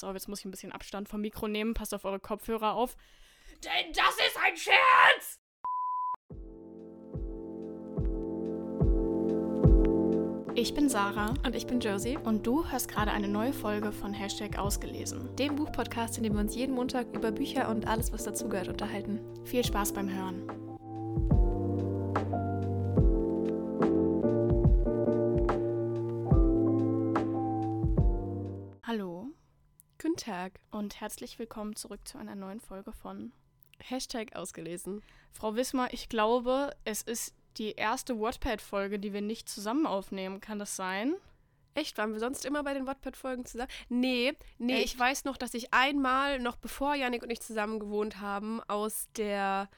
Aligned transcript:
Pass 0.00 0.08
auf, 0.08 0.14
jetzt 0.14 0.28
muss 0.28 0.38
ich 0.38 0.46
ein 0.46 0.50
bisschen 0.50 0.72
Abstand 0.72 1.10
vom 1.10 1.20
Mikro 1.20 1.46
nehmen. 1.46 1.74
Passt 1.74 1.92
auf 1.92 2.06
eure 2.06 2.18
Kopfhörer 2.18 2.72
auf. 2.72 2.96
Denn 3.62 3.92
das 3.92 4.14
ist 4.26 4.38
ein 4.42 4.56
Scherz! 4.56 5.38
Ich 10.54 10.72
bin 10.72 10.88
Sarah 10.88 11.34
Und 11.44 11.54
ich 11.54 11.66
bin 11.66 11.80
Josie, 11.80 12.16
und 12.16 12.46
du 12.46 12.66
hörst 12.70 12.88
gerade 12.88 13.10
eine 13.10 13.28
neue 13.28 13.52
Folge 13.52 13.92
von 13.92 14.14
Hashtag 14.14 14.58
Ausgelesen. 14.58 15.36
dem 15.36 15.56
Buchpodcast, 15.56 16.16
in 16.16 16.22
dem 16.22 16.32
wir 16.32 16.40
uns 16.40 16.56
jeden 16.56 16.74
Montag 16.74 17.14
über 17.14 17.30
Bücher 17.30 17.68
und 17.68 17.86
alles, 17.86 18.10
was 18.10 18.24
dazugehört, 18.24 18.68
unterhalten. 18.68 19.20
Viel 19.44 19.64
Spaß 19.64 19.92
beim 19.92 20.08
Hören. 20.08 20.69
Guten 30.02 30.16
Tag. 30.16 30.60
und 30.70 30.98
herzlich 31.02 31.38
willkommen 31.38 31.76
zurück 31.76 32.08
zu 32.08 32.16
einer 32.16 32.34
neuen 32.34 32.58
Folge 32.58 32.90
von 32.90 33.32
Hashtag 33.82 34.34
ausgelesen. 34.34 35.02
Frau 35.30 35.56
Wismar. 35.56 35.92
Ich 35.92 36.08
glaube, 36.08 36.74
es 36.84 37.02
ist 37.02 37.34
die 37.58 37.72
erste 37.72 38.18
Wattpad-Folge, 38.18 38.98
die 38.98 39.12
wir 39.12 39.20
nicht 39.20 39.46
zusammen 39.46 39.84
aufnehmen. 39.84 40.40
Kann 40.40 40.58
das 40.58 40.74
sein? 40.74 41.16
Echt, 41.74 41.98
waren 41.98 42.14
wir 42.14 42.18
sonst 42.18 42.46
immer 42.46 42.62
bei 42.62 42.72
den 42.72 42.86
Wattpad-Folgen 42.86 43.44
zusammen? 43.44 43.70
Nee, 43.90 44.32
nee, 44.56 44.76
Echt? 44.76 44.94
ich 44.94 44.98
weiß 44.98 45.24
noch, 45.24 45.36
dass 45.36 45.52
ich 45.52 45.74
einmal, 45.74 46.38
noch 46.38 46.56
bevor 46.56 46.94
Yannick 46.94 47.22
und 47.22 47.28
ich 47.28 47.42
zusammen 47.42 47.78
gewohnt 47.78 48.22
haben, 48.22 48.62
aus 48.68 49.06
der, 49.18 49.68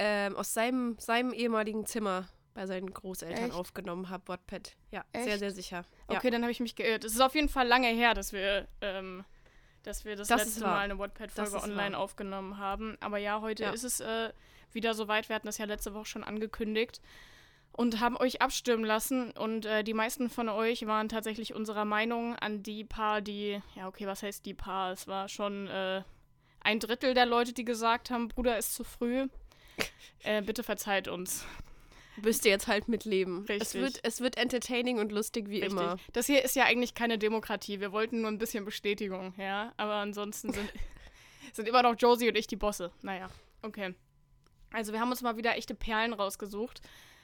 ähm, 0.00 0.34
aus 0.34 0.52
seinem, 0.52 0.96
seinem 0.98 1.32
ehemaligen 1.32 1.86
Zimmer 1.86 2.28
bei 2.54 2.66
seinen 2.66 2.92
Großeltern 2.92 3.50
Echt? 3.50 3.54
aufgenommen 3.54 4.08
habe, 4.08 4.26
Wattpad. 4.26 4.74
Ja, 4.90 5.04
sehr, 5.14 5.26
Echt? 5.28 5.38
sehr 5.38 5.52
sicher. 5.52 5.84
Ja. 6.10 6.16
Okay, 6.16 6.30
dann 6.30 6.42
habe 6.42 6.50
ich 6.50 6.58
mich 6.58 6.74
geirrt. 6.74 7.04
Es 7.04 7.12
ist 7.12 7.20
auf 7.20 7.36
jeden 7.36 7.48
Fall 7.48 7.68
lange 7.68 7.86
her, 7.86 8.14
dass 8.14 8.32
wir, 8.32 8.66
ähm, 8.80 9.24
dass 9.86 10.04
wir 10.04 10.16
das, 10.16 10.28
Das 10.28 10.44
letzte. 10.44 10.60
Mal 10.62 10.78
eine 10.78 10.98
Wattpad-Folge 10.98 11.62
online 11.62 11.92
wahr. 11.94 12.00
aufgenommen 12.00 12.58
haben. 12.58 12.96
Aber 13.00 13.18
ja, 13.18 13.40
heute 13.40 13.64
Ja. 13.64 13.70
ist 13.70 13.84
es 13.84 14.00
äh, 14.00 14.32
wieder 14.72 14.94
soweit. 14.94 15.28
Wir 15.28 15.36
hatten 15.36 15.46
das 15.46 15.58
ja 15.58 15.66
letzte 15.66 15.94
Woche 15.94 16.06
schon 16.06 16.24
angekündigt 16.24 17.00
und 17.72 18.00
haben 18.00 18.16
euch 18.16 18.42
abstimmen 18.42 18.84
lassen. 18.84 19.30
Und 19.32 19.66
äh, 19.66 19.84
die 19.84 19.94
meisten 19.94 20.30
von 20.30 20.48
euch 20.48 20.86
waren 20.86 21.08
tatsächlich 21.08 21.54
unserer 21.54 21.84
Meinung 21.84 22.34
an 22.36 22.62
die 22.62 22.84
paar, 22.84 23.20
die, 23.20 23.60
ja, 23.76 23.86
okay, 23.88 24.06
was 24.06 24.22
heißt 24.22 24.44
die 24.46 24.54
paar? 24.54 24.92
Es 24.92 25.06
war 25.06 25.28
schon 25.28 25.68
äh, 25.68 26.02
ein 26.60 26.80
Drittel 26.80 27.14
der 27.14 27.26
Leute, 27.26 27.52
die 27.52 27.64
gesagt 27.64 28.10
haben, 28.10 28.28
Bruder 28.28 28.58
ist 28.58 28.74
zu 28.74 28.84
früh. 28.84 29.28
Äh, 30.22 30.40
bitte 30.40 30.62
verzeiht 30.62 31.06
uns. 31.06 31.44
Müsst 32.22 32.44
ihr 32.44 32.52
jetzt 32.52 32.68
halt 32.68 32.88
mitleben. 32.88 33.42
Es 33.44 33.48
Richtig. 33.48 33.80
wird, 33.80 34.00
es 34.02 34.20
wird 34.20 34.36
entertaining 34.36 34.98
und 34.98 35.10
lustig 35.10 35.48
wie 35.48 35.60
Richtig. 35.60 35.72
immer. 35.72 35.96
Das 36.12 36.26
hier 36.26 36.44
ist 36.44 36.54
ja 36.54 36.64
eigentlich 36.64 36.94
keine 36.94 37.18
Demokratie. 37.18 37.80
Wir 37.80 37.92
wollten 37.92 38.20
nur 38.20 38.30
ein 38.30 38.38
bisschen 38.38 38.64
Bestätigung, 38.64 39.34
ja. 39.36 39.72
Aber 39.76 39.94
ansonsten 39.94 40.52
sind, 40.52 40.72
sind 41.52 41.68
immer 41.68 41.82
noch 41.82 41.96
Josie 41.98 42.28
und 42.28 42.36
ich 42.36 42.46
die 42.46 42.56
Bosse. 42.56 42.92
Naja, 43.02 43.28
okay. 43.62 43.94
Also 44.72 44.92
wir 44.92 45.00
haben 45.00 45.10
uns 45.10 45.22
mal 45.22 45.36
wieder 45.36 45.56
echte 45.56 45.74
Perlen 45.74 46.12
rausgesucht. 46.12 46.80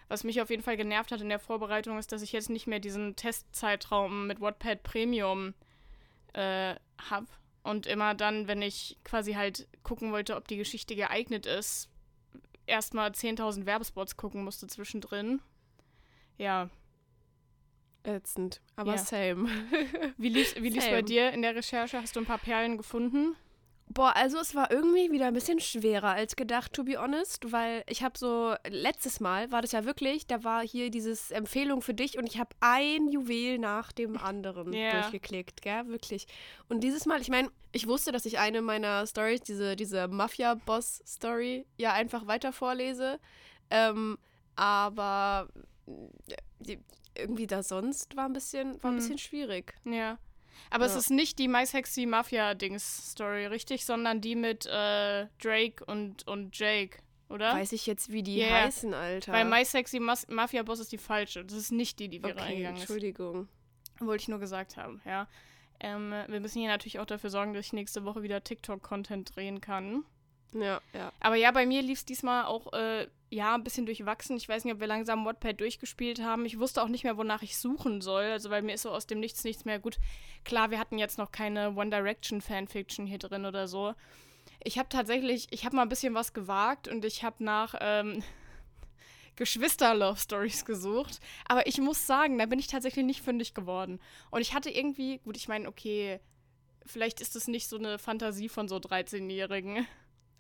Was 0.09 0.25
mich 0.25 0.41
auf 0.41 0.51
jeden 0.51 0.63
Fall 0.63 0.77
genervt 0.77 1.13
hat 1.13 1.21
in 1.21 1.29
der 1.29 1.39
Vorbereitung, 1.39 1.97
ist, 1.99 2.11
dass 2.11 2.23
ich 2.23 2.33
jetzt 2.33 2.51
nicht 2.51 2.67
mehr 2.67 2.81
diesen 2.81 3.15
Testzeitraum 3.15 4.27
mit 4.27 4.41
Wattpad 4.41 4.83
Premium 4.83 5.55
äh, 6.33 6.75
habe. 7.11 7.27
Und 7.63 7.87
immer 7.87 8.15
dann, 8.15 8.49
wenn 8.49 8.63
ich 8.63 8.99
quasi 9.05 9.35
halt 9.35 9.69
gucken 9.83 10.11
wollte, 10.13 10.35
ob 10.35 10.49
die 10.49 10.57
Geschichte 10.57 10.97
geeignet 10.97 11.47
ist, 11.47 11.91
erstmal 12.71 13.11
10.000 13.11 13.67
Werbespots 13.67 14.17
gucken 14.17 14.45
musste 14.45 14.67
zwischendrin. 14.67 15.41
Ja, 16.39 16.71
Ätzend, 18.03 18.63
aber 18.77 18.93
Ja. 18.95 18.99
same. 18.99 19.47
Wie 20.17 20.33
wie 20.63 20.69
lief's 20.71 20.89
bei 20.89 21.03
dir 21.03 21.33
in 21.33 21.43
der 21.43 21.55
Recherche? 21.55 22.01
Hast 22.01 22.17
du 22.17 22.21
ein 22.21 22.27
paar 22.27 22.39
Perlen 22.39 22.79
gefunden? 22.79 23.37
Boah, 23.93 24.15
also 24.15 24.39
es 24.39 24.55
war 24.55 24.71
irgendwie 24.71 25.11
wieder 25.11 25.27
ein 25.27 25.35
bisschen 25.35 25.59
schwerer 25.59 26.11
als 26.11 26.37
gedacht, 26.37 26.73
to 26.73 26.85
be 26.85 26.97
honest, 26.97 27.51
weil 27.51 27.83
ich 27.89 28.05
habe 28.05 28.17
so, 28.17 28.55
letztes 28.69 29.19
Mal 29.19 29.51
war 29.51 29.63
das 29.63 29.73
ja 29.73 29.85
wirklich, 29.85 30.29
da 30.29 30.45
war 30.45 30.63
hier 30.63 30.91
dieses 30.93 31.33
Empfehlung 31.33 31.83
für 31.83 31.93
dich 31.93 32.17
und 32.17 32.25
ich 32.25 32.39
habe 32.39 32.51
ein 32.61 33.09
Juwel 33.09 33.59
nach 33.59 33.91
dem 33.91 34.17
anderen 34.17 34.73
Ja. 34.81 35.01
durchgeklickt, 35.01 35.61
gell, 35.63 35.89
wirklich. 35.89 36.29
Und 36.69 36.85
dieses 36.85 37.05
Mal, 37.05 37.21
ich 37.21 37.31
meine, 37.31 37.51
ich 37.73 37.89
wusste, 37.89 38.13
dass 38.13 38.27
ich 38.27 38.39
eine 38.39 38.63
meiner 38.63 39.05
Stories, 39.09 39.41
diese, 39.41 39.75
diese 39.75 40.07
Mafia-Boss-Story, 40.07 41.67
ja 41.77 41.93
einfach 41.93 42.29
weiter 42.29 42.53
vorlese, 42.53 43.19
ähm, 43.71 44.19
aber 44.55 45.49
äh, 46.69 46.77
irgendwie 47.17 47.49
da 47.49 47.65
sonst 47.65 48.17
war 48.17 48.27
ein 48.27 48.33
bisschen, 48.35 48.81
war 48.85 48.93
ein 48.93 48.95
Hm. 48.95 49.01
bisschen 49.03 49.19
schwierig. 49.19 49.75
Ja. 49.85 50.17
Aber 50.69 50.85
es 50.85 50.93
Ja. 50.93 50.99
ist 50.99 51.11
nicht 51.11 51.39
die 51.39 51.49
My 51.49 51.65
Sexy 51.65 52.07
Mafia-Dings-Story, 52.07 53.47
richtig? 53.47 53.85
Sondern 53.85 54.21
die 54.21 54.37
mit 54.37 54.67
äh, 54.67 55.27
Drake 55.43 55.85
und, 55.87 56.27
und 56.27 56.57
Jake, 56.59 56.99
oder? 57.29 57.55
Weiß 57.55 57.73
ich 57.73 57.87
jetzt, 57.87 58.13
wie 58.13 58.23
die 58.23 58.39
ja. 58.39 58.51
heißen, 58.51 58.93
Alter. 58.93 59.33
Weil 59.33 59.45
Mas 59.47 60.27
Mafia 60.29 60.63
Boss 60.63 60.81
ist 60.81 60.93
die 60.93 60.99
falsche. 60.99 61.45
Das 61.45 61.57
ist 61.57 61.73
nicht 61.73 61.99
die, 61.99 62.09
die 62.09 62.23
wir 62.23 62.31
Okay, 62.31 62.41
reingegangen 62.41 62.77
ist. 62.77 62.83
Entschuldigung. 62.83 63.49
Wollte 64.01 64.23
ich 64.23 64.29
nur 64.29 64.39
gesagt 64.41 64.77
haben, 64.77 65.01
ja. 65.05 65.29
Ähm, 65.81 66.13
wir 66.29 66.41
müssen 66.41 66.61
hier 66.61 66.69
natürlich 66.69 66.99
auch 66.99 67.07
dafür 67.07 67.31
sorgen, 67.31 67.55
dass 67.55 67.67
ich 67.67 67.73
nächste 67.73 68.05
Woche 68.05 68.23
wieder 68.23 68.45
TikTok-Content 68.45 69.35
drehen 69.35 69.61
kann. 69.61 70.05
Ja, 70.53 70.81
ja. 70.93 71.13
Aber 71.21 71.37
ja, 71.37 71.51
bei 71.53 71.65
mir 71.65 71.81
lief 71.83 72.01
es 72.01 72.05
diesmal 72.05 72.45
auch, 72.45 72.73
äh, 72.73 73.07
ja, 73.31 73.55
ein 73.55 73.63
bisschen 73.63 73.87
durchwachsen. 73.87 74.37
Ich 74.37 74.49
weiß 74.49 74.65
nicht, 74.65 74.75
ob 74.75 74.81
wir 74.81 74.89
langsam 74.89 75.25
Wattpad 75.25 75.61
durchgespielt 75.61 76.21
haben. 76.21 76.45
Ich 76.45 76.59
wusste 76.59 76.83
auch 76.83 76.89
nicht 76.89 77.05
mehr, 77.05 77.17
wonach 77.17 77.43
ich 77.43 77.57
suchen 77.57 78.01
soll. 78.01 78.25
Also, 78.25 78.51
weil 78.51 78.63
mir 78.63 78.75
ist 78.75 78.83
so 78.83 78.91
aus 78.91 79.07
dem 79.07 79.21
Nichts 79.21 79.45
nichts 79.45 79.65
mehr 79.65 79.79
gut. 79.79 79.99
Klar, 80.45 80.73
wir 80.73 80.81
hatten 80.81 80.99
jetzt 80.99 81.17
noch 81.17 81.31
keine 81.31 81.77
One 81.77 81.91
Direction 81.91 82.41
Fanfiction 82.41 83.07
hier 83.07 83.19
drin 83.19 83.47
oder 83.47 83.69
so. 83.69 83.95
Ich 84.65 84.79
habe 84.79 84.89
tatsächlich, 84.89 85.47
ich 85.51 85.65
habe 85.65 85.77
mal 85.77 85.83
ein 85.83 85.89
bisschen 85.89 86.13
was 86.13 86.33
gewagt 86.33 86.89
und 86.89 87.05
ich 87.05 87.23
habe 87.23 87.43
nach 87.45 87.77
ähm, 87.81 88.25
Geschwister-Love-Stories 89.37 90.65
gesucht. 90.65 91.21
Aber 91.47 91.69
ich 91.69 91.79
muss 91.79 92.09
sagen, 92.09 92.37
da 92.37 92.47
bin 92.47 92.59
ich 92.59 92.67
tatsächlich 92.67 93.05
nicht 93.05 93.23
fündig 93.23 93.55
geworden. 93.55 94.01
Und 94.33 94.41
ich 94.41 94.55
hatte 94.55 94.71
irgendwie, 94.71 95.19
gut, 95.19 95.37
ich 95.37 95.47
meine, 95.47 95.69
okay, 95.69 96.19
vielleicht 96.85 97.21
ist 97.21 97.37
es 97.37 97.47
nicht 97.47 97.69
so 97.69 97.79
eine 97.79 98.01
Fantasie 98.01 98.49
von 98.49 98.67
so 98.67 98.77
13-Jährigen. 98.77 99.87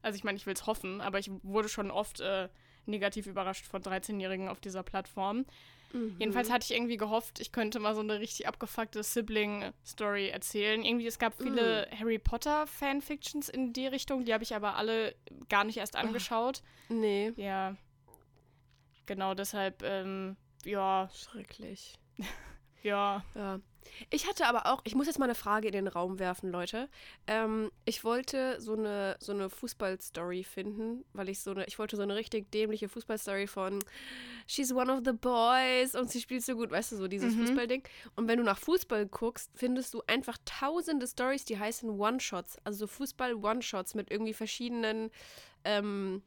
Also 0.02 0.16
ich 0.16 0.24
meine, 0.24 0.38
ich 0.38 0.46
will 0.46 0.54
es 0.54 0.66
hoffen, 0.66 1.00
aber 1.00 1.20
ich 1.20 1.30
wurde 1.44 1.68
schon 1.68 1.92
oft 1.92 2.20
äh, 2.20 2.48
negativ 2.90 3.26
überrascht 3.26 3.66
von 3.66 3.82
13-Jährigen 3.82 4.48
auf 4.48 4.60
dieser 4.60 4.82
Plattform. 4.82 5.46
Mhm. 5.92 6.16
Jedenfalls 6.18 6.50
hatte 6.50 6.64
ich 6.64 6.76
irgendwie 6.76 6.96
gehofft, 6.96 7.40
ich 7.40 7.52
könnte 7.52 7.80
mal 7.80 7.94
so 7.94 8.00
eine 8.00 8.20
richtig 8.20 8.46
abgefuckte 8.46 9.02
Sibling-Story 9.02 10.28
erzählen. 10.28 10.84
Irgendwie, 10.84 11.06
es 11.06 11.18
gab 11.18 11.34
viele 11.40 11.88
Harry 11.98 12.18
Potter-Fanfictions 12.18 13.48
in 13.48 13.72
die 13.72 13.86
Richtung, 13.86 14.24
die 14.24 14.32
habe 14.32 14.44
ich 14.44 14.54
aber 14.54 14.76
alle 14.76 15.14
gar 15.48 15.64
nicht 15.64 15.78
erst 15.78 15.96
angeschaut. 15.96 16.62
Nee, 16.88 17.32
Ja, 17.36 17.76
genau 19.06 19.34
deshalb, 19.34 19.82
ähm, 19.82 20.36
ja, 20.64 21.08
schrecklich. 21.12 21.98
ja. 22.82 23.24
Ja. 23.34 23.60
Ich 24.10 24.26
hatte 24.28 24.46
aber 24.46 24.66
auch, 24.66 24.80
ich 24.84 24.94
muss 24.94 25.06
jetzt 25.06 25.18
mal 25.18 25.24
eine 25.26 25.34
Frage 25.34 25.68
in 25.68 25.72
den 25.72 25.88
Raum 25.88 26.18
werfen, 26.18 26.50
Leute. 26.50 26.88
Ähm, 27.26 27.70
ich 27.84 28.04
wollte 28.04 28.60
so 28.60 28.74
eine, 28.74 29.16
so 29.20 29.32
eine 29.32 29.50
Fußballstory 29.50 30.44
finden, 30.44 31.04
weil 31.12 31.28
ich 31.28 31.40
so 31.40 31.50
eine, 31.52 31.64
ich 31.66 31.78
wollte 31.78 31.96
so 31.96 32.02
eine 32.02 32.14
richtig 32.14 32.50
dämliche 32.50 32.88
Fußballstory 32.88 33.46
von 33.46 33.78
She's 34.46 34.72
one 34.72 34.92
of 34.92 35.00
the 35.04 35.12
boys 35.12 35.94
und 35.94 36.10
sie 36.10 36.20
spielt 36.20 36.44
so 36.44 36.54
gut, 36.56 36.70
weißt 36.70 36.92
du, 36.92 36.96
so 36.96 37.08
dieses 37.08 37.34
Mhm. 37.34 37.46
Fußballding. 37.46 37.82
Und 38.16 38.28
wenn 38.28 38.38
du 38.38 38.44
nach 38.44 38.58
Fußball 38.58 39.06
guckst, 39.06 39.50
findest 39.54 39.94
du 39.94 40.02
einfach 40.06 40.38
tausende 40.44 41.06
Stories, 41.06 41.44
die 41.44 41.58
heißen 41.58 41.88
One-Shots, 41.90 42.58
also 42.64 42.80
so 42.80 42.86
Fußball-One-Shots 42.86 43.94
mit 43.94 44.10
irgendwie 44.10 44.34
verschiedenen 44.34 45.10
ähm, 45.64 46.22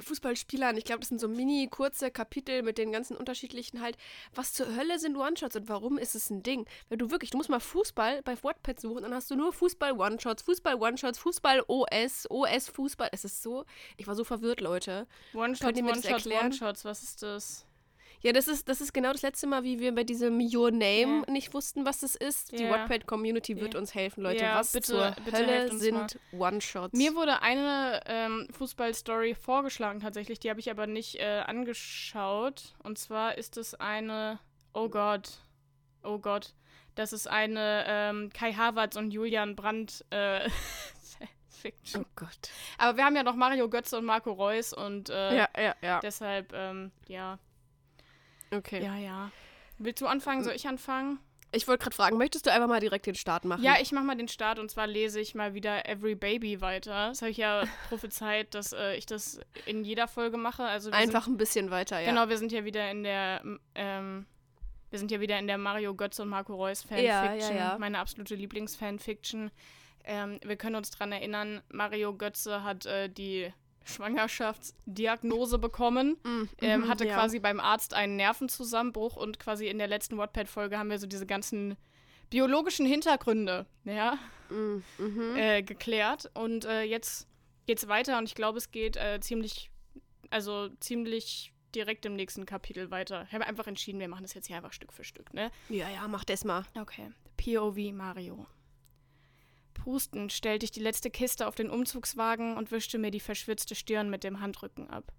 Fußballspielern. 0.00 0.76
Ich 0.76 0.84
glaube, 0.84 1.00
das 1.00 1.08
sind 1.08 1.20
so 1.20 1.28
mini 1.28 1.68
kurze 1.68 2.10
Kapitel 2.10 2.62
mit 2.62 2.78
den 2.78 2.92
ganzen 2.92 3.16
unterschiedlichen 3.16 3.80
halt. 3.80 3.96
Was 4.34 4.52
zur 4.52 4.74
Hölle 4.74 4.98
sind 4.98 5.16
One-Shots 5.16 5.56
und 5.56 5.68
warum 5.68 5.98
ist 5.98 6.14
es 6.14 6.30
ein 6.30 6.42
Ding? 6.42 6.66
Wenn 6.88 6.98
du 6.98 7.10
wirklich, 7.10 7.30
du 7.30 7.36
musst 7.36 7.50
mal 7.50 7.60
Fußball 7.60 8.22
bei 8.22 8.42
Wattpad 8.42 8.80
suchen, 8.80 9.02
dann 9.02 9.14
hast 9.14 9.30
du 9.30 9.36
nur 9.36 9.52
Fußball-One-Shots, 9.52 10.42
Fußball-One-Shots, 10.42 11.18
Fußball-OS, 11.18 12.30
OS-Fußball. 12.30 13.08
Es 13.12 13.24
ist 13.24 13.42
so, 13.42 13.64
ich 13.96 14.06
war 14.06 14.14
so 14.14 14.24
verwirrt, 14.24 14.60
Leute. 14.60 15.06
One-Shots, 15.34 15.78
One-Shots? 15.80 16.26
One-Shots, 16.26 16.84
was 16.84 17.02
ist 17.02 17.22
das? 17.22 17.66
Ja, 18.24 18.32
das 18.32 18.48
ist, 18.48 18.68
das 18.70 18.80
ist 18.80 18.92
genau 18.94 19.12
das 19.12 19.20
letzte 19.22 19.46
Mal, 19.46 19.62
wie 19.64 19.78
wir 19.80 19.94
bei 19.94 20.02
diesem 20.02 20.40
Your 20.40 20.70
Name 20.70 21.24
Ja. 21.26 21.30
nicht 21.30 21.52
wussten, 21.52 21.84
was 21.84 22.00
das 22.00 22.14
ist. 22.14 22.52
Die 22.58 22.62
Ja. 22.64 22.70
Wattpad-Community 22.70 23.60
wird 23.60 23.74
Ja. 23.74 23.80
uns 23.80 23.94
helfen, 23.94 24.22
Leute. 24.22 24.44
Was 24.44 24.72
bitte- 24.72 24.86
zur 24.86 25.10
bitte 25.24 25.36
Hölle 25.36 25.76
sind 25.76 26.18
One-Shots? 26.32 26.96
Mir 26.96 27.14
wurde 27.14 27.42
eine 27.42 28.00
ähm, 28.06 28.48
Fußballstory 28.50 29.34
vorgeschlagen 29.34 30.00
tatsächlich, 30.00 30.38
die 30.40 30.48
habe 30.48 30.58
ich 30.58 30.70
aber 30.70 30.86
nicht 30.86 31.16
äh, 31.20 31.42
angeschaut. 31.46 32.72
Und 32.82 32.98
zwar 32.98 33.36
ist 33.36 33.56
es 33.58 33.74
eine, 33.74 34.38
oh 34.72 34.88
Gott, 34.88 35.40
oh 36.02 36.18
Gott, 36.18 36.54
das 36.94 37.12
ist 37.12 37.26
eine 37.28 37.84
ähm, 37.86 38.30
Kai 38.32 38.52
Havertz 38.54 38.96
und 38.96 39.10
Julian 39.10 39.54
Brandt 39.54 40.04
äh, 40.10 40.48
Fiction. 41.50 42.02
oh 42.04 42.08
Gott. 42.16 42.50
Aber 42.78 42.96
wir 42.96 43.04
haben 43.04 43.16
ja 43.16 43.22
noch 43.22 43.36
Mario 43.36 43.68
Götze 43.68 43.98
und 43.98 44.04
Marco 44.04 44.32
Reus 44.32 44.72
und 44.72 45.10
äh, 45.10 45.36
Ja, 45.36 45.48
ja, 45.58 45.74
ja. 45.82 46.00
deshalb, 46.00 46.52
ähm, 46.54 46.90
ja, 47.06 47.38
Okay. 48.56 48.82
ja, 48.82 48.96
ja. 48.96 49.30
Willst 49.78 50.00
du 50.00 50.06
anfangen? 50.06 50.44
Soll 50.44 50.54
ich 50.54 50.68
anfangen? 50.68 51.18
Ich 51.52 51.68
wollte 51.68 51.84
gerade 51.84 51.94
fragen, 51.94 52.18
möchtest 52.18 52.46
du 52.46 52.52
einfach 52.52 52.66
mal 52.66 52.80
direkt 52.80 53.06
den 53.06 53.14
Start 53.14 53.44
machen? 53.44 53.62
Ja, 53.62 53.76
ich 53.80 53.92
mache 53.92 54.04
mal 54.04 54.16
den 54.16 54.26
Start 54.28 54.58
und 54.58 54.70
zwar 54.70 54.86
lese 54.88 55.20
ich 55.20 55.34
mal 55.34 55.54
wieder 55.54 55.88
Every 55.88 56.16
Baby 56.16 56.60
weiter. 56.60 57.08
Das 57.08 57.22
habe 57.22 57.30
ich 57.30 57.36
ja 57.36 57.64
prophezeit, 57.88 58.54
dass 58.54 58.72
äh, 58.72 58.96
ich 58.96 59.06
das 59.06 59.38
in 59.66 59.84
jeder 59.84 60.08
Folge 60.08 60.36
mache. 60.36 60.64
Also 60.64 60.90
einfach 60.90 61.24
sind, 61.24 61.34
ein 61.34 61.36
bisschen 61.36 61.70
weiter, 61.70 62.00
ja. 62.00 62.08
Genau, 62.08 62.28
wir 62.28 62.38
sind 62.38 62.50
ja 62.50 62.64
wieder 62.64 62.90
in 62.90 63.04
der 63.04 63.42
ähm, 63.76 64.26
wir 64.90 64.98
sind 64.98 65.10
ja 65.10 65.20
wieder 65.20 65.38
in 65.40 65.48
der 65.48 65.58
Mario 65.58 65.94
Götze 65.94 66.22
und 66.22 66.28
Marco 66.28 66.54
Reus 66.54 66.82
Fanfiction, 66.82 67.06
Ja, 67.08 67.34
ja, 67.34 67.52
ja. 67.52 67.76
meine 67.80 67.98
absolute 67.98 68.36
Lieblingsfanfiction. 68.36 69.50
Ähm, 70.04 70.38
wir 70.44 70.56
können 70.56 70.76
uns 70.76 70.90
dran 70.90 71.10
erinnern, 71.10 71.62
Mario 71.68 72.14
Götze 72.14 72.62
hat 72.62 72.86
äh, 72.86 73.08
die 73.08 73.52
Schwangerschaftsdiagnose 73.84 75.58
bekommen, 75.58 76.16
Mm, 76.24 76.42
ähm, 76.60 76.80
mhm, 76.82 76.88
hatte 76.88 77.06
ja. 77.06 77.14
quasi 77.14 77.38
beim 77.38 77.60
Arzt 77.60 77.94
einen 77.94 78.16
Nervenzusammenbruch 78.16 79.16
und 79.16 79.38
quasi 79.38 79.68
in 79.68 79.78
der 79.78 79.86
letzten 79.88 80.16
Wattpad-Folge 80.18 80.78
haben 80.78 80.90
wir 80.90 80.98
so 80.98 81.06
diese 81.06 81.26
ganzen 81.26 81.76
biologischen 82.30 82.86
Hintergründe, 82.86 83.66
ja, 83.84 84.18
Mm, 84.50 84.82
mhm. 84.98 85.36
äh, 85.36 85.62
geklärt. 85.62 86.30
Und 86.34 86.64
äh, 86.66 86.82
jetzt 86.82 87.26
geht's 87.66 87.88
weiter 87.88 88.18
und 88.18 88.24
ich 88.24 88.34
glaube, 88.34 88.58
es 88.58 88.70
geht 88.70 88.96
äh, 88.96 89.18
ziemlich, 89.20 89.70
also 90.30 90.68
ziemlich 90.80 91.52
direkt 91.74 92.04
im 92.06 92.14
nächsten 92.14 92.46
Kapitel 92.46 92.90
weiter. 92.90 93.24
Ich 93.26 93.34
habe 93.34 93.46
einfach 93.46 93.66
entschieden, 93.66 94.00
wir 94.00 94.08
machen 94.08 94.22
das 94.22 94.34
jetzt 94.34 94.46
hier 94.46 94.56
einfach 94.56 94.72
Stück 94.72 94.92
für 94.92 95.02
Stück, 95.04 95.32
ne? 95.34 95.50
Ja, 95.68 95.88
ja, 95.88 96.06
mach 96.08 96.24
das 96.24 96.44
mal. 96.44 96.64
Okay. 96.78 97.10
POV 97.36 97.92
Mario. 97.92 98.46
Prustend 99.74 100.32
stellte 100.32 100.64
ich 100.64 100.70
die 100.70 100.80
letzte 100.80 101.10
Kiste 101.10 101.46
auf 101.46 101.54
den 101.54 101.68
Umzugswagen 101.68 102.56
und 102.56 102.70
wischte 102.70 102.98
mir 102.98 103.10
die 103.10 103.20
verschwitzte 103.20 103.74
Stirn 103.74 104.08
mit 104.08 104.24
dem 104.24 104.40
Handrücken 104.40 104.88
ab. 104.88 105.12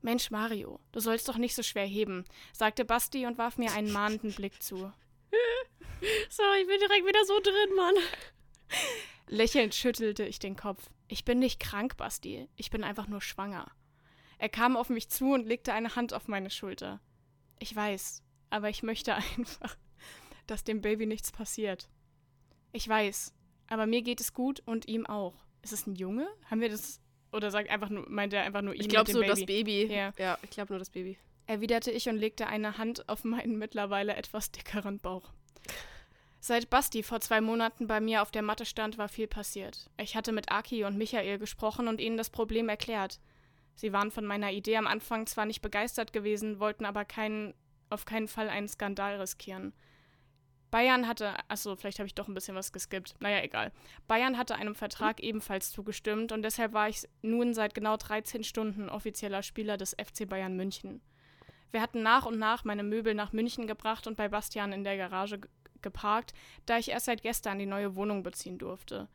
Mensch, 0.00 0.30
Mario, 0.30 0.80
du 0.92 1.00
sollst 1.00 1.28
doch 1.28 1.38
nicht 1.38 1.54
so 1.54 1.62
schwer 1.62 1.86
heben, 1.86 2.24
sagte 2.52 2.84
Basti 2.84 3.26
und 3.26 3.38
warf 3.38 3.58
mir 3.58 3.72
einen 3.72 3.90
mahnenden 3.90 4.32
Blick 4.32 4.62
zu. 4.62 4.76
Sorry, 6.30 6.60
ich 6.60 6.66
bin 6.66 6.78
direkt 6.78 7.06
wieder 7.06 7.24
so 7.24 7.40
drin, 7.40 7.74
Mann. 7.74 7.94
Lächelnd 9.26 9.74
schüttelte 9.74 10.24
ich 10.24 10.38
den 10.38 10.56
Kopf. 10.56 10.90
Ich 11.08 11.24
bin 11.24 11.38
nicht 11.38 11.60
krank, 11.60 11.96
Basti. 11.96 12.48
Ich 12.56 12.70
bin 12.70 12.84
einfach 12.84 13.08
nur 13.08 13.20
schwanger. 13.20 13.70
Er 14.38 14.48
kam 14.48 14.76
auf 14.76 14.90
mich 14.90 15.08
zu 15.08 15.32
und 15.32 15.46
legte 15.46 15.72
eine 15.72 15.96
Hand 15.96 16.12
auf 16.12 16.28
meine 16.28 16.50
Schulter. 16.50 17.00
Ich 17.58 17.74
weiß, 17.74 18.22
aber 18.50 18.68
ich 18.68 18.82
möchte 18.82 19.14
einfach, 19.38 19.76
dass 20.46 20.64
dem 20.64 20.82
Baby 20.82 21.06
nichts 21.06 21.32
passiert. 21.32 21.88
Ich 22.72 22.88
weiß, 22.88 23.33
aber 23.68 23.86
mir 23.86 24.02
geht 24.02 24.20
es 24.20 24.32
gut 24.32 24.62
und 24.64 24.88
ihm 24.88 25.06
auch. 25.06 25.34
Ist 25.62 25.72
es 25.72 25.86
ein 25.86 25.94
Junge? 25.94 26.28
Haben 26.50 26.60
wir 26.60 26.68
das 26.68 27.00
oder 27.32 27.50
sagt 27.50 27.68
einfach 27.68 27.88
nur 27.90 28.08
meint 28.08 28.32
er 28.32 28.44
einfach 28.44 28.62
nur 28.62 28.74
ihn 28.74 28.82
Ich 28.82 28.88
glaube 28.88 29.10
so 29.10 29.20
Baby? 29.20 29.30
das 29.30 29.46
Baby. 29.46 29.86
Ja. 29.86 30.12
ja 30.18 30.38
ich 30.42 30.50
glaube 30.50 30.72
nur 30.72 30.78
das 30.78 30.90
Baby. 30.90 31.18
erwiderte 31.46 31.90
ich 31.90 32.08
und 32.08 32.16
legte 32.16 32.46
eine 32.46 32.78
Hand 32.78 33.08
auf 33.08 33.24
meinen 33.24 33.58
mittlerweile 33.58 34.14
etwas 34.14 34.52
dickeren 34.52 35.00
Bauch. 35.00 35.32
Seit 36.40 36.68
Basti 36.68 37.02
vor 37.02 37.20
zwei 37.20 37.40
Monaten 37.40 37.86
bei 37.86 38.00
mir 38.00 38.20
auf 38.20 38.30
der 38.30 38.42
Matte 38.42 38.66
stand, 38.66 38.98
war 38.98 39.08
viel 39.08 39.26
passiert. 39.26 39.90
Ich 39.96 40.14
hatte 40.14 40.30
mit 40.30 40.52
Aki 40.52 40.84
und 40.84 40.98
Michael 40.98 41.38
gesprochen 41.38 41.88
und 41.88 42.02
ihnen 42.02 42.18
das 42.18 42.28
Problem 42.28 42.68
erklärt. 42.68 43.18
Sie 43.74 43.94
waren 43.94 44.10
von 44.10 44.26
meiner 44.26 44.52
Idee 44.52 44.76
am 44.76 44.86
Anfang 44.86 45.26
zwar 45.26 45.46
nicht 45.46 45.62
begeistert 45.62 46.12
gewesen, 46.12 46.60
wollten 46.60 46.84
aber 46.84 47.06
keinen, 47.06 47.54
auf 47.88 48.04
keinen 48.04 48.28
Fall 48.28 48.50
einen 48.50 48.68
Skandal 48.68 49.18
riskieren. 49.20 49.72
Bayern 50.74 51.06
hatte, 51.06 51.36
achso, 51.48 51.76
vielleicht 51.76 52.00
habe 52.00 52.08
ich 52.08 52.16
doch 52.16 52.26
ein 52.26 52.34
bisschen 52.34 52.56
was 52.56 52.72
geskippt. 52.72 53.14
Naja, 53.20 53.44
egal. 53.44 53.70
Bayern 54.08 54.36
hatte 54.36 54.56
einem 54.56 54.74
Vertrag 54.74 55.20
ebenfalls 55.22 55.70
zugestimmt 55.70 56.32
und 56.32 56.42
deshalb 56.42 56.72
war 56.72 56.88
ich 56.88 57.08
nun 57.22 57.54
seit 57.54 57.76
genau 57.76 57.96
13 57.96 58.42
Stunden 58.42 58.88
offizieller 58.88 59.44
Spieler 59.44 59.76
des 59.76 59.92
FC 59.92 60.28
Bayern 60.28 60.56
München. 60.56 61.00
Wir 61.70 61.80
hatten 61.80 62.02
nach 62.02 62.26
und 62.26 62.40
nach 62.40 62.64
meine 62.64 62.82
Möbel 62.82 63.14
nach 63.14 63.32
München 63.32 63.68
gebracht 63.68 64.08
und 64.08 64.16
bei 64.16 64.26
Bastian 64.26 64.72
in 64.72 64.82
der 64.82 64.96
Garage 64.96 65.38
ge- 65.38 65.48
geparkt, 65.80 66.34
da 66.66 66.76
ich 66.76 66.90
erst 66.90 67.06
seit 67.06 67.22
gestern 67.22 67.60
die 67.60 67.66
neue 67.66 67.94
Wohnung 67.94 68.24
beziehen 68.24 68.58
durfte. 68.58 69.06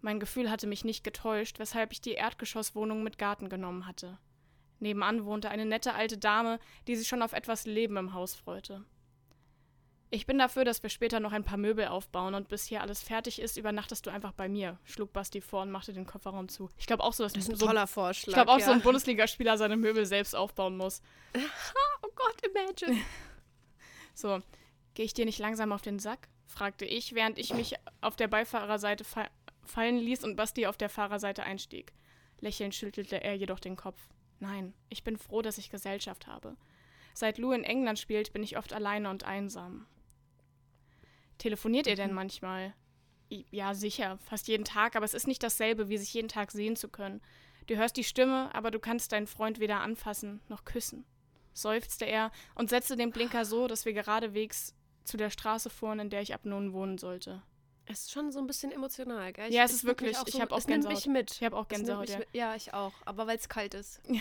Mein 0.00 0.18
Gefühl 0.18 0.50
hatte 0.50 0.66
mich 0.66 0.84
nicht 0.84 1.04
getäuscht, 1.04 1.60
weshalb 1.60 1.92
ich 1.92 2.00
die 2.00 2.14
Erdgeschosswohnung 2.14 3.04
mit 3.04 3.16
Garten 3.16 3.48
genommen 3.48 3.86
hatte. 3.86 4.18
Nebenan 4.80 5.24
wohnte 5.24 5.50
eine 5.50 5.66
nette 5.66 5.94
alte 5.94 6.18
Dame, 6.18 6.58
die 6.88 6.96
sich 6.96 7.06
schon 7.06 7.22
auf 7.22 7.32
etwas 7.32 7.64
Leben 7.64 7.96
im 7.96 8.12
Haus 8.12 8.34
freute. 8.34 8.84
Ich 10.12 10.26
bin 10.26 10.38
dafür, 10.38 10.64
dass 10.64 10.82
wir 10.82 10.90
später 10.90 11.20
noch 11.20 11.32
ein 11.32 11.44
paar 11.44 11.56
Möbel 11.56 11.86
aufbauen 11.86 12.34
und 12.34 12.48
bis 12.48 12.66
hier 12.66 12.80
alles 12.80 13.00
fertig 13.00 13.40
ist, 13.40 13.56
übernachtest 13.56 14.04
du 14.04 14.10
einfach 14.10 14.32
bei 14.32 14.48
mir, 14.48 14.76
schlug 14.84 15.12
Basti 15.12 15.40
vor 15.40 15.62
und 15.62 15.70
machte 15.70 15.92
den 15.92 16.04
Kofferraum 16.04 16.48
zu. 16.48 16.68
Ich 16.78 16.86
glaube 16.86 17.04
auch 17.04 17.12
so, 17.12 17.22
dass 17.22 17.32
Das 17.32 17.44
ist 17.44 17.50
ein 17.50 17.56
so, 17.56 17.66
toller 17.66 17.86
Vorschlag. 17.86 18.28
ich 18.28 18.34
glaube 18.34 18.50
auch 18.50 18.58
ja. 18.58 18.66
so 18.66 18.72
ein 18.72 18.80
Bundesligaspieler 18.80 19.56
seine 19.56 19.76
Möbel 19.76 20.06
selbst 20.06 20.34
aufbauen 20.34 20.76
muss. 20.76 21.00
Oh 22.02 22.08
Gott, 22.14 22.36
imagine. 22.44 23.00
So, 24.14 24.42
gehe 24.94 25.04
ich 25.04 25.14
dir 25.14 25.24
nicht 25.24 25.38
langsam 25.38 25.72
auf 25.72 25.80
den 25.80 25.98
Sack? 25.98 26.28
fragte 26.46 26.84
ich, 26.84 27.14
während 27.14 27.38
ich 27.38 27.54
mich 27.54 27.74
auf 28.00 28.16
der 28.16 28.28
Beifahrerseite 28.28 29.04
fa 29.04 29.28
fallen 29.64 29.98
ließ 29.98 30.24
und 30.24 30.34
Basti 30.34 30.66
auf 30.66 30.76
der 30.76 30.88
Fahrerseite 30.88 31.44
einstieg. 31.44 31.92
Lächelnd 32.40 32.74
schüttelte 32.74 33.22
er 33.22 33.34
jedoch 33.34 33.60
den 33.60 33.76
Kopf. 33.76 34.00
Nein, 34.40 34.74
ich 34.88 35.04
bin 35.04 35.16
froh, 35.16 35.42
dass 35.42 35.58
ich 35.58 35.70
Gesellschaft 35.70 36.26
habe. 36.26 36.56
Seit 37.14 37.38
Lou 37.38 37.52
in 37.52 37.62
England 37.62 37.98
spielt, 37.98 38.32
bin 38.32 38.42
ich 38.42 38.58
oft 38.58 38.72
alleine 38.72 39.08
und 39.10 39.24
einsam. 39.24 39.86
Telefoniert 41.40 41.86
ihr 41.88 41.96
denn 41.96 42.12
manchmal? 42.12 42.74
I- 43.32 43.46
Ja, 43.50 43.74
sicher, 43.74 44.18
fast 44.18 44.46
jeden 44.48 44.64
Tag, 44.64 44.94
aber 44.96 45.04
es 45.04 45.14
ist 45.14 45.26
nicht 45.26 45.42
dasselbe, 45.42 45.88
wie 45.88 45.98
sich 45.98 46.14
jeden 46.14 46.28
Tag 46.28 46.50
sehen 46.52 46.76
zu 46.76 46.88
können. 46.88 47.20
Du 47.66 47.76
hörst 47.76 47.96
die 47.96 48.04
Stimme, 48.04 48.54
aber 48.54 48.70
du 48.70 48.78
kannst 48.78 49.12
deinen 49.12 49.26
Freund 49.26 49.58
weder 49.60 49.80
anfassen 49.80 50.40
noch 50.48 50.64
küssen 50.64 51.04
seufzte 51.52 52.04
er 52.04 52.30
und 52.54 52.70
setzte 52.70 52.96
den 52.96 53.10
Blinker 53.10 53.44
so, 53.44 53.66
dass 53.66 53.84
wir 53.84 53.92
geradewegs 53.92 54.72
zu 55.04 55.16
der 55.16 55.30
Straße 55.30 55.68
fuhren, 55.68 55.98
in 55.98 56.08
der 56.08 56.22
ich 56.22 56.32
ab 56.32 56.42
nun 56.44 56.72
wohnen 56.72 56.96
sollte. 56.96 57.42
Es 57.86 58.02
ist 58.02 58.12
schon 58.12 58.30
so 58.30 58.38
ein 58.38 58.46
bisschen 58.46 58.70
emotional, 58.70 59.32
gell? 59.32 59.52
Ja, 59.52 59.64
es 59.64 59.72
ist 59.72 59.84
wirklich- 59.84 60.16
ich 60.26 60.32
so, 60.34 60.40
hab 60.40 60.52
auch 60.52 60.58
es 60.58 60.68
nimmt 60.68 60.84
Gänsehaut. 60.84 60.94
mich 60.94 61.06
mit. 61.12 61.32
Ich 61.32 61.42
habe 61.42 61.56
auch 61.56 61.66
Gänsehaut. 61.66 62.08
Ja, 62.32 62.54
ich 62.54 62.72
auch. 62.72 62.92
Aber 63.04 63.26
weil 63.26 63.36
es 63.36 63.48
kalt 63.48 63.74
ist. 63.74 64.00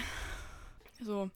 So, 1.01 1.29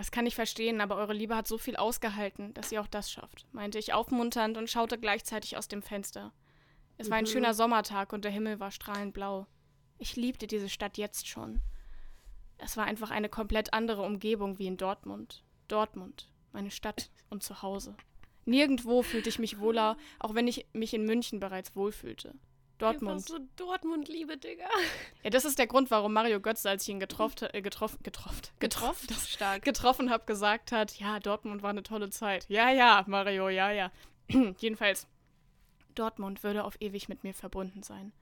das 0.00 0.10
kann 0.10 0.24
ich 0.24 0.34
verstehen, 0.34 0.80
aber 0.80 0.96
eure 0.96 1.12
Liebe 1.12 1.36
hat 1.36 1.46
so 1.46 1.58
viel 1.58 1.76
ausgehalten, 1.76 2.54
dass 2.54 2.72
ihr 2.72 2.80
auch 2.80 2.86
das 2.86 3.12
schafft, 3.12 3.46
meinte 3.52 3.78
ich 3.78 3.92
aufmunternd 3.92 4.56
und 4.56 4.70
schaute 4.70 4.96
gleichzeitig 4.98 5.58
aus 5.58 5.68
dem 5.68 5.82
Fenster. 5.82 6.32
Es 6.96 7.10
war 7.10 7.18
ein 7.18 7.24
Mhm. 7.24 7.28
schöner 7.28 7.52
Sommertag 7.52 8.14
und 8.14 8.24
der 8.24 8.32
Himmel 8.32 8.60
war 8.60 8.70
strahlend 8.70 9.12
blau. 9.12 9.46
Ich 9.98 10.16
liebte 10.16 10.46
diese 10.46 10.70
Stadt 10.70 10.96
jetzt 10.96 11.28
schon. 11.28 11.60
Es 12.56 12.78
war 12.78 12.86
einfach 12.86 13.10
eine 13.10 13.28
komplett 13.28 13.74
andere 13.74 14.00
Umgebung 14.00 14.58
wie 14.58 14.68
in 14.68 14.78
Dortmund. 14.78 15.44
Dortmund, 15.68 16.30
meine 16.52 16.70
Stadt 16.70 17.10
und 17.28 17.42
Zuhause. 17.42 17.94
Nirgendwo 18.46 19.02
fühlte 19.02 19.28
ich 19.28 19.38
mich 19.38 19.58
wohler, 19.60 19.98
auch 20.18 20.34
wenn 20.34 20.48
ich 20.48 20.66
mich 20.72 20.94
in 20.94 21.04
München 21.04 21.40
bereits 21.40 21.76
wohlfühlte. 21.76 22.34
Dortmund. 22.80 23.26
So 23.26 23.38
Dortmund-Liebe, 23.56 24.36
Digga. 24.36 24.68
Ja, 25.22 25.30
das 25.30 25.44
ist 25.44 25.58
der 25.58 25.66
Grund, 25.66 25.90
warum 25.90 26.12
Mario 26.12 26.40
Götze, 26.40 26.68
als 26.70 26.82
ich 26.84 26.88
ihn 26.88 27.00
getroffen, 27.00 27.48
äh, 27.52 27.62
getroffen, 27.62 28.02
getroffen, 28.02 28.48
Getroffen? 28.58 29.14
Stark. 29.14 29.62
getroffen 29.62 30.10
habe, 30.10 30.24
gesagt 30.24 30.72
hat, 30.72 30.98
ja, 30.98 31.20
Dortmund 31.20 31.62
war 31.62 31.70
eine 31.70 31.82
tolle 31.82 32.10
Zeit. 32.10 32.46
Ja, 32.48 32.70
ja, 32.70 33.04
Mario, 33.06 33.48
ja, 33.48 33.70
ja. 33.70 33.92
Jedenfalls, 34.58 35.06
Dortmund 35.94 36.42
würde 36.42 36.64
auf 36.64 36.80
ewig 36.80 37.08
mit 37.08 37.24
mir 37.24 37.34
verbunden 37.34 37.82
sein. 37.82 38.12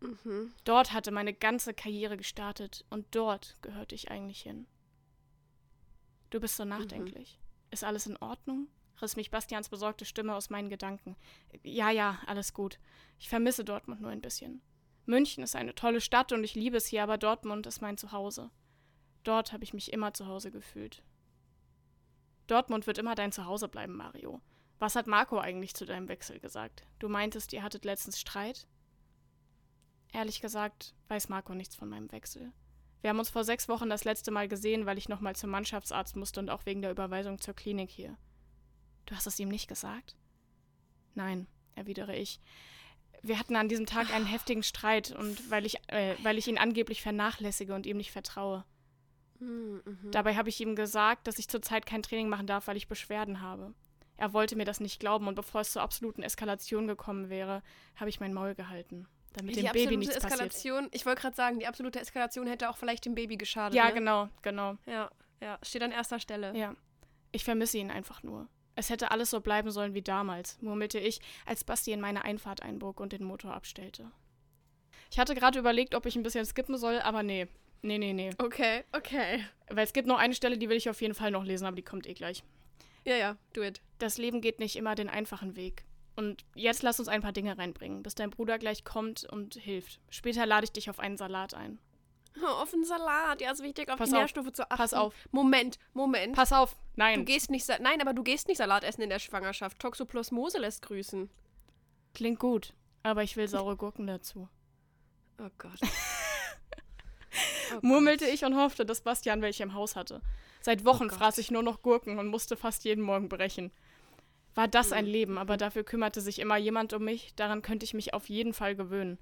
Mhm. 0.00 0.52
Dort 0.64 0.92
hatte 0.92 1.10
meine 1.10 1.32
ganze 1.32 1.72
Karriere 1.72 2.16
gestartet 2.16 2.84
und 2.90 3.06
dort 3.12 3.56
gehörte 3.62 3.94
ich 3.94 4.10
eigentlich 4.10 4.42
hin. 4.42 4.66
Du 6.30 6.40
bist 6.40 6.56
so 6.56 6.64
nachdenklich. 6.64 7.38
Ist 7.70 7.84
alles 7.84 8.06
in 8.06 8.16
Ordnung? 8.18 8.68
Riss 9.00 9.16
mich 9.16 9.30
Bastians 9.30 9.68
besorgte 9.68 10.04
Stimme 10.04 10.34
aus 10.34 10.50
meinen 10.50 10.68
Gedanken. 10.68 11.16
Ja, 11.62 11.90
ja, 11.90 12.18
alles 12.26 12.54
gut. 12.54 12.78
Ich 13.18 13.28
vermisse 13.28 13.64
Dortmund 13.64 14.00
nur 14.00 14.10
ein 14.10 14.20
bisschen. 14.20 14.62
München 15.06 15.44
ist 15.44 15.54
eine 15.54 15.74
tolle 15.74 16.00
Stadt 16.00 16.32
und 16.32 16.42
ich 16.42 16.54
liebe 16.54 16.76
es 16.76 16.86
hier, 16.86 17.02
aber 17.02 17.18
Dortmund 17.18 17.66
ist 17.66 17.80
mein 17.80 17.96
Zuhause. 17.96 18.50
Dort 19.22 19.52
habe 19.52 19.64
ich 19.64 19.72
mich 19.72 19.92
immer 19.92 20.14
zu 20.14 20.26
Hause 20.26 20.50
gefühlt. 20.50 21.02
Dortmund 22.46 22.86
wird 22.86 22.98
immer 22.98 23.14
dein 23.14 23.32
Zuhause 23.32 23.68
bleiben, 23.68 23.96
Mario. 23.96 24.40
Was 24.78 24.94
hat 24.94 25.06
Marco 25.06 25.38
eigentlich 25.38 25.74
zu 25.74 25.86
deinem 25.86 26.08
Wechsel 26.08 26.38
gesagt? 26.38 26.86
Du 26.98 27.08
meintest, 27.08 27.52
ihr 27.52 27.62
hattet 27.62 27.84
letztens 27.84 28.20
Streit? 28.20 28.66
Ehrlich 30.12 30.40
gesagt, 30.40 30.94
weiß 31.08 31.28
Marco 31.28 31.54
nichts 31.54 31.74
von 31.74 31.88
meinem 31.88 32.12
Wechsel. 32.12 32.52
Wir 33.00 33.10
haben 33.10 33.18
uns 33.18 33.30
vor 33.30 33.44
sechs 33.44 33.68
Wochen 33.68 33.88
das 33.88 34.04
letzte 34.04 34.30
Mal 34.30 34.48
gesehen, 34.48 34.86
weil 34.86 34.98
ich 34.98 35.08
nochmal 35.08 35.36
zum 35.36 35.50
Mannschaftsarzt 35.50 36.16
musste 36.16 36.40
und 36.40 36.50
auch 36.50 36.66
wegen 36.66 36.82
der 36.82 36.90
Überweisung 36.90 37.40
zur 37.40 37.54
Klinik 37.54 37.90
hier. 37.90 38.16
Du 39.06 39.14
hast 39.14 39.26
es 39.26 39.38
ihm 39.38 39.48
nicht 39.48 39.68
gesagt? 39.68 40.16
Nein, 41.14 41.46
erwidere 41.74 42.14
ich. 42.14 42.40
Wir 43.22 43.38
hatten 43.38 43.56
an 43.56 43.68
diesem 43.68 43.86
Tag 43.86 44.12
einen 44.12 44.26
heftigen 44.26 44.62
Streit 44.62 45.12
und 45.12 45.50
weil 45.50 45.64
ich, 45.64 45.76
äh, 45.88 46.14
weil 46.22 46.38
ich 46.38 46.48
ihn 46.48 46.58
angeblich 46.58 47.02
vernachlässige 47.02 47.74
und 47.74 47.86
ihm 47.86 47.96
nicht 47.96 48.12
vertraue. 48.12 48.64
Mhm. 49.38 49.82
mhm. 49.84 50.10
Dabei 50.10 50.36
habe 50.36 50.48
ich 50.48 50.60
ihm 50.60 50.76
gesagt, 50.76 51.26
dass 51.26 51.38
ich 51.38 51.48
zurzeit 51.48 51.86
kein 51.86 52.02
Training 52.02 52.28
machen 52.28 52.46
darf, 52.46 52.66
weil 52.66 52.76
ich 52.76 52.88
Beschwerden 52.88 53.40
habe. 53.40 53.74
Er 54.16 54.32
wollte 54.32 54.56
mir 54.56 54.64
das 54.64 54.80
nicht 54.80 54.98
glauben 54.98 55.28
und 55.28 55.34
bevor 55.34 55.60
es 55.60 55.72
zur 55.72 55.82
absoluten 55.82 56.22
Eskalation 56.22 56.86
gekommen 56.86 57.28
wäre, 57.28 57.62
habe 57.96 58.08
ich 58.08 58.18
mein 58.18 58.32
Maul 58.32 58.54
gehalten, 58.54 59.06
damit 59.34 59.56
die 59.56 59.62
dem 59.62 59.72
Baby 59.72 59.98
nichts 59.98 60.14
passiert. 60.14 60.32
Eskalation, 60.32 60.88
ich 60.92 61.04
wollte 61.04 61.20
gerade 61.20 61.36
sagen, 61.36 61.58
die 61.58 61.66
absolute 61.66 62.00
Eskalation 62.00 62.46
hätte 62.46 62.70
auch 62.70 62.78
vielleicht 62.78 63.04
dem 63.04 63.14
Baby 63.14 63.36
geschadet. 63.36 63.74
Ja, 63.74 63.88
ne? 63.88 63.94
genau, 63.94 64.28
genau. 64.40 64.76
Ja, 64.86 65.10
ja. 65.40 65.58
Steht 65.62 65.82
an 65.82 65.92
erster 65.92 66.18
Stelle. 66.18 66.56
Ja. 66.56 66.74
Ich 67.32 67.44
vermisse 67.44 67.76
ihn 67.76 67.90
einfach 67.90 68.22
nur. 68.22 68.48
Es 68.76 68.90
hätte 68.90 69.10
alles 69.10 69.30
so 69.30 69.40
bleiben 69.40 69.70
sollen 69.70 69.94
wie 69.94 70.02
damals, 70.02 70.60
murmelte 70.60 70.98
ich, 70.98 71.20
als 71.46 71.64
Basti 71.64 71.92
in 71.92 72.00
meine 72.00 72.24
Einfahrt 72.24 72.62
einbog 72.62 73.00
und 73.00 73.12
den 73.12 73.24
Motor 73.24 73.54
abstellte. 73.54 74.12
Ich 75.10 75.18
hatte 75.18 75.34
gerade 75.34 75.58
überlegt, 75.58 75.94
ob 75.94 76.04
ich 76.06 76.14
ein 76.14 76.22
bisschen 76.22 76.44
skippen 76.44 76.76
soll, 76.76 77.00
aber 77.00 77.22
nee. 77.22 77.48
Nee, 77.82 77.98
nee, 77.98 78.12
nee. 78.12 78.30
Okay, 78.38 78.84
okay. 78.92 79.44
Weil 79.68 79.84
es 79.84 79.92
gibt 79.92 80.06
noch 80.06 80.18
eine 80.18 80.34
Stelle, 80.34 80.58
die 80.58 80.68
will 80.68 80.76
ich 80.76 80.90
auf 80.90 81.00
jeden 81.00 81.14
Fall 81.14 81.30
noch 81.30 81.44
lesen, 81.44 81.66
aber 81.66 81.76
die 81.76 81.82
kommt 81.82 82.06
eh 82.06 82.14
gleich. 82.14 82.44
Ja, 83.04 83.16
ja, 83.16 83.36
do 83.54 83.62
it. 83.62 83.80
Das 83.98 84.18
Leben 84.18 84.40
geht 84.40 84.58
nicht 84.58 84.76
immer 84.76 84.94
den 84.94 85.08
einfachen 85.08 85.56
Weg. 85.56 85.84
Und 86.16 86.44
jetzt 86.54 86.82
lass 86.82 86.98
uns 86.98 87.08
ein 87.08 87.22
paar 87.22 87.32
Dinge 87.32 87.56
reinbringen, 87.56 88.02
bis 88.02 88.14
dein 88.14 88.30
Bruder 88.30 88.58
gleich 88.58 88.84
kommt 88.84 89.24
und 89.24 89.54
hilft. 89.54 90.00
Später 90.10 90.44
lade 90.44 90.64
ich 90.64 90.72
dich 90.72 90.90
auf 90.90 90.98
einen 90.98 91.16
Salat 91.16 91.54
ein. 91.54 91.78
Oh, 92.42 92.46
auf 92.46 92.70
den 92.70 92.84
Salat, 92.84 93.40
ja, 93.40 93.52
ist 93.52 93.62
wichtig, 93.62 93.88
auf 93.88 93.98
Pass 93.98 94.10
die 94.10 94.16
auf, 94.16 94.20
Nährstoffe 94.22 94.52
zu 94.52 94.64
achten. 94.64 94.76
pass 94.76 94.92
auf. 94.92 95.14
Moment, 95.30 95.78
Moment. 95.94 96.34
Pass 96.34 96.52
auf! 96.52 96.76
Du 96.96 97.02
Nein! 97.02 97.24
gehst 97.26 97.50
nicht, 97.50 97.68
nein, 97.80 98.00
aber 98.00 98.14
du 98.14 98.22
gehst 98.22 98.48
nicht 98.48 98.56
Salat 98.56 98.82
essen 98.82 99.02
in 99.02 99.10
der 99.10 99.18
Schwangerschaft. 99.18 99.78
Toxoplasmose 99.78 100.58
lässt 100.58 100.80
grüßen. 100.82 101.28
Klingt 102.14 102.38
gut, 102.38 102.72
aber 103.02 103.22
ich 103.22 103.36
will 103.36 103.48
saure 103.48 103.76
Gurken 103.76 104.06
dazu. 104.06 104.48
Oh 105.38 105.50
Gott. 105.58 105.78
Murmelte 107.82 108.24
ich 108.24 108.42
und 108.46 108.56
hoffte, 108.56 108.86
dass 108.86 109.02
Bastian 109.02 109.42
welche 109.42 109.64
im 109.64 109.74
Haus 109.74 109.94
hatte. 109.94 110.22
Seit 110.62 110.86
Wochen 110.86 111.08
Gott. 111.08 111.18
fraß 111.18 111.36
ich 111.36 111.50
nur 111.50 111.62
noch 111.62 111.82
Gurken 111.82 112.18
und 112.18 112.28
musste 112.28 112.56
fast 112.56 112.84
jeden 112.84 113.04
Morgen 113.04 113.28
brechen. 113.28 113.70
War 114.54 114.66
das 114.66 114.92
ein 114.92 115.04
Leben, 115.04 115.36
aber 115.36 115.58
dafür 115.58 115.84
kümmerte 115.84 116.22
sich 116.22 116.38
immer 116.38 116.56
jemand 116.56 116.94
um 116.94 117.04
mich, 117.04 117.34
daran 117.34 117.60
könnte 117.60 117.84
ich 117.84 117.92
mich 117.92 118.14
auf 118.14 118.30
jeden 118.30 118.54
Fall 118.54 118.74
gewöhnen. 118.76 119.18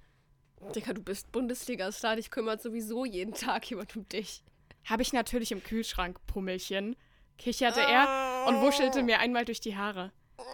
Digga, 0.76 0.92
du 0.92 1.02
bist 1.02 1.32
Bundesliga-Star, 1.32 2.14
dich 2.14 2.30
kümmert 2.30 2.62
sowieso 2.62 3.04
jeden 3.04 3.34
Tag 3.34 3.68
jemand 3.68 3.96
um 3.96 4.08
dich. 4.08 4.44
Habe 4.84 5.02
ich 5.02 5.12
natürlich 5.12 5.50
im 5.50 5.64
Kühlschrank, 5.64 6.24
Pummelchen, 6.28 6.94
kicherte 7.38 7.80
er 7.80 8.44
und 8.46 8.60
wuschelte 8.60 9.02
mir 9.02 9.20
einmal 9.20 9.44
durch 9.44 9.60
die 9.60 9.76
Haare. 9.76 10.12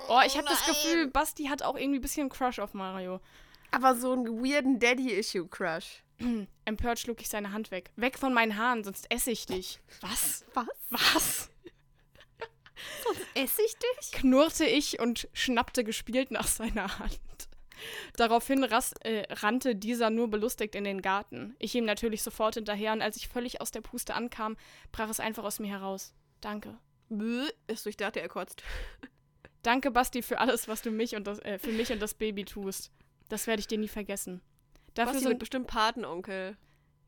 Oh, 0.08 0.20
ich 0.26 0.36
habe 0.36 0.46
das 0.48 0.64
Gefühl, 0.66 1.06
Basti 1.08 1.46
hat 1.46 1.62
auch 1.62 1.76
irgendwie 1.76 1.98
ein 1.98 2.02
bisschen 2.02 2.28
Crush 2.28 2.58
auf 2.58 2.74
Mario. 2.74 3.20
Aber 3.70 3.94
so 3.94 4.12
einen 4.12 4.44
weirden 4.44 4.78
Daddy-Issue-Crush. 4.78 6.02
Empört 6.64 6.98
schlug 6.98 7.20
ich 7.20 7.28
seine 7.28 7.52
Hand 7.52 7.70
weg. 7.70 7.90
Weg 7.96 8.18
von 8.18 8.34
meinen 8.34 8.56
Haaren, 8.56 8.84
sonst 8.84 9.06
esse 9.10 9.30
ich 9.30 9.46
dich. 9.46 9.80
Was? 10.00 10.44
Was? 10.54 10.66
Was? 10.90 11.50
Esse 13.34 13.62
ich 13.62 13.76
dich? 13.76 14.12
knurrte 14.12 14.64
ich 14.64 14.98
und 15.00 15.28
schnappte 15.32 15.84
gespielt 15.84 16.30
nach 16.30 16.46
seiner 16.46 16.98
Hand. 16.98 17.20
Daraufhin 18.16 18.64
ras, 18.64 18.92
äh, 19.00 19.24
rannte 19.30 19.74
dieser 19.76 20.10
nur 20.10 20.28
belustigt 20.28 20.74
in 20.74 20.84
den 20.84 21.02
Garten. 21.02 21.54
Ich 21.58 21.74
ihm 21.74 21.84
natürlich 21.84 22.22
sofort 22.22 22.54
hinterher 22.54 22.92
und 22.92 23.02
als 23.02 23.16
ich 23.16 23.28
völlig 23.28 23.60
aus 23.60 23.70
der 23.70 23.80
Puste 23.80 24.14
ankam, 24.14 24.56
brach 24.92 25.08
es 25.08 25.20
einfach 25.20 25.44
aus 25.44 25.58
mir 25.60 25.70
heraus. 25.70 26.12
Danke. 26.40 26.78
Bäh, 27.08 27.48
ist 27.66 27.86
ich 27.86 27.96
dachte, 27.96 28.20
er 28.20 28.28
kotzt. 28.28 28.62
Danke, 29.62 29.90
Basti, 29.90 30.22
für 30.22 30.38
alles, 30.38 30.68
was 30.68 30.82
du 30.82 30.90
mich 30.90 31.14
und 31.16 31.26
das, 31.26 31.38
äh, 31.40 31.58
für 31.58 31.72
mich 31.72 31.92
und 31.92 32.00
das 32.00 32.14
Baby 32.14 32.44
tust. 32.44 32.90
Das 33.28 33.46
werde 33.46 33.60
ich 33.60 33.66
dir 33.66 33.78
nie 33.78 33.88
vergessen. 33.88 34.40
Dafür 34.94 35.12
Basti 35.12 35.28
sind, 35.28 35.38
bestimmt 35.38 35.66
Patenonkel. 35.66 36.56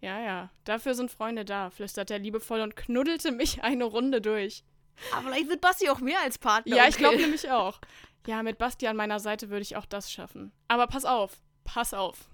ja, 0.01 0.21
ja, 0.21 0.51
dafür 0.65 0.95
sind 0.95 1.11
Freunde 1.11 1.45
da, 1.45 1.71
flüsterte 1.71 2.15
er 2.15 2.21
liebevoll 2.21 2.61
und 2.61 2.77
knuddelte 2.77 3.33
mich 3.33 3.63
eine 3.63 3.85
Runde 3.85 4.21
durch. 4.21 4.65
Aber 5.13 5.29
vielleicht 5.29 5.49
wird 5.49 5.61
Basti 5.61 5.89
auch 5.89 6.01
mehr 6.01 6.21
als 6.23 6.39
Patenonkel. 6.39 6.77
Ja, 6.77 6.89
ich 6.89 6.97
glaube 6.97 7.17
nämlich 7.17 7.51
auch. 7.51 7.81
Ja, 8.27 8.43
mit 8.43 8.59
Basti 8.59 8.87
an 8.87 8.97
meiner 8.97 9.19
Seite 9.19 9.49
würde 9.49 9.63
ich 9.63 9.77
auch 9.77 9.87
das 9.87 10.13
schaffen. 10.13 10.53
Aber 10.69 10.87
pass 10.87 11.05
auf, 11.05 11.41
pass 11.65 11.95
auf. 11.95 12.29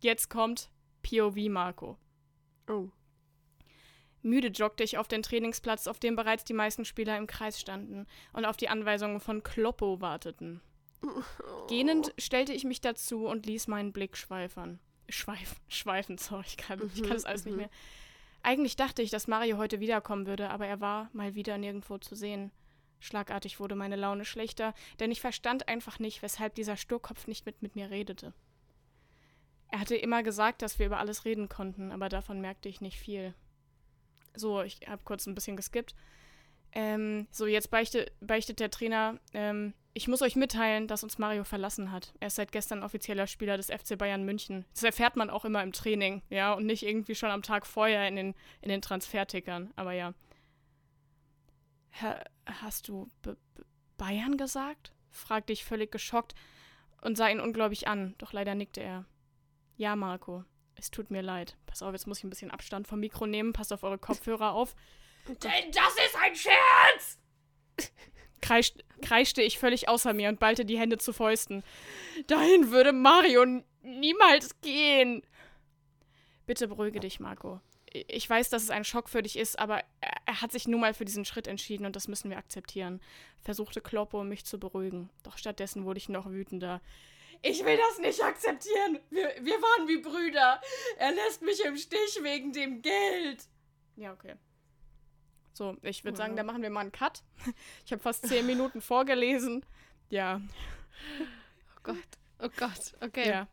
Jetzt 0.00 0.30
kommt 0.30 0.70
POV 1.02 1.36
Marco. 1.48 1.98
Oh. 2.68 2.88
Müde 4.24 4.48
joggte 4.48 4.82
ich 4.82 4.98
auf 4.98 5.06
den 5.06 5.22
Trainingsplatz, 5.22 5.86
auf 5.86 6.00
dem 6.00 6.16
bereits 6.16 6.44
die 6.44 6.54
meisten 6.54 6.84
Spieler 6.84 7.16
im 7.16 7.26
Kreis 7.26 7.60
standen 7.60 8.06
und 8.32 8.44
auf 8.44 8.56
die 8.56 8.68
Anweisungen 8.68 9.20
von 9.20 9.42
Kloppo 9.42 10.00
warteten. 10.00 10.60
Gähnend 11.68 12.12
stellte 12.18 12.52
ich 12.52 12.64
mich 12.64 12.80
dazu 12.80 13.26
und 13.26 13.46
ließ 13.46 13.68
meinen 13.68 13.92
Blick 13.92 14.16
schweifern. 14.16 14.80
Schweif, 15.08 15.56
schweifen, 15.68 16.16
sorry, 16.16 16.44
ich 16.46 16.56
kann, 16.56 16.80
ich 16.94 17.02
kann 17.02 17.12
das 17.12 17.26
alles 17.26 17.44
nicht 17.44 17.56
mehr. 17.56 17.68
Eigentlich 18.42 18.76
dachte 18.76 19.02
ich, 19.02 19.10
dass 19.10 19.28
Mario 19.28 19.58
heute 19.58 19.80
wiederkommen 19.80 20.26
würde, 20.26 20.50
aber 20.50 20.66
er 20.66 20.80
war 20.80 21.10
mal 21.12 21.34
wieder 21.34 21.58
nirgendwo 21.58 21.98
zu 21.98 22.14
sehen. 22.14 22.50
Schlagartig 23.00 23.60
wurde 23.60 23.74
meine 23.74 23.96
Laune 23.96 24.24
schlechter, 24.24 24.72
denn 25.00 25.10
ich 25.10 25.20
verstand 25.20 25.68
einfach 25.68 25.98
nicht, 25.98 26.22
weshalb 26.22 26.54
dieser 26.54 26.78
Sturkopf 26.78 27.26
nicht 27.26 27.44
mit, 27.44 27.60
mit 27.60 27.76
mir 27.76 27.90
redete. 27.90 28.32
Er 29.70 29.80
hatte 29.80 29.96
immer 29.96 30.22
gesagt, 30.22 30.62
dass 30.62 30.78
wir 30.78 30.86
über 30.86 30.98
alles 30.98 31.26
reden 31.26 31.50
konnten, 31.50 31.92
aber 31.92 32.08
davon 32.08 32.40
merkte 32.40 32.68
ich 32.70 32.80
nicht 32.80 32.98
viel. 32.98 33.34
So, 34.34 34.62
ich 34.62 34.80
habe 34.86 35.02
kurz 35.04 35.26
ein 35.26 35.34
bisschen 35.34 35.56
geskippt. 35.56 35.94
Ähm, 36.72 37.28
so, 37.30 37.46
jetzt 37.46 37.70
beichte, 37.70 38.10
beichtet 38.20 38.58
der 38.60 38.70
Trainer, 38.70 39.18
ähm, 39.32 39.74
ich 39.96 40.08
muss 40.08 40.22
euch 40.22 40.34
mitteilen, 40.34 40.88
dass 40.88 41.04
uns 41.04 41.18
Mario 41.18 41.44
verlassen 41.44 41.92
hat. 41.92 42.12
Er 42.18 42.26
ist 42.26 42.34
seit 42.34 42.50
gestern 42.50 42.82
offizieller 42.82 43.28
Spieler 43.28 43.56
des 43.56 43.70
FC 43.70 43.96
Bayern 43.96 44.24
München. 44.24 44.64
Das 44.74 44.82
erfährt 44.82 45.14
man 45.14 45.30
auch 45.30 45.44
immer 45.44 45.62
im 45.62 45.72
Training, 45.72 46.20
ja, 46.30 46.52
und 46.52 46.66
nicht 46.66 46.82
irgendwie 46.84 47.14
schon 47.14 47.30
am 47.30 47.42
Tag 47.42 47.64
vorher 47.64 48.08
in 48.08 48.16
den, 48.16 48.34
in 48.60 48.70
den 48.70 48.82
Transfertickern. 48.82 49.72
Aber 49.76 49.92
ja. 49.92 50.12
Ha, 52.02 52.18
hast 52.46 52.88
du 52.88 53.08
B 53.22 53.34
B 53.54 53.62
Bayern 53.96 54.36
gesagt? 54.36 54.92
fragte 55.12 55.52
ich 55.52 55.64
völlig 55.64 55.92
geschockt 55.92 56.34
und 57.00 57.16
sah 57.16 57.28
ihn 57.28 57.38
ungläubig 57.38 57.86
an, 57.86 58.16
doch 58.18 58.32
leider 58.32 58.56
nickte 58.56 58.82
er. 58.82 59.04
Ja, 59.76 59.94
Marco, 59.94 60.44
es 60.76 60.90
tut 60.90 61.10
mir 61.10 61.22
leid. 61.22 61.56
Pass 61.66 61.82
auf, 61.82 61.92
jetzt 61.92 62.06
muss 62.06 62.18
ich 62.18 62.24
ein 62.24 62.30
bisschen 62.30 62.50
Abstand 62.50 62.86
vom 62.86 63.00
Mikro 63.00 63.26
nehmen. 63.26 63.52
Passt 63.52 63.72
auf 63.72 63.82
eure 63.82 63.98
Kopfhörer 63.98 64.52
auf. 64.52 64.74
Denn 65.28 65.70
das 65.72 65.94
ist 66.06 66.16
ein 66.22 66.34
Scherz! 66.34 67.18
Kreischt, 68.40 68.84
kreischte 69.00 69.40
ich 69.40 69.58
völlig 69.58 69.88
außer 69.88 70.12
mir 70.12 70.28
und 70.28 70.38
ballte 70.38 70.66
die 70.66 70.78
Hände 70.78 70.98
zu 70.98 71.14
Fäusten. 71.14 71.64
Dahin 72.26 72.70
würde 72.70 72.92
Mario 72.92 73.46
niemals 73.82 74.60
gehen. 74.60 75.22
Bitte 76.46 76.68
beruhige 76.68 77.00
dich, 77.00 77.20
Marco. 77.20 77.60
Ich 77.90 78.28
weiß, 78.28 78.50
dass 78.50 78.64
es 78.64 78.70
ein 78.70 78.84
Schock 78.84 79.08
für 79.08 79.22
dich 79.22 79.38
ist, 79.38 79.58
aber 79.58 79.78
er, 80.00 80.12
er 80.26 80.40
hat 80.42 80.52
sich 80.52 80.68
nun 80.68 80.80
mal 80.80 80.92
für 80.92 81.04
diesen 81.04 81.24
Schritt 81.24 81.46
entschieden 81.46 81.86
und 81.86 81.96
das 81.96 82.08
müssen 82.08 82.28
wir 82.28 82.36
akzeptieren. 82.36 83.00
Versuchte 83.40 83.80
Kloppo, 83.80 84.24
mich 84.24 84.44
zu 84.44 84.58
beruhigen. 84.58 85.10
Doch 85.22 85.38
stattdessen 85.38 85.84
wurde 85.84 85.98
ich 85.98 86.08
noch 86.08 86.26
wütender. 86.26 86.82
Ich 87.42 87.64
will 87.64 87.76
das 87.76 87.98
nicht 87.98 88.22
akzeptieren. 88.22 88.98
Wir, 89.10 89.34
wir 89.40 89.60
waren 89.60 89.88
wie 89.88 89.98
Brüder. 89.98 90.60
Er 90.98 91.12
lässt 91.12 91.42
mich 91.42 91.64
im 91.64 91.76
Stich 91.76 92.18
wegen 92.22 92.52
dem 92.52 92.82
Geld. 92.82 93.44
Ja, 93.96 94.12
okay. 94.12 94.34
So, 95.52 95.76
ich 95.82 96.02
würde 96.04 96.16
sagen, 96.18 96.32
Ja. 96.32 96.38
da 96.38 96.42
machen 96.42 96.62
wir 96.62 96.70
mal 96.70 96.80
einen 96.80 96.92
Cut. 96.92 97.22
Ich 97.86 97.92
habe 97.92 98.02
fast 98.02 98.26
zehn 98.26 98.44
Minuten 98.46 98.80
vorgelesen. 98.80 99.64
Ja, 100.10 100.40
Oh 101.76 101.80
Gott, 101.82 101.96
oh 102.42 102.48
Gott, 102.56 102.94
okay. 103.00 103.28
ja, 103.28 103.46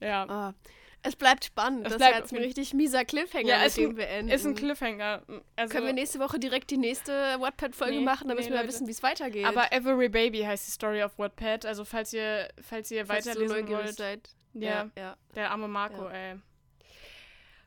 ja. 0.00 0.26
Ah, 0.28 0.54
es 1.02 1.16
bleibt 1.16 1.44
spannend. 1.44 1.86
Es 1.86 1.92
das 1.92 1.98
bleibt 1.98 2.14
ist 2.14 2.20
jetzt 2.20 2.32
ein 2.32 2.38
richtig 2.44 2.74
mieser 2.74 3.04
Cliffhanger, 3.04 3.46
Ja, 3.48 3.58
mit 3.58 3.66
ist 3.68 3.78
ein- 3.78 3.82
dem 3.84 3.96
wir 3.96 4.08
enden. 4.08 4.32
Ist 4.32 4.46
ein 4.46 4.54
Cliffhanger. 4.54 5.22
Also, 5.56 5.72
Können 5.74 5.86
wir 5.86 5.92
nächste 5.92 6.18
Woche 6.18 6.38
direkt 6.38 6.70
die 6.70 6.76
nächste 6.76 7.12
Wattpad-Folge 7.40 7.98
Nee, 7.98 8.04
machen, 8.04 8.28
dann 8.28 8.36
nee, 8.36 8.40
müssen 8.42 8.50
wir 8.52 8.56
Leute. 8.58 8.68
wissen, 8.68 8.86
wie 8.86 8.90
es 8.92 9.02
weitergeht. 9.02 9.44
aber 9.46 9.72
Every 9.72 10.08
Baby 10.08 10.40
heißt 10.42 10.66
die 10.66 10.70
Story 10.72 11.02
of 11.02 11.18
Wattpad. 11.18 11.64
Also 11.66 11.84
falls 11.84 12.12
ihr, 12.12 12.48
falls 12.62 12.90
ihr 12.90 13.06
Falls 13.06 13.24
so 13.24 13.30
weiterlesen 13.30 13.56
neugierig 13.56 13.84
wollt. 13.86 13.96
seid. 13.96 14.30
Ja, 14.54 14.90
ja. 14.96 15.16
der 15.34 15.50
arme 15.50 15.68
Marco, 15.68 16.04
Ja. 16.04 16.10
ey. 16.10 16.36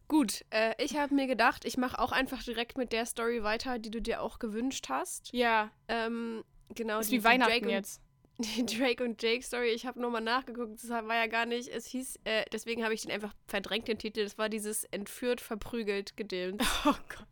Gut, 0.08 0.44
äh, 0.50 0.74
ich 0.84 0.98
habe 0.98 1.14
mir 1.16 1.26
gedacht, 1.26 1.64
ich 1.64 1.78
mache 1.78 1.98
auch 2.00 2.12
einfach 2.12 2.44
direkt 2.44 2.78
mit 2.78 2.92
der 2.92 3.06
Story 3.06 3.44
weiter, 3.44 3.80
die 3.80 3.90
du 3.92 4.02
dir 4.02 4.22
auch 4.22 4.40
gewünscht 4.40 4.88
hast. 4.90 5.32
Ja, 5.32 5.72
Ähm, 5.88 6.44
genau. 6.76 7.00
ist 7.00 7.12
die- 7.12 7.20
wie 7.20 7.24
Weihnachten 7.24 7.52
Drake 7.62 7.70
jetzt. 7.70 8.02
Die 8.42 8.66
Drake 8.78 9.04
und 9.04 9.22
Jake 9.22 9.44
Story, 9.44 9.70
ich 9.70 9.86
habe 9.86 10.00
nochmal 10.02 10.22
nachgeguckt, 10.22 10.82
das 10.82 10.90
war 10.90 11.16
ja 11.16 11.28
gar 11.28 11.46
nicht, 11.46 11.68
es 11.70 11.86
hieß, 11.88 12.20
äh, 12.24 12.46
deswegen 12.52 12.84
habe 12.84 12.94
ich 12.94 13.02
den 13.02 13.12
einfach 13.12 13.34
verdrängt, 13.48 13.88
den 13.88 13.98
Titel, 13.98 14.24
das 14.24 14.38
war 14.38 14.50
dieses 14.50 14.84
entführt, 14.86 15.42
verprügelt, 15.42 16.18
gedöns. 16.18 16.62
Oh 16.86 16.94
Gott. 17.10 17.28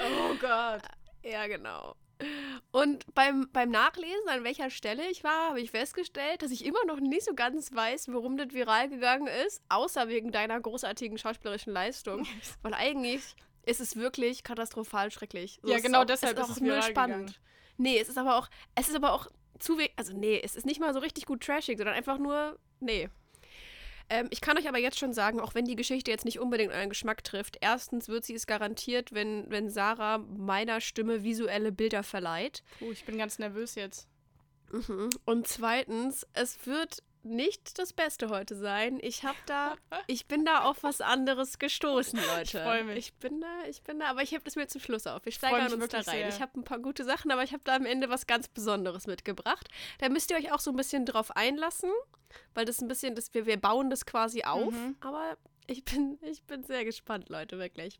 Oh 0.00 0.34
Gott. 0.40 0.82
Ja, 1.24 1.46
genau. 1.46 1.94
Und 2.72 3.04
beim, 3.14 3.48
beim 3.52 3.70
Nachlesen, 3.70 4.28
an 4.28 4.42
welcher 4.42 4.70
Stelle 4.70 5.08
ich 5.10 5.22
war, 5.22 5.50
habe 5.50 5.60
ich 5.60 5.70
festgestellt, 5.70 6.42
dass 6.42 6.50
ich 6.50 6.64
immer 6.64 6.84
noch 6.86 6.98
nicht 6.98 7.24
so 7.24 7.34
ganz 7.34 7.72
weiß, 7.74 8.08
warum 8.08 8.36
das 8.36 8.52
viral 8.52 8.88
gegangen 8.88 9.26
ist, 9.46 9.62
außer 9.68 10.08
wegen 10.08 10.32
deiner 10.32 10.58
großartigen 10.60 11.18
schauspielerischen 11.18 11.72
Leistung. 11.72 12.26
Weil 12.62 12.74
eigentlich 12.74 13.36
ist 13.66 13.80
es 13.80 13.96
wirklich 13.96 14.42
katastrophal 14.44 15.10
schrecklich. 15.10 15.60
So, 15.62 15.70
Ja, 15.70 15.78
genau 15.78 16.04
deshalb 16.04 16.38
es 16.38 16.48
ist 16.48 16.56
es 16.56 16.62
viral 16.62 16.82
spannend. 16.82 17.26
gegangen. 17.28 17.34
Nee, 17.76 17.98
es 17.98 18.08
ist 18.08 18.16
aber 18.18 18.36
auch, 18.38 18.48
es 18.74 18.88
ist 18.88 18.96
aber 18.96 19.12
auch 19.12 19.28
zu 19.58 19.78
wenig, 19.78 19.92
also 19.96 20.16
nee, 20.16 20.40
es 20.42 20.56
ist 20.56 20.66
nicht 20.66 20.80
mal 20.80 20.92
so 20.92 21.00
richtig 21.00 21.26
gut 21.26 21.42
trashig, 21.42 21.78
sondern 21.78 21.94
einfach 21.94 22.18
nur, 22.18 22.58
nee. 22.80 23.08
Ähm, 24.08 24.28
ich 24.30 24.40
kann 24.40 24.56
euch 24.56 24.68
aber 24.68 24.78
jetzt 24.78 24.98
schon 24.98 25.12
sagen, 25.12 25.40
auch 25.40 25.54
wenn 25.54 25.64
die 25.64 25.76
Geschichte 25.76 26.10
jetzt 26.10 26.24
nicht 26.24 26.38
unbedingt 26.38 26.72
euren 26.72 26.88
Geschmack 26.88 27.24
trifft, 27.24 27.58
erstens 27.60 28.08
wird 28.08 28.24
sie 28.24 28.34
es 28.34 28.46
garantiert, 28.46 29.12
wenn, 29.12 29.50
wenn 29.50 29.68
Sarah 29.68 30.18
meiner 30.18 30.80
Stimme 30.80 31.24
visuelle 31.24 31.72
Bilder 31.72 32.02
verleiht. 32.02 32.62
Puh, 32.78 32.92
ich 32.92 33.04
bin 33.04 33.18
ganz 33.18 33.38
nervös 33.38 33.74
jetzt. 33.74 34.08
Mhm. 34.70 35.10
Und 35.24 35.48
zweitens, 35.48 36.26
es 36.32 36.66
wird 36.66 37.02
nicht 37.26 37.78
das 37.78 37.92
Beste 37.92 38.28
heute 38.28 38.54
sein. 38.56 38.98
Ich 39.02 39.24
habe 39.24 39.36
da, 39.46 39.76
ich 40.06 40.26
bin 40.26 40.44
da 40.44 40.62
auf 40.62 40.82
was 40.82 41.00
anderes 41.00 41.58
gestoßen, 41.58 42.18
Leute. 42.18 42.58
Ich 42.58 42.62
freue 42.62 42.84
mich. 42.84 42.96
Ich 42.98 43.14
bin 43.14 43.40
da, 43.40 43.68
ich 43.68 43.82
bin 43.82 43.98
da, 43.98 44.06
aber 44.06 44.22
ich 44.22 44.32
habe 44.32 44.44
das 44.44 44.56
mir 44.56 44.66
zum 44.66 44.80
Schluss 44.80 45.06
auf. 45.06 45.24
Wir 45.24 45.32
steigern 45.32 45.72
uns 45.72 45.88
da 45.88 45.98
rein. 45.98 46.04
Sehr. 46.04 46.28
Ich 46.28 46.40
habe 46.40 46.58
ein 46.58 46.64
paar 46.64 46.78
gute 46.78 47.04
Sachen, 47.04 47.30
aber 47.30 47.42
ich 47.42 47.52
habe 47.52 47.62
da 47.64 47.76
am 47.76 47.86
Ende 47.86 48.08
was 48.08 48.26
ganz 48.26 48.48
Besonderes 48.48 49.06
mitgebracht. 49.06 49.68
Da 49.98 50.08
müsst 50.08 50.30
ihr 50.30 50.36
euch 50.36 50.52
auch 50.52 50.60
so 50.60 50.70
ein 50.70 50.76
bisschen 50.76 51.06
drauf 51.06 51.36
einlassen, 51.36 51.90
weil 52.54 52.64
das 52.64 52.80
ein 52.80 52.88
bisschen, 52.88 53.14
das, 53.14 53.34
wir, 53.34 53.46
wir 53.46 53.60
bauen 53.60 53.90
das 53.90 54.06
quasi 54.06 54.44
auf, 54.44 54.72
mhm. 54.72 54.96
aber 55.00 55.36
ich 55.66 55.84
bin, 55.84 56.18
ich 56.22 56.42
bin 56.44 56.64
sehr 56.64 56.84
gespannt, 56.84 57.28
Leute, 57.28 57.58
wirklich. 57.58 57.98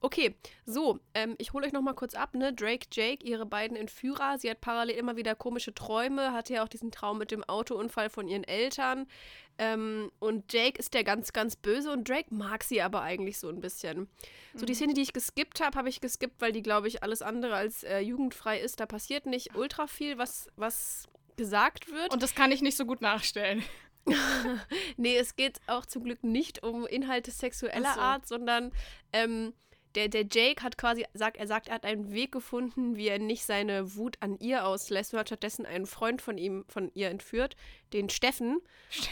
Okay, 0.00 0.34
so, 0.64 1.00
ähm, 1.14 1.34
ich 1.38 1.52
hole 1.52 1.66
euch 1.66 1.72
noch 1.72 1.82
mal 1.82 1.94
kurz 1.94 2.14
ab, 2.14 2.34
ne? 2.34 2.52
Drake, 2.52 2.86
Jake, 2.92 3.24
ihre 3.26 3.46
beiden 3.46 3.76
Entführer. 3.76 4.38
Sie 4.38 4.50
hat 4.50 4.60
parallel 4.60 4.96
immer 4.96 5.16
wieder 5.16 5.34
komische 5.34 5.74
Träume, 5.74 6.32
hatte 6.32 6.54
ja 6.54 6.64
auch 6.64 6.68
diesen 6.68 6.90
Traum 6.90 7.18
mit 7.18 7.30
dem 7.30 7.44
Autounfall 7.44 8.10
von 8.10 8.28
ihren 8.28 8.44
Eltern. 8.44 9.06
Ähm, 9.58 10.10
und 10.20 10.52
Jake 10.52 10.78
ist 10.78 10.94
der 10.94 11.04
ganz, 11.04 11.32
ganz 11.32 11.56
böse 11.56 11.92
und 11.92 12.08
Drake 12.08 12.34
mag 12.34 12.64
sie 12.64 12.80
aber 12.80 13.02
eigentlich 13.02 13.38
so 13.38 13.48
ein 13.48 13.60
bisschen. 13.60 14.08
So, 14.54 14.64
die 14.64 14.72
mhm. 14.72 14.76
Szene, 14.76 14.94
die 14.94 15.02
ich 15.02 15.12
geskippt 15.12 15.60
habe, 15.60 15.76
habe 15.76 15.88
ich 15.88 16.00
geskippt, 16.00 16.40
weil 16.40 16.52
die, 16.52 16.62
glaube 16.62 16.88
ich, 16.88 17.02
alles 17.02 17.20
andere 17.20 17.54
als 17.54 17.82
äh, 17.84 17.98
jugendfrei 17.98 18.58
ist. 18.58 18.80
Da 18.80 18.86
passiert 18.86 19.26
nicht 19.26 19.54
ultra 19.54 19.86
viel, 19.86 20.16
was, 20.16 20.48
was 20.56 21.08
gesagt 21.36 21.90
wird. 21.92 22.12
Und 22.12 22.22
das 22.22 22.34
kann 22.34 22.52
ich 22.52 22.62
nicht 22.62 22.76
so 22.76 22.86
gut 22.86 23.00
nachstellen. 23.00 23.62
nee, 24.96 25.16
es 25.16 25.36
geht 25.36 25.60
auch 25.66 25.86
zum 25.86 26.04
Glück 26.04 26.24
nicht 26.24 26.62
um 26.62 26.86
Inhalte 26.86 27.30
sexueller 27.30 27.94
so. 27.94 28.00
Art, 28.00 28.26
sondern 28.26 28.72
ähm, 29.12 29.52
der, 29.94 30.08
der 30.08 30.24
Jake 30.30 30.62
hat 30.62 30.78
quasi, 30.78 31.04
sagt, 31.14 31.36
er 31.36 31.46
sagt, 31.46 31.68
er 31.68 31.74
hat 31.74 31.84
einen 31.84 32.12
Weg 32.12 32.32
gefunden, 32.32 32.96
wie 32.96 33.08
er 33.08 33.18
nicht 33.18 33.44
seine 33.44 33.96
Wut 33.96 34.16
an 34.20 34.38
ihr 34.38 34.64
auslässt 34.64 35.12
und 35.12 35.18
hat 35.18 35.28
stattdessen 35.28 35.66
einen 35.66 35.86
Freund 35.86 36.22
von 36.22 36.38
ihm, 36.38 36.64
von 36.68 36.90
ihr 36.94 37.08
entführt, 37.08 37.56
den 37.92 38.08
Steffen. 38.08 38.60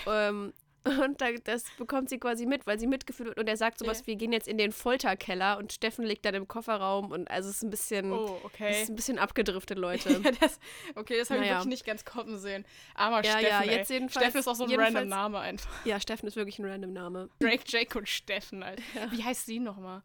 ähm, 0.07 0.53
und 0.85 1.21
das 1.45 1.65
bekommt 1.77 2.09
sie 2.09 2.19
quasi 2.19 2.47
mit, 2.47 2.67
weil 2.67 2.79
sie 2.79 2.87
mitgeführt 2.87 3.29
wird. 3.29 3.39
Und 3.39 3.49
er 3.49 3.57
sagt 3.57 3.79
sowas, 3.79 3.99
yeah. 3.99 4.07
wir 4.07 4.17
gehen 4.17 4.33
jetzt 4.33 4.49
in 4.49 4.59
den 4.59 4.73
Folterkeller 4.73 5.59
und 5.59 5.73
Steffen 5.73 6.05
liegt 6.05 6.25
dann 6.25 6.35
im 6.35 6.49
Kofferraum 6.49 7.11
und 7.11 7.31
also 7.31 7.51
es 7.51 7.57
ist 7.57 7.63
ein 7.63 7.71
bisschen, 7.71 8.13
oh, 8.13 8.39
okay. 8.45 8.83
ist 8.83 8.89
ein 8.89 8.97
bisschen 8.97 9.19
abgedriftet, 9.19 9.79
Leute. 9.79 10.13
ja, 10.25 10.31
das, 10.41 10.59
okay, 10.95 11.19
das 11.19 11.31
habe 11.31 11.41
naja. 11.41 11.53
ich 11.53 11.59
wirklich 11.59 11.71
nicht 11.71 11.87
ganz 11.87 12.05
kommen 12.05 12.39
sehen. 12.39 12.65
Aber 12.95 13.25
ja, 13.25 13.39
Steffen, 13.39 13.47
ja, 13.49 13.63
jetzt 13.65 13.91
jedenfalls, 13.91 14.25
Steffen 14.25 14.41
ist 14.41 14.49
auch 14.49 14.55
so 14.55 14.65
ein 14.65 14.81
random 14.81 15.09
Name 15.09 15.39
einfach. 15.41 15.85
Ja, 15.85 16.01
Steffen 16.01 16.27
ist 16.27 16.37
wirklich 16.37 16.59
ein 16.59 16.65
random 16.65 16.93
Name. 16.93 17.29
Drake, 17.41 17.65
Jake 17.67 17.99
und 17.99 18.09
Steffen, 18.09 18.63
Alter. 18.63 18.83
Ja. 18.95 19.13
Wie 19.13 19.23
heißt 19.23 19.47
sie 19.47 19.59
nochmal? 19.59 20.03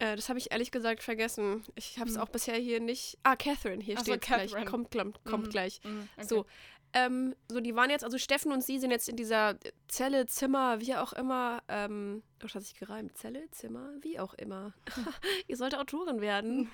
Äh, 0.00 0.16
das 0.16 0.28
habe 0.28 0.38
ich 0.38 0.50
ehrlich 0.50 0.70
gesagt 0.70 1.02
vergessen. 1.02 1.62
Ich 1.74 1.98
habe 1.98 2.08
es 2.08 2.16
hm. 2.16 2.22
auch 2.22 2.28
bisher 2.28 2.56
hier 2.56 2.80
nicht. 2.80 3.18
Ah, 3.22 3.36
Catherine, 3.36 3.82
hier 3.84 3.98
steht 3.98 4.24
so, 4.24 4.34
gleich. 4.34 4.52
Kommt, 4.64 4.90
kommt, 4.90 5.22
kommt 5.24 5.44
hm. 5.44 5.50
gleich. 5.50 5.80
Hm, 5.82 6.08
okay. 6.16 6.26
So, 6.26 6.46
ähm, 6.92 7.36
so, 7.48 7.60
die 7.60 7.74
waren 7.76 7.90
jetzt, 7.90 8.04
also 8.04 8.18
Steffen 8.18 8.52
und 8.52 8.64
sie 8.64 8.78
sind 8.78 8.90
jetzt 8.90 9.08
in 9.08 9.16
dieser 9.16 9.56
Zelle, 9.86 10.26
Zimmer, 10.26 10.80
wie 10.80 10.96
auch 10.96 11.12
immer. 11.12 11.62
Ähm, 11.68 12.22
oh, 12.24 12.38
das 12.40 12.54
hat 12.54 12.64
sich 12.64 12.74
gereimt. 12.74 13.16
Zelle, 13.16 13.48
Zimmer, 13.50 13.92
wie 14.00 14.18
auch 14.18 14.34
immer. 14.34 14.74
Ihr 15.46 15.56
sollt 15.56 15.76
Autorin 15.76 16.20
werden. 16.20 16.70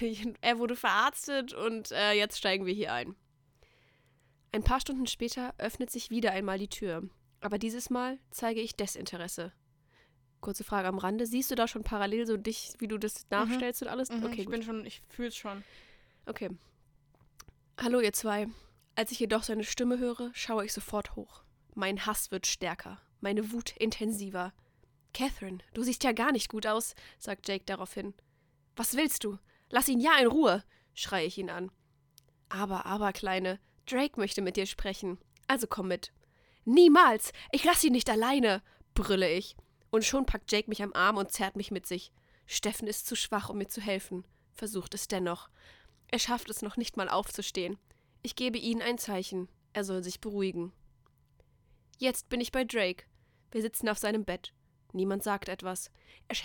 er 0.40 0.58
wurde 0.58 0.76
verarztet 0.76 1.54
und 1.54 1.90
äh, 1.90 2.12
jetzt 2.12 2.38
steigen 2.38 2.66
wir 2.66 2.74
hier 2.74 2.92
ein. 2.92 3.16
Ein 4.52 4.62
paar 4.62 4.80
Stunden 4.80 5.06
später 5.06 5.54
öffnet 5.58 5.90
sich 5.90 6.10
wieder 6.10 6.32
einmal 6.32 6.58
die 6.58 6.68
Tür. 6.68 7.02
Aber 7.40 7.58
dieses 7.58 7.90
Mal 7.90 8.18
zeige 8.30 8.60
ich 8.60 8.76
Desinteresse. 8.76 9.52
Kurze 10.40 10.62
Frage 10.62 10.88
am 10.88 10.98
Rande. 10.98 11.26
Siehst 11.26 11.50
du 11.50 11.56
da 11.56 11.66
schon 11.66 11.82
parallel 11.82 12.26
so 12.26 12.36
dich, 12.36 12.74
wie 12.78 12.88
du 12.88 12.98
das 12.98 13.24
mhm. 13.24 13.26
nachstellst 13.30 13.80
mhm. 13.80 13.86
und 13.86 13.92
alles? 13.92 14.10
Mhm, 14.10 14.24
okay, 14.24 14.40
ich 14.40 14.46
gut. 14.46 14.52
bin 14.52 14.62
schon, 14.62 14.86
ich 14.86 15.02
fühl's 15.08 15.36
schon. 15.36 15.64
Okay. 16.26 16.50
Hallo, 17.80 17.98
ihr 18.00 18.12
zwei. 18.12 18.46
Als 18.94 19.10
ich 19.10 19.20
jedoch 19.20 19.42
seine 19.42 19.64
Stimme 19.64 19.98
höre, 19.98 20.30
schaue 20.34 20.64
ich 20.64 20.72
sofort 20.72 21.16
hoch. 21.16 21.42
Mein 21.74 22.04
Hass 22.04 22.30
wird 22.30 22.46
stärker, 22.46 23.00
meine 23.20 23.52
Wut 23.52 23.74
intensiver. 23.78 24.52
Catherine, 25.14 25.58
du 25.74 25.82
siehst 25.82 26.04
ja 26.04 26.12
gar 26.12 26.32
nicht 26.32 26.50
gut 26.50 26.66
aus, 26.66 26.94
sagt 27.18 27.48
Jake 27.48 27.64
daraufhin. 27.64 28.14
Was 28.76 28.96
willst 28.96 29.24
du? 29.24 29.38
Lass 29.70 29.88
ihn 29.88 30.00
ja 30.00 30.18
in 30.18 30.26
Ruhe, 30.26 30.64
schreie 30.94 31.26
ich 31.26 31.38
ihn 31.38 31.50
an. 31.50 31.70
Aber, 32.48 32.84
aber, 32.84 33.12
Kleine, 33.12 33.58
Drake 33.86 34.20
möchte 34.20 34.42
mit 34.42 34.56
dir 34.56 34.66
sprechen. 34.66 35.18
Also 35.46 35.66
komm 35.66 35.88
mit. 35.88 36.12
Niemals! 36.64 37.32
Ich 37.50 37.64
lass 37.64 37.82
ihn 37.82 37.92
nicht 37.92 38.10
alleine! 38.10 38.62
brülle 38.94 39.30
ich. 39.30 39.56
Und 39.90 40.04
schon 40.04 40.26
packt 40.26 40.52
Jake 40.52 40.68
mich 40.68 40.82
am 40.82 40.92
Arm 40.92 41.16
und 41.16 41.32
zerrt 41.32 41.56
mich 41.56 41.70
mit 41.70 41.86
sich. 41.86 42.12
Steffen 42.46 42.86
ist 42.86 43.06
zu 43.06 43.16
schwach, 43.16 43.48
um 43.48 43.58
mir 43.58 43.68
zu 43.68 43.80
helfen, 43.80 44.26
versucht 44.52 44.94
es 44.94 45.08
dennoch. 45.08 45.48
Er 46.08 46.18
schafft 46.18 46.50
es 46.50 46.60
noch 46.62 46.76
nicht 46.76 46.96
mal 46.96 47.08
aufzustehen. 47.08 47.78
Ich 48.22 48.36
gebe 48.36 48.58
ihnen 48.58 48.82
ein 48.82 48.98
Zeichen. 48.98 49.48
Er 49.72 49.84
soll 49.84 50.04
sich 50.04 50.20
beruhigen. 50.20 50.72
Jetzt 51.98 52.28
bin 52.28 52.40
ich 52.40 52.52
bei 52.52 52.64
Drake. 52.64 53.04
Wir 53.50 53.62
sitzen 53.62 53.88
auf 53.88 53.98
seinem 53.98 54.24
Bett. 54.24 54.52
Niemand 54.92 55.22
sagt 55.22 55.48
etwas. 55.48 55.90
Es, 56.28 56.44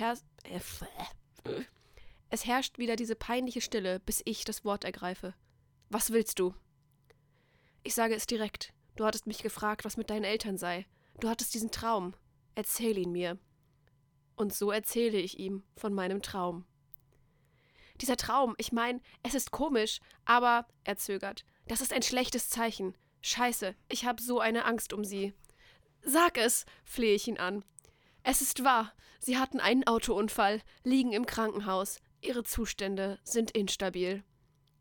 herrscht, 2.46 2.78
wieder 2.78 2.96
diese 2.96 3.16
peinliche 3.16 3.62
Stille, 3.62 4.00
bis 4.00 4.22
ich 4.26 4.44
das 4.44 4.66
Wort 4.66 4.84
ergreife. 4.84 5.36
Was 5.90 6.12
willst 6.12 6.40
du? 6.40 6.54
Ich 7.84 7.94
sage 7.94 8.16
es 8.16 8.26
direkt. 8.26 8.74
Du 8.96 9.06
hattest 9.06 9.28
mich 9.28 9.44
gefragt, 9.44 9.86
was 9.86 9.98
mit 9.98 10.10
deinen 10.10 10.24
Eltern 10.24 10.58
sei. 10.58 10.86
Du 11.20 11.30
hattest 11.30 11.54
diesen 11.54 11.72
Traum. 11.72 12.16
Erzähl 12.56 12.98
ihn 12.98 13.12
mir. 13.12 13.38
Und 14.36 14.54
so 14.54 14.72
erzähle 14.72 15.20
ich 15.20 15.40
ihm 15.40 15.64
von 15.76 15.94
meinem 15.94 16.22
Traum. 16.22 16.66
Dieser 18.02 18.18
Traum, 18.18 18.56
ich 18.58 18.72
meine, 18.72 19.02
es 19.24 19.36
ist 19.36 19.52
komisch, 19.52 20.00
aber 20.26 20.68
er 20.84 20.98
zögert. 20.98 21.46
Das 21.68 21.82
ist 21.82 21.92
ein 21.94 22.02
schlechtes 22.02 22.50
Zeichen. 22.50 22.96
Scheiße, 23.22 23.76
ich 23.90 24.06
habe 24.06 24.22
so 24.22 24.40
eine 24.40 24.66
Angst 24.66 24.94
um 24.94 25.04
sie. 25.04 25.34
Sag 26.02 26.38
es, 26.38 26.66
flehe 26.86 27.16
ich 27.16 27.28
ihn 27.28 27.38
an. 27.38 27.66
Es 28.24 28.42
ist 28.42 28.64
wahr. 28.64 28.94
Sie 29.20 29.38
hatten 29.38 29.60
einen 29.60 29.86
Autounfall, 29.86 30.62
liegen 30.84 31.12
im 31.12 31.26
Krankenhaus. 31.26 32.00
Ihre 32.22 32.44
Zustände 32.44 33.20
sind 33.24 33.52
instabil. 33.52 34.24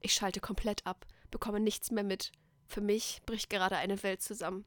Ich 0.00 0.12
schalte 0.12 0.40
komplett 0.40 0.86
ab, 0.86 1.06
bekomme 1.30 1.58
nichts 1.58 1.90
mehr 1.90 2.04
mit. 2.04 2.30
Für 2.68 2.80
mich 2.80 3.20
bricht 3.26 3.50
gerade 3.50 3.76
eine 3.76 4.02
Welt 4.02 4.22
zusammen. 4.22 4.64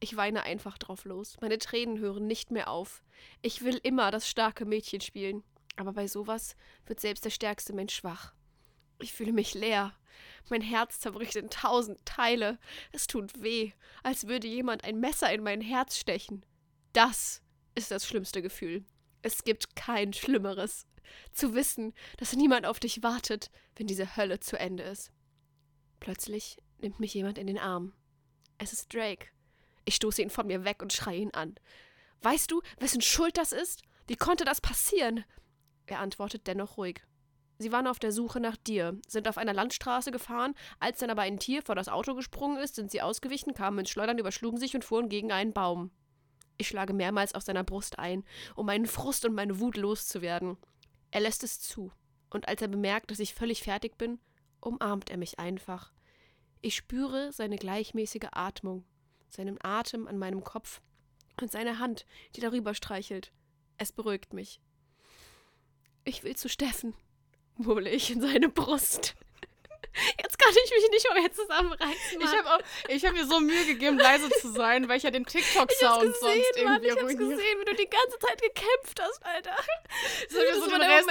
Ich 0.00 0.16
weine 0.16 0.42
einfach 0.42 0.78
drauf 0.78 1.04
los. 1.04 1.36
Meine 1.40 1.58
Tränen 1.58 1.98
hören 1.98 2.26
nicht 2.26 2.50
mehr 2.50 2.70
auf. 2.70 3.02
Ich 3.42 3.62
will 3.62 3.78
immer 3.82 4.10
das 4.10 4.28
starke 4.28 4.64
Mädchen 4.64 5.00
spielen. 5.00 5.44
Aber 5.76 5.92
bei 5.92 6.06
sowas 6.06 6.56
wird 6.86 7.00
selbst 7.00 7.24
der 7.24 7.30
stärkste 7.30 7.72
Mensch 7.72 7.94
schwach. 7.94 8.34
Ich 9.00 9.12
fühle 9.12 9.32
mich 9.32 9.54
leer. 9.54 9.94
Mein 10.48 10.62
Herz 10.62 11.00
zerbricht 11.00 11.36
in 11.36 11.50
tausend 11.50 12.04
Teile. 12.04 12.58
Es 12.92 13.06
tut 13.06 13.42
weh, 13.42 13.72
als 14.02 14.26
würde 14.26 14.46
jemand 14.46 14.84
ein 14.84 15.00
Messer 15.00 15.32
in 15.32 15.42
mein 15.42 15.60
Herz 15.60 15.96
stechen. 15.96 16.44
Das 16.92 17.42
ist 17.74 17.90
das 17.90 18.06
schlimmste 18.06 18.42
Gefühl. 18.42 18.84
Es 19.22 19.44
gibt 19.44 19.76
kein 19.76 20.12
Schlimmeres. 20.12 20.86
Zu 21.32 21.54
wissen, 21.54 21.92
dass 22.18 22.34
niemand 22.34 22.66
auf 22.66 22.80
dich 22.80 23.02
wartet, 23.02 23.50
wenn 23.76 23.86
diese 23.86 24.16
Hölle 24.16 24.40
zu 24.40 24.58
Ende 24.58 24.82
ist. 24.84 25.10
Plötzlich 25.98 26.56
nimmt 26.78 27.00
mich 27.00 27.14
jemand 27.14 27.38
in 27.38 27.46
den 27.46 27.58
Arm. 27.58 27.92
Es 28.58 28.72
ist 28.72 28.92
Drake. 28.92 29.28
Ich 29.84 29.96
stoße 29.96 30.22
ihn 30.22 30.30
von 30.30 30.46
mir 30.46 30.64
weg 30.64 30.82
und 30.82 30.92
schreie 30.92 31.18
ihn 31.18 31.32
an. 31.32 31.54
Weißt 32.22 32.50
du, 32.50 32.62
wessen 32.78 33.00
Schuld 33.00 33.36
das 33.36 33.52
ist? 33.52 33.82
Wie 34.06 34.16
konnte 34.16 34.44
das 34.44 34.60
passieren? 34.60 35.24
Er 35.86 36.00
antwortet 36.00 36.46
dennoch 36.46 36.76
ruhig. 36.76 37.02
Sie 37.60 37.72
waren 37.72 37.86
auf 37.86 37.98
der 37.98 38.10
Suche 38.10 38.40
nach 38.40 38.56
dir, 38.56 38.98
sind 39.06 39.28
auf 39.28 39.36
einer 39.36 39.52
Landstraße 39.52 40.10
gefahren, 40.10 40.54
als 40.78 41.00
dann 41.00 41.10
aber 41.10 41.20
ein 41.20 41.38
Tier 41.38 41.60
vor 41.60 41.74
das 41.74 41.90
Auto 41.90 42.14
gesprungen 42.14 42.56
ist, 42.56 42.76
sind 42.76 42.90
sie 42.90 43.02
ausgewichen, 43.02 43.52
kamen 43.52 43.80
ins 43.80 43.90
Schleudern, 43.90 44.16
überschlugen 44.16 44.58
sich 44.58 44.74
und 44.74 44.82
fuhren 44.82 45.10
gegen 45.10 45.30
einen 45.30 45.52
Baum. 45.52 45.90
Ich 46.56 46.68
schlage 46.68 46.94
mehrmals 46.94 47.34
auf 47.34 47.42
seiner 47.42 47.62
Brust 47.62 47.98
ein, 47.98 48.24
um 48.54 48.64
meinen 48.64 48.86
Frust 48.86 49.26
und 49.26 49.34
meine 49.34 49.60
Wut 49.60 49.76
loszuwerden. 49.76 50.56
Er 51.10 51.20
lässt 51.20 51.44
es 51.44 51.60
zu, 51.60 51.92
und 52.30 52.48
als 52.48 52.62
er 52.62 52.68
bemerkt, 52.68 53.10
dass 53.10 53.18
ich 53.18 53.34
völlig 53.34 53.62
fertig 53.62 53.98
bin, 53.98 54.20
umarmt 54.62 55.10
er 55.10 55.18
mich 55.18 55.38
einfach. 55.38 55.92
Ich 56.62 56.76
spüre 56.76 57.30
seine 57.30 57.56
gleichmäßige 57.56 58.28
Atmung, 58.32 58.86
seinen 59.28 59.58
Atem 59.62 60.08
an 60.08 60.16
meinem 60.16 60.42
Kopf 60.44 60.80
und 61.38 61.52
seine 61.52 61.78
Hand, 61.78 62.06
die 62.36 62.40
darüber 62.40 62.72
streichelt. 62.72 63.34
Es 63.76 63.92
beruhigt 63.92 64.32
mich. 64.32 64.62
Ich 66.04 66.22
will 66.22 66.36
zu 66.36 66.48
Steffen, 66.48 66.94
murmle 67.60 67.90
ich 67.90 68.10
in 68.10 68.20
seine 68.20 68.48
Brust. 68.48 69.14
Jetzt 70.22 70.38
kann 70.38 70.52
ich 70.64 70.70
mich 70.70 70.90
nicht 70.90 71.14
mehr 71.14 71.32
zusammenreißen. 71.32 72.20
Ich 72.88 73.04
habe 73.04 73.08
hab 73.08 73.12
mir 73.12 73.26
so 73.26 73.40
Mühe 73.40 73.66
gegeben, 73.66 73.98
leise 73.98 74.30
zu 74.30 74.52
sein, 74.52 74.88
weil 74.88 74.98
ich 74.98 75.02
ja 75.02 75.10
den 75.10 75.26
TikTok-Sound 75.26 76.14
sonst 76.16 76.22
irgendwie 76.22 76.64
Mann, 76.64 76.82
Ich 76.82 76.90
hab's 76.92 77.16
gesehen, 77.16 77.58
wie 77.58 77.64
du 77.64 77.74
die 77.74 77.90
ganze 77.90 78.18
Zeit 78.20 78.40
gekämpft 78.40 79.00
hast, 79.00 79.26
Alter. 79.26 79.56
So, 80.28 80.38
so 80.60 80.70
den 80.70 80.80
Rest, 80.80 81.10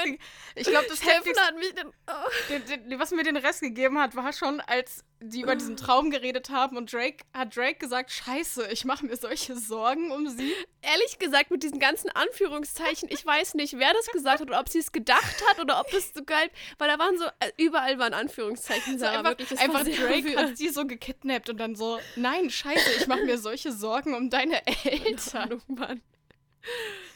ich 0.56 0.68
glaube, 0.68 0.88
das 0.88 1.02
Kämpfen 1.02 1.38
hat 1.38 1.56
mich... 1.58 1.74
Den, 1.76 1.88
oh. 2.08 2.12
den, 2.50 2.90
den, 2.90 3.00
was 3.00 3.12
mir 3.12 3.24
den 3.24 3.38
Rest 3.38 3.62
gegeben 3.62 4.00
hat, 4.00 4.16
war 4.16 4.32
schon, 4.32 4.62
als 4.62 5.04
die 5.22 5.42
über 5.42 5.56
diesen 5.56 5.76
Traum 5.76 6.12
geredet 6.12 6.50
haben 6.50 6.78
und 6.78 6.94
Drake 6.94 7.26
hat 7.34 7.56
Drake 7.56 7.78
gesagt, 7.78 8.10
scheiße, 8.12 8.70
ich 8.72 8.86
mache 8.86 9.06
mir 9.06 9.18
solche 9.18 9.56
Sorgen 9.56 10.12
um 10.12 10.30
sie. 10.30 10.54
Ehrlich 10.82 11.20
gesagt, 11.20 11.52
mit 11.52 11.62
diesen 11.62 11.80
ganzen 11.80 12.10
Anführungszeichen, 12.10 13.10
ich 13.12 13.26
weiß 13.26 13.56
nicht, 13.56 13.78
wer 13.78 13.92
das 13.94 14.08
gesagt 14.08 14.40
hat 14.40 14.48
oder 14.48 14.62
ob 14.62 14.70
sie 14.70 14.80
es 14.80 14.94
gedacht 14.94 15.44
hat 15.50 15.60
oder 15.60 15.82
ob 15.82 15.92
das 15.92 16.14
so 16.14 16.24
geil, 16.24 16.50
weil 16.78 16.88
da 16.88 16.98
waren 17.00 17.18
so, 17.18 17.26
äh, 17.40 17.52
überall 17.58 18.00
waren 18.00 18.14
Anführungszeichen. 18.14 18.94
So 18.94 19.00
Sarah, 19.00 19.18
einfach 19.18 19.40
wirklich, 19.40 19.60
einfach 19.60 19.84
Drake 19.84 20.38
hat 20.38 20.58
sie 20.58 20.70
so 20.70 20.88
gekidnappt 20.88 21.50
und 21.50 21.58
dann 21.58 21.76
so, 21.76 22.00
nein, 22.16 22.50
scheiße, 22.50 22.92
ich 23.00 23.08
mache 23.08 23.26
mir 23.26 23.38
solche 23.38 23.74
Sorgen 23.74 24.14
um 24.14 24.30
deine 24.30 24.66
Eltern. 24.86 25.62
Mann. 25.68 26.02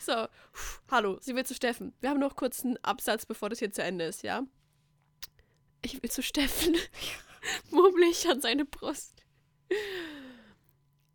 So, 0.01 0.27
pff, 0.53 0.81
hallo, 0.91 1.17
sie 1.21 1.35
will 1.35 1.45
zu 1.45 1.53
Steffen. 1.53 1.93
Wir 2.01 2.09
haben 2.09 2.19
noch 2.19 2.35
kurz 2.35 2.65
einen 2.65 2.77
Absatz, 2.83 3.25
bevor 3.25 3.49
das 3.49 3.59
hier 3.59 3.71
zu 3.71 3.81
Ende 3.81 4.05
ist, 4.05 4.23
ja? 4.23 4.43
Ich 5.81 6.01
will 6.01 6.11
zu 6.11 6.21
Steffen. 6.21 6.75
Murmel 7.71 8.03
ich 8.03 8.27
an 8.29 8.41
seine 8.41 8.65
Brust. 8.65 9.23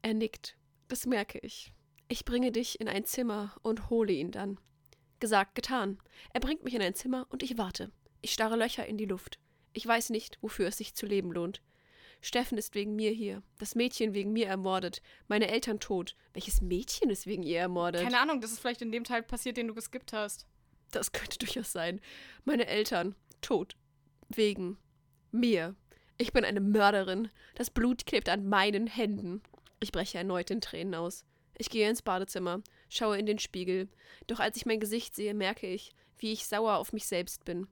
Er 0.02 0.14
nickt. 0.14 0.56
Das 0.88 1.06
merke 1.06 1.38
ich. 1.38 1.72
Ich 2.08 2.24
bringe 2.24 2.52
dich 2.52 2.80
in 2.80 2.88
ein 2.88 3.04
Zimmer 3.04 3.54
und 3.62 3.90
hole 3.90 4.12
ihn 4.12 4.30
dann. 4.30 4.58
Gesagt, 5.20 5.54
getan. 5.54 5.98
Er 6.32 6.40
bringt 6.40 6.64
mich 6.64 6.74
in 6.74 6.82
ein 6.82 6.94
Zimmer 6.94 7.26
und 7.28 7.42
ich 7.42 7.58
warte. 7.58 7.92
Ich 8.22 8.32
starre 8.32 8.56
Löcher 8.56 8.86
in 8.86 8.96
die 8.96 9.04
Luft. 9.04 9.38
Ich 9.72 9.86
weiß 9.86 10.10
nicht, 10.10 10.38
wofür 10.40 10.68
es 10.68 10.78
sich 10.78 10.94
zu 10.94 11.06
leben 11.06 11.30
lohnt. 11.32 11.60
Steffen 12.20 12.58
ist 12.58 12.74
wegen 12.74 12.96
mir 12.96 13.10
hier. 13.10 13.42
Das 13.58 13.74
Mädchen 13.74 14.12
wegen 14.12 14.32
mir 14.32 14.46
ermordet. 14.46 15.02
Meine 15.28 15.48
Eltern 15.48 15.78
tot. 15.78 16.16
Welches 16.32 16.60
Mädchen 16.60 17.10
ist 17.10 17.26
wegen 17.26 17.42
ihr 17.42 17.60
ermordet? 17.60 18.02
Keine 18.02 18.18
Ahnung, 18.18 18.40
das 18.40 18.52
ist 18.52 18.60
vielleicht 18.60 18.82
in 18.82 18.90
dem 18.90 19.04
Teil 19.04 19.22
passiert, 19.22 19.56
den 19.56 19.68
du 19.68 19.74
geskippt 19.74 20.12
hast. 20.12 20.46
Das 20.90 21.12
könnte 21.12 21.38
durchaus 21.38 21.70
sein. 21.70 22.00
Meine 22.44 22.66
Eltern 22.66 23.14
tot. 23.40 23.76
Wegen 24.28 24.78
mir. 25.30 25.76
Ich 26.20 26.32
bin 26.32 26.44
eine 26.44 26.60
Mörderin. 26.60 27.30
Das 27.54 27.70
Blut 27.70 28.04
klebt 28.04 28.28
an 28.28 28.48
meinen 28.48 28.88
Händen. 28.88 29.40
Ich 29.78 29.92
breche 29.92 30.18
erneut 30.18 30.50
in 30.50 30.60
Tränen 30.60 30.96
aus. 30.96 31.24
Ich 31.56 31.70
gehe 31.70 31.88
ins 31.88 32.02
Badezimmer, 32.02 32.60
schaue 32.88 33.18
in 33.18 33.26
den 33.26 33.38
Spiegel. 33.38 33.88
Doch 34.26 34.40
als 34.40 34.56
ich 34.56 34.66
mein 34.66 34.80
Gesicht 34.80 35.14
sehe, 35.14 35.32
merke 35.32 35.68
ich, 35.68 35.92
wie 36.18 36.32
ich 36.32 36.46
sauer 36.46 36.78
auf 36.78 36.92
mich 36.92 37.06
selbst 37.06 37.44
bin. 37.44 37.68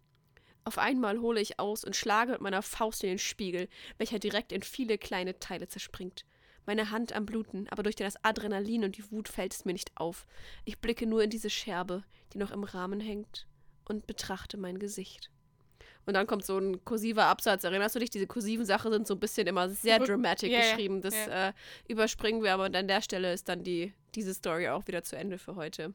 Auf 0.63 0.79
einmal 0.79 1.19
hole 1.21 1.41
ich 1.41 1.59
aus 1.59 1.83
und 1.83 1.97
schlage 1.97 2.33
mit 2.33 2.41
meiner 2.41 2.63
Faust 2.63 3.03
in 3.03 3.11
den 3.11 3.19
Spiegel, 3.19 3.69
welcher 3.99 4.21
direkt 4.21 4.53
in 4.53 4.63
viele 4.63 4.97
kleine 4.97 5.41
Teile 5.41 5.67
zerspringt. 5.67 6.25
Meine 6.67 6.93
Hand 6.93 7.13
am 7.13 7.27
Bluten, 7.27 7.69
aber 7.69 7.83
durch 7.83 7.97
das 7.97 8.25
Adrenalin 8.25 8.85
und 8.85 8.97
die 8.97 9.11
Wut 9.11 9.29
fällt 9.29 9.55
es 9.55 9.65
mir 9.65 9.73
nicht 9.73 9.91
auf. 9.97 10.25
Ich 10.65 10.81
blicke 10.81 11.07
nur 11.07 11.23
in 11.23 11.31
diese 11.31 11.51
Scherbe, 11.51 12.05
die 12.33 12.39
noch 12.39 12.53
im 12.53 12.63
Rahmen 12.63 13.01
hängt, 13.01 13.49
und 13.85 14.07
betrachte 14.07 14.57
mein 14.57 14.79
Gesicht. 14.79 15.31
Und 16.07 16.15
dann 16.15 16.27
kommt 16.29 16.45
so 16.45 16.57
ein 16.59 16.85
kursiver 16.85 17.25
Absatz. 17.27 17.65
Erinnerst 17.65 17.97
du 17.97 17.99
dich? 17.99 18.11
Diese 18.11 18.27
kursiven 18.29 18.65
Sachen 18.65 18.93
sind 18.93 19.07
so 19.09 19.15
ein 19.15 19.21
bisschen 19.21 19.47
immer 19.49 19.69
sehr 19.69 20.01
Rück- 20.01 20.07
dramatic 20.07 20.53
Ja, 20.53 20.61
geschrieben. 20.61 21.01
Das 21.03 21.15
ja. 21.15 21.49
äh, 21.49 21.53
überspringen 21.89 22.43
wir, 22.45 22.55
aber 22.55 22.65
an 22.67 22.87
der 22.89 23.03
Stelle 23.03 23.33
ist 23.33 23.49
dann 23.49 23.65
die, 23.65 23.93
diese 24.15 24.33
Story 24.33 24.69
auch 24.69 24.87
wieder 24.87 25.03
zu 25.03 25.17
Ende 25.17 25.37
für 25.39 25.57
heute. 25.57 25.93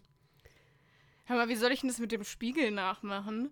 Hör 1.25 1.37
mal, 1.37 1.47
wie 1.49 1.55
soll 1.55 1.71
ich 1.71 1.79
denn 1.81 1.89
das 1.89 1.99
mit 1.99 2.11
dem 2.11 2.23
Spiegel 2.25 2.71
nachmachen? 2.71 3.51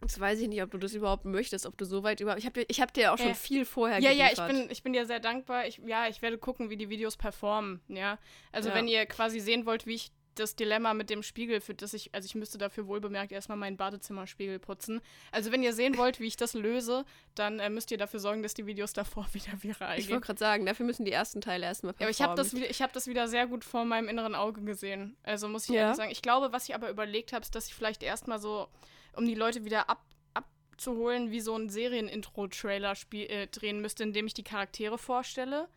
Das 0.00 0.18
weiß 0.18 0.40
ich 0.40 0.48
nicht, 0.48 0.62
ob 0.62 0.70
du 0.70 0.78
das 0.78 0.94
überhaupt 0.94 1.24
möchtest, 1.24 1.66
ob 1.66 1.76
du 1.76 1.84
so 1.84 2.04
weit 2.04 2.20
über. 2.20 2.38
Ich 2.38 2.46
habe 2.46 2.60
dir, 2.60 2.66
ich 2.68 2.80
hab 2.80 2.94
dir 2.94 3.02
ja 3.02 3.12
auch 3.12 3.18
schon 3.18 3.28
Ja. 3.28 3.34
viel 3.34 3.64
vorher 3.64 3.98
Ja, 3.98 4.12
ja, 4.12 4.26
ich 4.26 4.36
geliefert. 4.36 4.48
bin, 4.48 4.70
ich 4.70 4.82
bin 4.84 4.92
dir 4.92 5.04
sehr 5.06 5.18
dankbar. 5.20 5.66
Ich, 5.66 5.78
ja, 5.84 6.06
ich 6.08 6.22
werde 6.22 6.38
gucken, 6.38 6.70
wie 6.70 6.76
die 6.76 6.88
Videos 6.88 7.16
performen, 7.16 7.80
ja. 7.88 8.18
Also 8.52 8.68
Ja. 8.70 8.76
wenn 8.76 8.86
ihr 8.86 9.04
quasi 9.06 9.40
sehen 9.40 9.66
wollt, 9.66 9.86
wie 9.86 9.94
ich 9.96 10.12
das 10.38 10.56
Dilemma 10.56 10.94
mit 10.94 11.10
dem 11.10 11.22
Spiegel, 11.22 11.60
für 11.60 11.74
das 11.74 11.94
ich, 11.94 12.14
also 12.14 12.26
ich 12.26 12.34
müsste 12.34 12.58
dafür 12.58 12.86
wohlbemerkt 12.86 13.32
erstmal 13.32 13.58
meinen 13.58 13.76
Badezimmerspiegel 13.76 14.58
putzen. 14.58 15.00
Also 15.32 15.52
wenn 15.52 15.62
ihr 15.62 15.72
sehen 15.72 15.96
wollt, 15.98 16.20
wie 16.20 16.26
ich 16.26 16.36
das 16.36 16.54
löse, 16.54 17.04
dann 17.34 17.58
äh, 17.60 17.70
müsst 17.70 17.90
ihr 17.90 17.98
dafür 17.98 18.20
sorgen, 18.20 18.42
dass 18.42 18.54
die 18.54 18.66
Videos 18.66 18.92
davor 18.92 19.26
wieder 19.32 19.52
viral 19.62 19.98
Ich 19.98 20.06
gehen. 20.06 20.14
wollte 20.14 20.26
gerade 20.26 20.38
sagen, 20.38 20.66
dafür 20.66 20.86
müssen 20.86 21.04
die 21.04 21.12
ersten 21.12 21.40
Teile 21.40 21.66
erstmal 21.66 21.94
Ja, 21.98 22.06
aber 22.06 22.10
ich 22.10 22.22
habe 22.22 22.34
das, 22.34 22.48
performen. 22.48 22.62
wieder- 22.64 22.70
ich 22.70 22.82
hab 22.82 22.92
das 22.92 23.06
wieder 23.06 23.28
sehr 23.28 23.46
gut 23.46 23.64
vor 23.64 23.84
meinem 23.84 24.08
inneren 24.08 24.34
Auge 24.34 24.62
gesehen. 24.62 25.16
Also 25.22 25.48
muss 25.48 25.64
ich 25.68 25.74
Ja. 25.74 25.82
ehrlich 25.82 25.96
sagen. 25.96 26.10
Ich 26.10 26.22
glaube, 26.22 26.52
was 26.52 26.68
ich 26.68 26.74
aber 26.74 26.90
überlegt 26.90 27.32
habe, 27.32 27.42
ist, 27.42 27.54
dass 27.54 27.66
ich 27.68 27.74
vielleicht 27.74 28.02
erstmal 28.02 28.38
so, 28.38 28.68
um 29.14 29.24
die 29.26 29.34
Leute 29.34 29.64
wieder 29.64 29.90
ab, 29.90 30.02
abzuholen, 30.34 31.30
wie 31.32 31.40
so 31.40 31.56
ein 31.56 31.68
Serien-Intro-Trailer 31.68 32.94
äh, 33.12 33.46
drehen 33.48 33.80
müsste, 33.80 34.02
indem 34.04 34.26
ich 34.26 34.34
die 34.34 34.44
Charaktere 34.44 34.96
vorstelle. 34.98 35.68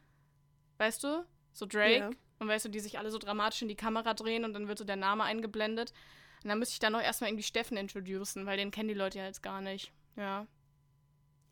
Weißt 0.77 1.03
du? 1.03 1.25
So 1.53 1.65
Drake. 1.65 1.95
Ja. 1.97 2.09
Und 2.41 2.47
weißt 2.47 2.65
du, 2.65 2.69
die 2.69 2.79
sich 2.79 2.97
alle 2.97 3.11
so 3.11 3.19
dramatisch 3.19 3.61
in 3.61 3.67
die 3.67 3.75
Kamera 3.75 4.15
drehen 4.15 4.45
und 4.45 4.53
dann 4.53 4.67
wird 4.67 4.79
so 4.79 4.83
der 4.83 4.95
Name 4.95 5.23
eingeblendet. 5.23 5.93
Und 6.41 6.49
dann 6.49 6.57
müsste 6.57 6.73
ich 6.73 6.79
dann 6.79 6.93
noch 6.93 7.01
erstmal 7.01 7.29
irgendwie 7.29 7.43
Steffen 7.43 7.77
introducen, 7.77 8.47
weil 8.47 8.57
den 8.57 8.71
kennen 8.71 8.89
die 8.89 8.95
Leute 8.95 9.19
ja 9.19 9.25
jetzt 9.25 9.43
gar 9.43 9.61
nicht. 9.61 9.91
Ja. 10.17 10.47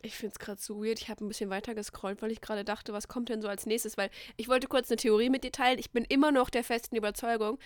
Ich 0.02 0.15
finde 0.15 0.34
es 0.34 0.39
gerade 0.39 0.60
so 0.60 0.84
weird. 0.84 0.99
Ich 0.99 1.08
habe 1.08 1.23
ein 1.23 1.28
bisschen 1.28 1.52
weiter 1.52 1.75
gescrollt, 1.75 2.23
weil 2.23 2.32
ich 2.32 2.41
gerade 2.41 2.65
dachte, 2.65 2.91
was 2.91 3.08
kommt 3.08 3.30
denn 3.30 3.43
so 3.43 3.47
als 3.47 3.67
nächstes? 3.67 3.97
Weil 3.97 4.10
ich 4.36 4.47
wollte 4.47 4.67
kurz 4.67 4.89
eine 4.89 4.97
Theorie 4.97 5.30
mit 5.30 5.43
dir 5.43 5.52
teilen. 5.52 5.78
Ich 5.78 5.91
bin 5.91 6.06
immer 6.06 6.32
noch 6.32 6.49
der 6.49 6.63
festen 6.63 6.95
Überzeugung, 6.95 7.60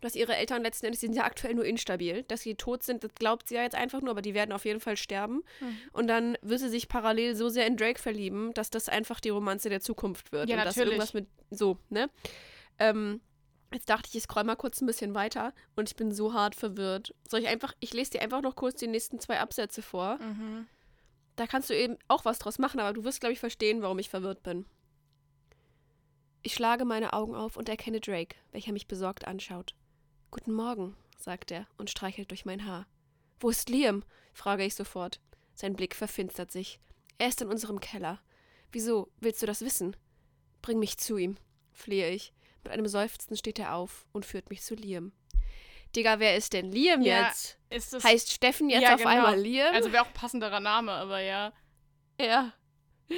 dass 0.00 0.14
ihre 0.14 0.36
Eltern 0.36 0.62
letzten 0.62 0.86
Endes, 0.86 1.00
die 1.00 1.06
sind 1.06 1.16
ja 1.16 1.24
aktuell 1.24 1.54
nur 1.54 1.64
instabil, 1.64 2.22
dass 2.28 2.42
sie 2.42 2.54
tot 2.54 2.84
sind, 2.84 3.02
das 3.02 3.12
glaubt 3.16 3.48
sie 3.48 3.56
ja 3.56 3.62
jetzt 3.62 3.74
einfach 3.74 4.02
nur, 4.02 4.10
aber 4.10 4.22
die 4.22 4.34
werden 4.34 4.52
auf 4.52 4.64
jeden 4.64 4.78
Fall 4.78 4.96
sterben. 4.96 5.42
Und 5.92 6.06
dann 6.06 6.38
wird 6.42 6.60
sie 6.60 6.68
sich 6.68 6.86
parallel 6.86 7.34
so 7.34 7.48
sehr 7.48 7.66
in 7.66 7.76
Drake 7.76 8.00
verlieben, 8.00 8.54
dass 8.54 8.70
das 8.70 8.88
einfach 8.88 9.18
die 9.18 9.30
Romanze 9.30 9.68
der 9.68 9.80
Zukunft 9.80 10.30
wird. 10.30 10.48
Ja, 10.48 10.58
und 10.58 10.64
dass 10.64 10.76
natürlich. 10.76 10.92
irgendwas 10.92 11.14
mit, 11.14 11.26
so, 11.50 11.78
ne? 11.88 12.08
Ähm, 12.78 13.20
jetzt 13.72 13.88
dachte 13.88 14.08
ich, 14.08 14.16
ich 14.16 14.22
scroll 14.22 14.44
mal 14.44 14.56
kurz 14.56 14.80
ein 14.80 14.86
bisschen 14.86 15.14
weiter 15.14 15.52
und 15.76 15.88
ich 15.88 15.96
bin 15.96 16.12
so 16.12 16.32
hart 16.32 16.54
verwirrt. 16.54 17.14
Soll 17.28 17.40
ich 17.40 17.48
einfach, 17.48 17.74
ich 17.80 17.92
lese 17.92 18.12
dir 18.12 18.22
einfach 18.22 18.42
noch 18.42 18.56
kurz 18.56 18.78
die 18.78 18.86
nächsten 18.86 19.20
zwei 19.20 19.40
Absätze 19.40 19.82
vor. 19.82 20.18
Mhm. 20.18 20.66
Da 21.36 21.46
kannst 21.46 21.70
du 21.70 21.74
eben 21.76 21.96
auch 22.08 22.24
was 22.24 22.38
draus 22.38 22.58
machen, 22.58 22.80
aber 22.80 22.92
du 22.92 23.04
wirst, 23.04 23.20
glaube 23.20 23.32
ich, 23.32 23.40
verstehen, 23.40 23.82
warum 23.82 23.98
ich 23.98 24.08
verwirrt 24.10 24.42
bin. 24.42 24.66
Ich 26.42 26.54
schlage 26.54 26.84
meine 26.84 27.12
Augen 27.12 27.34
auf 27.34 27.56
und 27.56 27.68
erkenne 27.68 28.00
Drake, 28.00 28.36
welcher 28.52 28.72
mich 28.72 28.88
besorgt 28.88 29.26
anschaut. 29.26 29.74
Guten 30.30 30.52
Morgen, 30.52 30.96
sagt 31.18 31.50
er 31.50 31.66
und 31.76 31.90
streichelt 31.90 32.30
durch 32.30 32.44
mein 32.44 32.64
Haar. 32.64 32.86
Wo 33.40 33.50
ist 33.50 33.68
Liam? 33.68 34.02
frage 34.32 34.64
ich 34.64 34.74
sofort. 34.74 35.20
Sein 35.54 35.74
Blick 35.74 35.94
verfinstert 35.94 36.50
sich. 36.50 36.80
Er 37.18 37.28
ist 37.28 37.40
in 37.42 37.48
unserem 37.48 37.80
Keller. 37.80 38.20
Wieso? 38.72 39.10
Willst 39.20 39.42
du 39.42 39.46
das 39.46 39.62
wissen? 39.62 39.96
Bring 40.62 40.78
mich 40.78 40.98
zu 40.98 41.16
ihm, 41.16 41.36
flehe 41.72 42.10
ich. 42.10 42.32
Mit 42.64 42.72
einem 42.72 42.86
Seufzen 42.86 43.36
steht 43.36 43.58
er 43.58 43.74
auf 43.74 44.06
und 44.12 44.26
führt 44.26 44.50
mich 44.50 44.62
zu 44.62 44.74
Liam. 44.74 45.12
Digga, 45.96 46.18
wer 46.20 46.36
ist 46.36 46.52
denn 46.52 46.70
Liam 46.70 47.00
Ja, 47.02 47.26
jetzt? 47.28 47.58
Das. 47.70 48.04
Heißt 48.04 48.30
Steffen 48.32 48.68
jetzt 48.68 48.82
Ja, 48.82 48.90
auf 48.94 48.98
genau. 48.98 49.10
einmal 49.10 49.38
Liam? 49.40 49.74
also 49.74 49.90
wäre 49.92 50.02
auch 50.02 50.08
ein 50.08 50.12
passenderer 50.14 50.60
Name, 50.60 50.92
aber 50.92 51.20
ja. 51.20 51.52
Ja. 52.20 52.52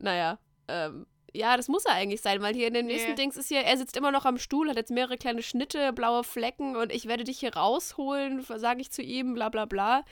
Naja, 0.00 0.38
ähm, 0.68 1.06
ja, 1.34 1.56
das 1.56 1.66
muss 1.68 1.84
er 1.84 1.92
eigentlich 1.92 2.20
sein, 2.20 2.40
weil 2.40 2.54
hier 2.54 2.68
in 2.68 2.74
dem 2.74 2.86
nächsten 2.86 3.10
Nee. 3.10 3.14
Dings 3.16 3.36
ist 3.36 3.48
hier, 3.48 3.60
er 3.60 3.76
sitzt 3.76 3.96
immer 3.96 4.12
noch 4.12 4.24
am 4.24 4.38
Stuhl, 4.38 4.68
hat 4.70 4.76
jetzt 4.76 4.90
mehrere 4.92 5.18
kleine 5.18 5.42
Schnitte, 5.42 5.92
blaue 5.92 6.22
Flecken 6.24 6.76
und 6.76 6.92
ich 6.92 7.06
werde 7.06 7.24
dich 7.24 7.40
hier 7.40 7.54
rausholen, 7.54 8.42
sage 8.42 8.80
ich 8.80 8.90
zu 8.92 9.02
ihm, 9.02 9.34
bla 9.34 9.48
bla 9.48 9.64
bla. 9.66 10.04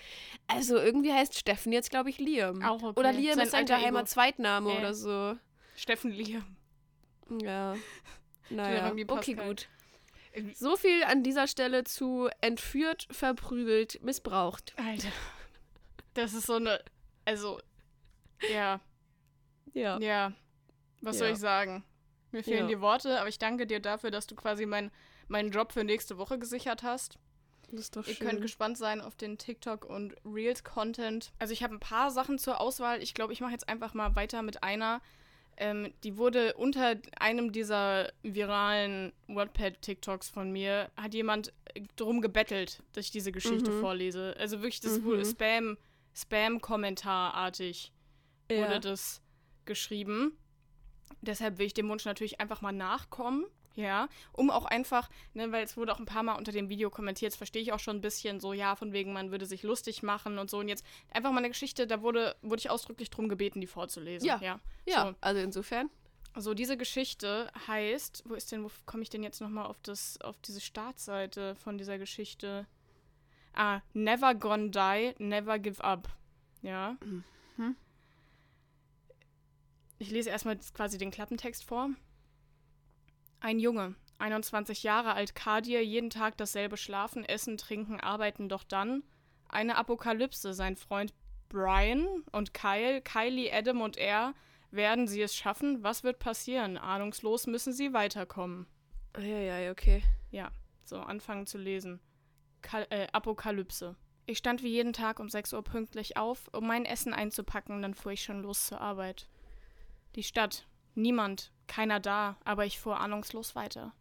Also 0.48 0.76
irgendwie 0.76 1.12
heißt 1.12 1.38
Steffen 1.38 1.72
jetzt, 1.72 1.90
glaube 1.90 2.10
ich, 2.10 2.18
Liam. 2.18 2.62
Auch 2.64 2.82
okay. 2.82 2.98
Oder 2.98 3.12
Liam 3.12 3.34
Sein 3.36 3.44
ist 3.44 3.52
sein 3.52 3.66
geheimer. 3.66 4.04
Zweitname 4.06 4.72
Äh. 4.72 4.78
oder 4.78 4.94
so. 4.94 5.36
Steffen 5.76 6.10
Liam. 6.10 6.56
Ja. 7.42 7.76
Naja, 8.50 8.92
okay, 9.08 9.34
gut. 9.34 9.68
So 10.54 10.76
viel 10.76 11.02
an 11.04 11.22
dieser 11.22 11.46
Stelle 11.48 11.84
zu 11.84 12.28
entführt, 12.40 13.08
verprügelt, 13.10 14.02
missbraucht. 14.02 14.74
Alter. 14.76 15.08
Das 16.14 16.34
ist 16.34 16.46
so 16.46 16.54
eine. 16.54 16.82
Also. 17.24 17.60
Ja. 18.50 18.80
Ja. 19.72 19.98
Ja. 19.98 20.32
Was 21.00 21.18
soll 21.18 21.28
Ja. 21.28 21.32
ich 21.34 21.38
sagen? 21.38 21.84
Mir 22.32 22.42
fehlen 22.44 22.68
Ja. 22.68 22.76
die 22.76 22.80
Worte, 22.80 23.18
aber 23.18 23.28
ich 23.28 23.38
danke 23.38 23.66
dir 23.66 23.80
dafür, 23.80 24.10
dass 24.10 24.26
du 24.26 24.34
quasi 24.34 24.66
mein, 24.66 24.90
meinen 25.28 25.50
Job 25.50 25.72
für 25.72 25.84
nächste 25.84 26.18
Woche 26.18 26.38
gesichert 26.38 26.82
hast. 26.82 27.18
Das 27.70 27.80
ist 27.80 27.96
doch 27.96 28.06
Ihr 28.06 28.14
schön. 28.14 28.26
könnt 28.28 28.42
gespannt 28.42 28.78
sein 28.78 29.00
auf 29.00 29.16
den 29.16 29.38
TikTok 29.38 29.84
und 29.86 30.14
Reels-Content. 30.24 31.32
Also 31.38 31.52
ich 31.52 31.62
habe 31.62 31.74
ein 31.74 31.80
paar 31.80 32.10
Sachen 32.10 32.38
zur 32.38 32.60
Auswahl. 32.60 33.02
Ich 33.02 33.14
glaube, 33.14 33.32
ich 33.32 33.40
mache 33.40 33.52
jetzt 33.52 33.68
einfach 33.68 33.94
mal 33.94 34.14
weiter 34.16 34.42
mit 34.42 34.62
einer. 34.62 35.00
Ähm, 35.58 35.92
die 36.04 36.16
wurde 36.18 36.54
unter 36.54 36.96
einem 37.18 37.50
dieser 37.52 38.12
viralen 38.22 39.12
WordPad-TikToks 39.28 40.28
von 40.28 40.50
mir, 40.52 40.90
hat 40.96 41.14
jemand 41.14 41.52
äh, 41.74 41.82
drum 41.96 42.20
gebettelt, 42.20 42.82
dass 42.92 43.06
ich 43.06 43.10
diese 43.10 43.32
Geschichte 43.32 43.70
Mhm. 43.70 43.80
vorlese. 43.80 44.34
Also 44.38 44.58
wirklich, 44.62 44.80
das 44.80 44.98
Mhm. 45.00 45.04
wurde 45.04 45.24
Spam, 45.24 45.78
Spam-Kommentarartig 46.14 47.92
ja. 48.50 48.58
wurde 48.58 48.80
das 48.80 49.22
geschrieben. 49.64 50.36
Deshalb 51.22 51.58
will 51.58 51.66
ich 51.66 51.74
dem 51.74 51.88
Wunsch 51.88 52.04
natürlich 52.04 52.40
einfach 52.40 52.60
mal 52.60 52.72
nachkommen. 52.72 53.46
Ja, 53.76 54.08
um 54.32 54.50
auch 54.50 54.64
einfach, 54.64 55.10
ne, 55.34 55.52
weil 55.52 55.62
es 55.62 55.76
wurde 55.76 55.92
auch 55.92 55.98
ein 55.98 56.06
paar 56.06 56.22
Mal 56.22 56.34
unter 56.34 56.50
dem 56.50 56.70
Video 56.70 56.88
kommentiert, 56.88 57.32
das 57.32 57.36
verstehe 57.36 57.60
ich 57.60 57.72
auch 57.72 57.78
schon 57.78 57.96
ein 57.96 58.00
bisschen 58.00 58.40
so, 58.40 58.54
ja, 58.54 58.74
von 58.74 58.92
wegen, 58.92 59.12
man 59.12 59.30
würde 59.30 59.44
sich 59.44 59.62
lustig 59.62 60.02
machen 60.02 60.38
und 60.38 60.50
so. 60.50 60.58
Und 60.58 60.68
jetzt 60.68 60.84
einfach 61.10 61.30
mal 61.30 61.38
eine 61.38 61.48
Geschichte, 61.48 61.86
da 61.86 62.00
wurde, 62.00 62.36
wurde 62.40 62.60
ich 62.60 62.70
ausdrücklich 62.70 63.10
drum 63.10 63.28
gebeten, 63.28 63.60
die 63.60 63.66
vorzulesen. 63.66 64.26
Ja. 64.26 64.40
ja. 64.40 64.60
ja, 64.86 65.14
also 65.20 65.40
insofern. 65.40 65.90
So. 66.34 66.40
so, 66.40 66.54
diese 66.54 66.78
Geschichte 66.78 67.50
heißt, 67.66 68.24
wo 68.26 68.34
ist 68.34 68.50
denn, 68.50 68.64
wo 68.64 68.70
komme 68.86 69.02
ich 69.02 69.10
denn 69.10 69.22
jetzt 69.22 69.40
nochmal 69.40 69.66
auf 69.66 69.78
das, 69.82 70.18
auf 70.22 70.38
diese 70.38 70.62
Startseite 70.62 71.54
von 71.56 71.76
dieser 71.76 71.98
Geschichte? 71.98 72.66
Ah, 73.52 73.80
Never 73.92 74.34
Gonna 74.34 74.68
Die, 74.68 75.14
Never 75.22 75.58
Give 75.58 75.84
Up. 75.84 76.08
Ja. 76.62 76.96
ich 79.98 80.10
lese 80.10 80.30
erstmal 80.30 80.58
quasi 80.74 80.96
den 80.98 81.10
Klappentext 81.10 81.64
vor. 81.64 81.90
Ein 83.46 83.60
Junge, 83.60 83.94
21 84.18 84.82
Jahre 84.82 85.14
alt, 85.14 85.36
Kadir, 85.36 85.80
jeden 85.84 86.10
Tag 86.10 86.36
dasselbe 86.36 86.76
Schlafen, 86.76 87.24
Essen, 87.24 87.56
Trinken, 87.56 88.00
Arbeiten, 88.00 88.48
doch 88.48 88.64
dann 88.64 89.04
eine 89.48 89.76
Apokalypse. 89.76 90.52
Sein 90.52 90.74
Freund 90.74 91.14
Brian 91.48 92.24
und 92.32 92.54
Kyle, 92.54 93.00
Kylie, 93.02 93.52
Adam 93.52 93.82
und 93.82 93.98
er, 93.98 94.34
werden 94.72 95.06
sie 95.06 95.22
es 95.22 95.32
schaffen? 95.32 95.84
Was 95.84 96.02
wird 96.02 96.18
passieren? 96.18 96.76
Ahnungslos 96.76 97.46
müssen 97.46 97.72
sie 97.72 97.92
weiterkommen. 97.92 98.66
Ja, 99.16 99.38
ja, 99.38 99.70
okay. 99.70 100.02
Ja, 100.32 100.50
so, 100.82 100.96
anfangen 100.96 101.46
zu 101.46 101.56
lesen. 101.56 102.00
Kal 102.62 102.88
äh, 102.90 103.06
Apokalypse. 103.12 103.94
Ich 104.26 104.38
stand 104.38 104.64
wie 104.64 104.70
jeden 104.70 104.92
Tag 104.92 105.20
um 105.20 105.28
6 105.28 105.52
Uhr 105.52 105.62
pünktlich 105.62 106.16
auf, 106.16 106.48
um 106.52 106.66
mein 106.66 106.84
Essen 106.84 107.14
einzupacken, 107.14 107.80
dann 107.80 107.94
fuhr 107.94 108.10
ich 108.10 108.24
schon 108.24 108.42
los 108.42 108.66
zur 108.66 108.80
Arbeit. 108.80 109.28
Die 110.16 110.24
Stadt. 110.24 110.66
Niemand, 110.96 111.52
keiner 111.66 112.00
da, 112.00 112.36
aber 112.44 112.66
ich 112.66 112.78
fuhr 112.78 113.00
ahnungslos 113.00 113.54
weiter. 113.54 113.92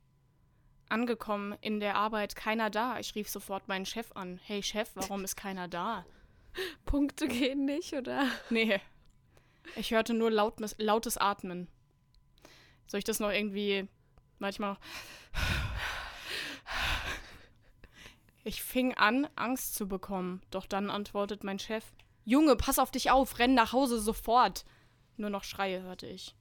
Angekommen 0.89 1.56
in 1.62 1.80
der 1.80 1.95
Arbeit, 1.95 2.36
keiner 2.36 2.69
da. 2.69 2.99
Ich 2.99 3.15
rief 3.15 3.30
sofort 3.30 3.67
meinen 3.67 3.86
Chef 3.86 4.12
an. 4.13 4.39
Hey 4.43 4.62
Chef, 4.62 4.91
warum 4.95 5.23
ist 5.23 5.36
keiner 5.36 5.67
da? 5.67 6.06
Punkte 6.86 7.28
gehen 7.28 7.65
nicht, 7.65 7.93
oder? 7.93 8.28
Nee. 8.49 8.80
Ich 9.75 9.91
hörte 9.91 10.13
nur 10.13 10.30
laut, 10.30 10.56
lautes 10.78 11.17
Atmen. 11.17 11.67
Soll 12.88 12.99
ich 12.99 13.04
das 13.04 13.19
noch 13.19 13.32
irgendwie 13.32 13.88
manchmal 14.39 14.73
noch. 14.73 14.80
Ich 18.47 18.62
fing 18.62 18.93
an, 18.93 19.28
Angst 19.36 19.73
zu 19.73 19.88
bekommen, 19.88 20.39
doch 20.51 20.67
dann 20.67 20.91
antwortet 20.91 21.43
mein 21.43 21.58
Chef: 21.58 21.84
Junge, 22.25 22.56
pass 22.56 22.78
auf 22.78 22.91
dich 22.91 23.10
auf, 23.10 23.39
renn 23.39 23.56
nach 23.56 23.73
Hause 23.73 23.99
sofort. 23.99 24.65
Nur 25.17 25.32
noch 25.32 25.43
Schreie 25.43 25.82
hörte 25.82 26.06
ich. 26.06 26.36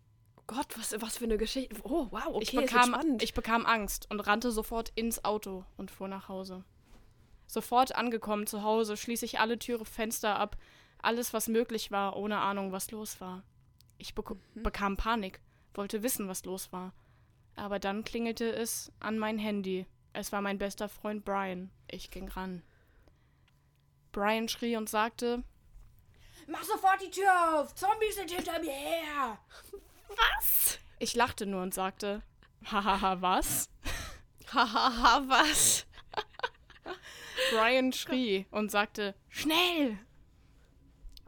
Gott, 0.46 0.66
was, 0.76 1.00
was 1.00 1.16
für 1.16 1.24
eine 1.24 1.38
Geschichte. 1.38 1.74
Oh, 1.84 2.08
wow, 2.10 2.26
okay, 2.26 2.42
ich 2.42 2.52
bekam, 2.52 3.18
ich 3.20 3.34
bekam 3.34 3.64
Angst 3.64 4.10
und 4.10 4.20
rannte 4.20 4.52
sofort 4.52 4.92
ins 4.94 5.24
Auto 5.24 5.64
und 5.76 5.90
fuhr 5.90 6.08
nach 6.08 6.28
Hause. 6.28 6.64
Sofort 7.46 7.94
angekommen 7.94 8.46
zu 8.46 8.62
Hause 8.62 8.96
schließ 8.96 9.22
ich 9.22 9.38
alle 9.40 9.58
Türe, 9.58 9.84
Fenster 9.84 10.38
ab, 10.38 10.56
alles, 11.00 11.32
was 11.32 11.48
möglich 11.48 11.90
war, 11.90 12.16
ohne 12.16 12.38
Ahnung, 12.38 12.72
was 12.72 12.90
los 12.90 13.20
war. 13.20 13.42
Ich 13.98 14.14
bek 14.14 14.30
mhm. 14.30 14.62
bekam 14.62 14.96
Panik, 14.96 15.40
wollte 15.74 16.02
wissen, 16.02 16.28
was 16.28 16.44
los 16.44 16.72
war. 16.72 16.92
Aber 17.56 17.78
dann 17.78 18.04
klingelte 18.04 18.50
es 18.52 18.92
an 19.00 19.18
mein 19.18 19.38
Handy. 19.38 19.86
Es 20.12 20.32
war 20.32 20.40
mein 20.40 20.58
bester 20.58 20.88
Freund 20.88 21.24
Brian. 21.24 21.70
Ich 21.88 22.10
ging 22.10 22.28
ran. 22.28 22.62
Brian 24.12 24.48
schrie 24.48 24.76
und 24.76 24.88
sagte: 24.88 25.42
Mach 26.46 26.62
sofort 26.62 27.00
die 27.00 27.10
Tür 27.10 27.60
auf! 27.60 27.74
Zombies 27.74 28.16
sind 28.16 28.30
hinter 28.30 28.58
mir 28.60 28.72
her! 28.72 29.38
Was? 30.16 30.78
Ich 30.98 31.14
lachte 31.14 31.46
nur 31.46 31.62
und 31.62 31.74
sagte: 31.74 32.22
Hahaha, 32.64 33.20
was? 33.20 33.68
Hahaha, 34.52 35.24
was? 35.28 35.86
Brian 37.52 37.92
schrie 37.92 38.46
und 38.50 38.70
sagte: 38.70 39.14
Schnell! 39.28 39.98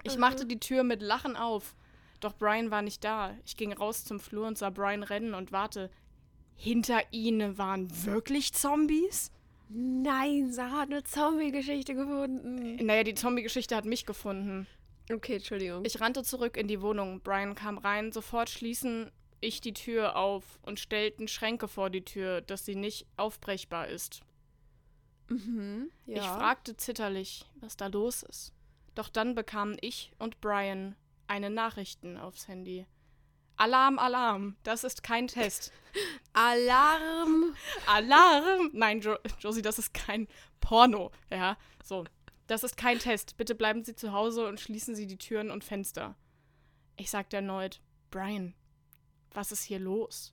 Ich 0.02 0.18
machte 0.18 0.46
die 0.46 0.60
Tür 0.60 0.84
mit 0.84 1.02
Lachen 1.02 1.36
auf. 1.36 1.74
Doch 2.20 2.34
Brian 2.34 2.70
war 2.70 2.82
nicht 2.82 3.04
da. 3.04 3.34
Ich 3.44 3.56
ging 3.56 3.72
raus 3.72 4.04
zum 4.04 4.20
Flur 4.20 4.46
und 4.46 4.56
sah 4.56 4.70
Brian 4.70 5.02
rennen 5.02 5.34
und 5.34 5.52
warte. 5.52 5.90
Hinter 6.54 7.00
ihnen 7.10 7.58
waren 7.58 7.88
wirklich 8.06 8.54
Zombies? 8.54 9.30
Nein, 9.68 10.52
Sarah 10.52 10.82
hat 10.82 10.90
eine 10.90 11.02
Zombie-Geschichte 11.02 11.94
gefunden. 11.94 12.76
Naja, 12.86 13.02
die 13.02 13.14
Zombie-Geschichte 13.14 13.74
hat 13.76 13.84
mich 13.84 14.06
gefunden. 14.06 14.66
Okay, 15.10 15.36
Entschuldigung. 15.36 15.84
Ich 15.84 16.00
rannte 16.00 16.22
zurück 16.24 16.56
in 16.56 16.68
die 16.68 16.82
Wohnung. 16.82 17.20
Brian 17.20 17.54
kam 17.54 17.78
rein. 17.78 18.12
Sofort 18.12 18.50
schließen 18.50 19.10
ich 19.40 19.60
die 19.60 19.74
Tür 19.74 20.16
auf 20.16 20.58
und 20.62 20.80
stellten 20.80 21.28
Schränke 21.28 21.68
vor 21.68 21.90
die 21.90 22.04
Tür, 22.04 22.40
dass 22.40 22.64
sie 22.64 22.74
nicht 22.74 23.06
aufbrechbar 23.16 23.88
ist. 23.88 24.20
Mhm, 25.28 25.90
ja. 26.06 26.22
Ich 26.22 26.26
fragte 26.26 26.76
zitterlich, 26.76 27.46
was 27.60 27.76
da 27.76 27.86
los 27.86 28.22
ist. 28.22 28.52
Doch 28.94 29.08
dann 29.08 29.34
bekamen 29.34 29.76
ich 29.80 30.12
und 30.18 30.40
Brian 30.40 30.96
eine 31.26 31.50
Nachrichten 31.50 32.16
aufs 32.16 32.48
Handy. 32.48 32.86
Alarm, 33.56 33.98
Alarm, 33.98 34.56
das 34.64 34.84
ist 34.84 35.02
kein 35.02 35.28
Test. 35.28 35.72
Alarm! 36.34 37.54
Alarm! 37.86 38.70
Nein, 38.74 39.00
jo 39.00 39.16
Josie, 39.40 39.62
das 39.62 39.78
ist 39.78 39.94
kein 39.94 40.28
Porno. 40.60 41.10
Ja, 41.30 41.56
so. 41.82 42.04
Das 42.46 42.64
ist 42.64 42.76
kein 42.76 42.98
Test. 42.98 43.36
Bitte 43.36 43.54
bleiben 43.54 43.84
Sie 43.84 43.94
zu 43.94 44.12
Hause 44.12 44.46
und 44.46 44.60
schließen 44.60 44.94
Sie 44.94 45.06
die 45.06 45.18
Türen 45.18 45.50
und 45.50 45.64
Fenster. 45.64 46.14
Ich 46.96 47.10
sagte 47.10 47.36
erneut, 47.36 47.80
Brian, 48.10 48.54
was 49.32 49.52
ist 49.52 49.64
hier 49.64 49.78
los? 49.78 50.32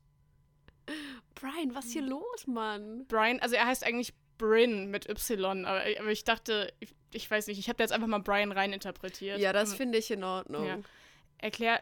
Brian, 1.36 1.74
was 1.74 1.86
ist 1.86 1.94
hier 1.94 2.04
los, 2.04 2.48
Mann? 2.48 3.06
Brian, 3.08 3.40
also 3.40 3.56
er 3.56 3.66
heißt 3.66 3.84
eigentlich 3.84 4.14
Bryn 4.38 4.92
mit 4.92 5.10
Y, 5.10 5.66
aber, 5.66 5.82
aber 6.00 6.12
ich 6.12 6.24
dachte, 6.24 6.74
ich, 6.80 6.94
ich 7.12 7.30
weiß 7.30 7.48
nicht, 7.48 7.60
ich 7.60 7.68
habe 7.68 7.78
da 7.78 7.84
jetzt 7.84 7.94
einfach 7.94 8.08
mal 8.08 8.20
Brian 8.20 8.52
reininterpretiert. 8.52 9.40
Ja, 9.40 9.54
das 9.54 9.74
finde 9.74 9.98
ich 9.98 10.12
in 10.12 10.24
Ordnung. 10.24 10.66
Ja. 10.66 10.80
Erklär, 11.38 11.82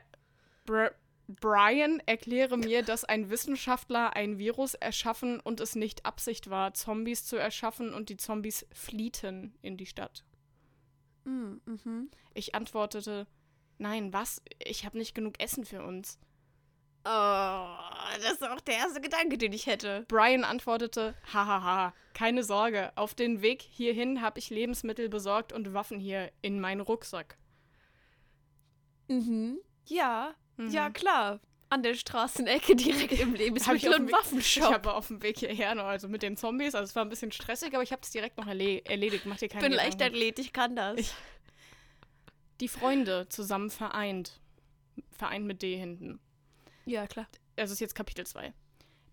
Br 0.66 0.92
Brian, 1.28 2.02
erkläre 2.06 2.58
mir, 2.58 2.84
dass 2.84 3.06
ein 3.06 3.30
Wissenschaftler 3.30 4.16
ein 4.16 4.38
Virus 4.38 4.74
erschaffen 4.74 5.40
und 5.40 5.60
es 5.60 5.76
nicht 5.76 6.06
Absicht 6.06 6.50
war, 6.50 6.74
Zombies 6.74 7.26
zu 7.26 7.38
erschaffen 7.38 7.94
und 7.94 8.10
die 8.10 8.18
Zombies 8.18 8.66
fliehten 8.74 9.56
in 9.62 9.78
die 9.78 9.86
Stadt. 9.86 10.26
Mm, 11.24 11.56
mhm. 11.66 12.12
Ich 12.34 12.56
antwortete, 12.56 13.28
nein, 13.78 14.12
was? 14.14 14.42
Ich 14.60 14.86
habe 14.86 14.98
nicht 14.98 15.16
genug 15.16 15.40
Essen 15.40 15.66
für 15.66 15.84
uns. 15.84 16.20
Oh, 17.04 17.78
das 18.22 18.34
ist 18.34 18.48
auch 18.48 18.62
der 18.62 18.76
erste 18.76 19.02
Gedanke, 19.02 19.38
den 19.38 19.54
ich 19.54 19.66
hätte. 19.66 20.06
Brian 20.08 20.44
antwortete, 20.44 21.16
hahaha, 21.34 21.94
keine 22.14 22.44
Sorge, 22.44 22.92
auf 22.96 23.16
den 23.16 23.42
Weg 23.42 23.64
hierhin 23.64 24.22
habe 24.22 24.38
ich 24.38 24.52
Lebensmittel 24.52 25.10
besorgt 25.10 25.52
und 25.52 25.74
Waffen 25.74 26.00
hier 26.00 26.32
in 26.44 26.60
meinen 26.60 26.82
Rucksack. 26.82 27.38
Mhm. 29.08 29.60
Ja, 29.88 30.36
mhm. 30.68 30.72
ja 30.72 30.90
klar. 30.90 31.40
An 31.70 31.84
der 31.84 31.96
Straßenecke 31.96 32.76
direkt 32.76 33.14
im 33.14 33.34
Lebensmittel- 33.34 33.96
und 33.96 34.12
Waffenshop. 34.12 34.64
Ich 34.64 34.74
habe 34.74 34.94
auf 34.94 35.08
dem 35.08 35.24
Weg 35.24 35.40
hierher 35.40 35.74
noch, 35.74 35.86
also 35.86 36.10
mit 36.10 36.22
den 36.22 36.36
Zombies, 36.36 36.76
also 36.76 36.90
es 36.90 36.96
war 36.96 37.06
ein 37.06 37.10
bisschen 37.10 37.32
stressig, 37.32 37.74
aber 37.74 37.82
ich 37.82 37.94
habe 37.94 38.02
es 38.02 38.12
direkt 38.12 38.38
noch 38.38 38.48
erle 38.48 38.84
erledigt. 38.84 39.26
Mach 39.26 39.38
dir 39.38 39.48
keine 39.48 39.64
Ich 39.64 39.70
bin 39.70 39.78
Leichtathlet, 39.78 40.40
ich 40.40 40.52
kann 40.52 40.76
das. 40.76 41.00
Ich, 41.00 41.14
die 42.60 42.68
Freunde 42.68 43.30
zusammen 43.30 43.70
vereint. 43.70 44.40
Vereint 45.12 45.46
mit 45.46 45.62
D 45.62 45.78
hinten. 45.78 46.20
Ja, 46.86 47.08
klar. 47.08 47.28
Also 47.58 47.74
ist 47.74 47.80
jetzt 47.80 47.96
Kapitel 47.96 48.26
2. 48.26 48.54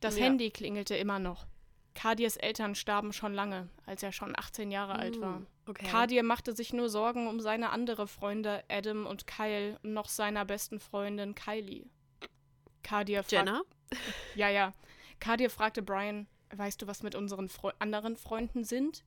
Das 0.00 0.16
ja. 0.16 0.24
Handy 0.24 0.50
klingelte 0.50 0.96
immer 0.96 1.18
noch. 1.18 1.46
Kadirs 1.94 2.36
Eltern 2.36 2.74
starben 2.74 3.12
schon 3.12 3.34
lange, 3.34 3.68
als 3.86 4.02
er 4.02 4.12
schon 4.12 4.34
18 4.36 4.70
Jahre 4.70 4.94
mm, 4.94 5.00
alt 5.00 5.20
war. 5.20 5.42
Okay. 5.68 5.86
Kadir 5.86 6.22
machte 6.22 6.54
sich 6.54 6.72
nur 6.72 6.88
Sorgen 6.88 7.28
um 7.28 7.40
seine 7.40 7.68
andere 7.68 8.08
Freunde 8.08 8.64
Adam 8.70 9.04
und 9.04 9.26
Kyle 9.26 9.78
und 9.82 9.92
noch 9.92 10.08
seiner 10.08 10.46
besten 10.46 10.80
Freundin 10.80 11.34
Kylie. 11.34 11.84
Kadir 12.82 13.22
Jenna? 13.28 13.60
Ja, 14.34 14.48
ja. 14.48 14.72
Kadir 15.20 15.50
fragte 15.50 15.82
Brian, 15.82 16.26
weißt 16.56 16.80
du, 16.80 16.86
was 16.86 17.02
mit 17.02 17.14
unseren 17.14 17.50
Fre 17.50 17.74
anderen 17.80 18.16
Freunden 18.16 18.64
sind? 18.64 19.04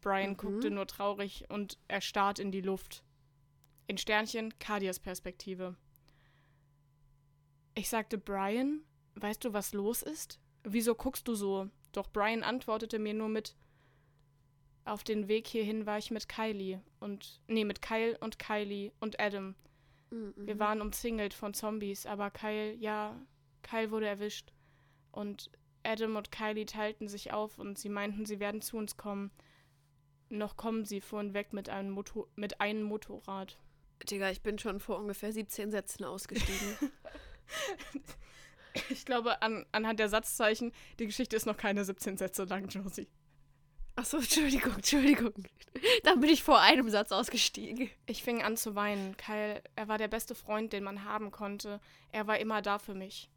Brian 0.00 0.30
mhm. 0.30 0.36
guckte 0.38 0.70
nur 0.72 0.88
traurig 0.88 1.44
und 1.48 1.78
erstarrt 1.86 2.40
in 2.40 2.50
die 2.50 2.60
Luft. 2.60 3.04
In 3.86 3.98
Sternchen 3.98 4.58
Kadirs 4.58 4.98
Perspektive. 4.98 5.76
Ich 7.74 7.88
sagte, 7.88 8.18
Brian, 8.18 8.80
weißt 9.14 9.44
du, 9.44 9.52
was 9.52 9.72
los 9.72 10.02
ist? 10.02 10.40
Wieso 10.64 10.96
guckst 10.96 11.28
du 11.28 11.36
so? 11.36 11.68
Doch 11.92 12.08
Brian 12.08 12.42
antwortete 12.42 12.98
mir 12.98 13.14
nur 13.14 13.28
mit 13.28 13.54
Auf 14.84 15.04
den 15.04 15.28
Weg 15.28 15.46
hierhin 15.46 15.86
war 15.86 15.98
ich 15.98 16.10
mit 16.10 16.28
Kylie 16.28 16.82
und 16.98 17.40
nee, 17.46 17.64
mit 17.64 17.82
Kyle 17.82 18.16
und 18.18 18.38
Kylie 18.38 18.92
und 19.00 19.20
Adam. 19.20 19.54
Mhm. 20.10 20.34
Wir 20.36 20.58
waren 20.58 20.80
umzingelt 20.80 21.34
von 21.34 21.54
Zombies, 21.54 22.06
aber 22.06 22.30
Kyle, 22.30 22.74
ja, 22.74 23.16
Kyle 23.62 23.90
wurde 23.90 24.06
erwischt. 24.06 24.52
Und 25.12 25.50
Adam 25.84 26.16
und 26.16 26.32
Kylie 26.32 26.66
teilten 26.66 27.08
sich 27.08 27.32
auf 27.32 27.58
und 27.58 27.78
sie 27.78 27.88
meinten, 27.88 28.26
sie 28.26 28.40
werden 28.40 28.60
zu 28.60 28.76
uns 28.76 28.96
kommen. 28.96 29.30
Noch 30.28 30.56
kommen 30.56 30.84
sie, 30.84 31.00
fuhren 31.00 31.34
weg 31.34 31.52
mit 31.52 31.68
einem, 31.68 31.90
Motor 31.90 32.28
mit 32.34 32.60
einem 32.60 32.82
Motorrad. 32.82 33.58
Digga, 34.10 34.30
ich 34.30 34.42
bin 34.42 34.58
schon 34.58 34.80
vor 34.80 34.98
ungefähr 34.98 35.32
17 35.32 35.70
Sätzen 35.70 36.04
ausgestiegen. 36.04 36.76
Ich 38.88 39.04
glaube, 39.04 39.42
an, 39.42 39.66
anhand 39.72 40.00
der 40.00 40.08
Satzzeichen, 40.08 40.72
die 40.98 41.06
Geschichte 41.06 41.36
ist 41.36 41.46
noch 41.46 41.56
keine 41.56 41.84
17 41.84 42.16
Sätze 42.16 42.44
lang, 42.44 42.68
Josie. 42.68 43.08
Achso, 43.96 44.16
Entschuldigung, 44.18 44.74
Entschuldigung. 44.74 45.32
Dann 46.04 46.20
bin 46.20 46.30
ich 46.30 46.42
vor 46.42 46.60
einem 46.60 46.88
Satz 46.90 47.12
ausgestiegen. 47.12 47.90
Ich 48.06 48.22
fing 48.22 48.42
an 48.42 48.56
zu 48.56 48.74
weinen. 48.74 49.16
Kyle, 49.16 49.62
er 49.74 49.88
war 49.88 49.98
der 49.98 50.08
beste 50.08 50.34
Freund, 50.34 50.72
den 50.72 50.84
man 50.84 51.04
haben 51.04 51.30
konnte. 51.30 51.80
Er 52.10 52.26
war 52.26 52.38
immer 52.38 52.62
da 52.62 52.78
für 52.78 52.94
mich. 52.94 53.30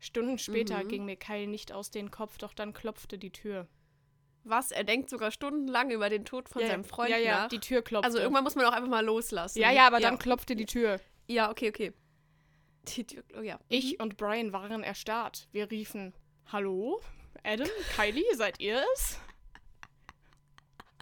Stunden 0.00 0.38
später 0.38 0.82
mhm. 0.84 0.88
ging 0.88 1.04
mir 1.04 1.16
Kyle 1.16 1.46
nicht 1.46 1.72
aus 1.72 1.90
dem 1.90 2.10
Kopf, 2.10 2.38
doch 2.38 2.54
dann 2.54 2.72
klopfte 2.72 3.18
die 3.18 3.30
Tür. 3.30 3.66
Was? 4.44 4.70
Er 4.70 4.84
denkt 4.84 5.10
sogar 5.10 5.30
stundenlang 5.30 5.90
über 5.90 6.08
den 6.08 6.24
Tod 6.24 6.48
von 6.48 6.62
ja, 6.62 6.68
seinem 6.68 6.84
Freund 6.84 7.10
ja, 7.10 7.18
ja, 7.18 7.40
nach? 7.42 7.48
die 7.48 7.58
Tür 7.58 7.82
klopfte. 7.82 8.06
Also 8.06 8.18
irgendwann 8.18 8.44
muss 8.44 8.54
man 8.54 8.64
auch 8.64 8.72
einfach 8.72 8.88
mal 8.88 9.04
loslassen. 9.04 9.58
Ja, 9.58 9.70
ja, 9.70 9.86
aber 9.86 10.00
ja. 10.00 10.08
dann 10.08 10.18
klopfte 10.18 10.56
die 10.56 10.66
Tür. 10.66 11.00
Ja, 11.26 11.50
okay, 11.50 11.68
okay. 11.68 11.92
Die 12.96 13.04
Tür, 13.04 13.22
oh 13.36 13.42
ja. 13.42 13.58
Ich 13.68 14.00
und 14.00 14.16
Brian 14.16 14.52
waren 14.52 14.82
erstarrt. 14.82 15.48
Wir 15.52 15.70
riefen, 15.70 16.14
hallo? 16.46 17.00
Adam, 17.44 17.68
Kylie, 17.96 18.34
seid 18.34 18.60
ihr 18.60 18.82
es? 18.94 19.18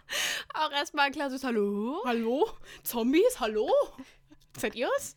Auch 0.55 0.71
erstmal 0.73 1.07
ein 1.07 1.13
klares 1.13 1.45
Hallo. 1.45 2.03
Hallo? 2.05 2.49
Zombies, 2.83 3.41
hallo? 3.41 3.69
Seid 4.57 4.75
ihr 4.75 4.89
es? 4.97 5.17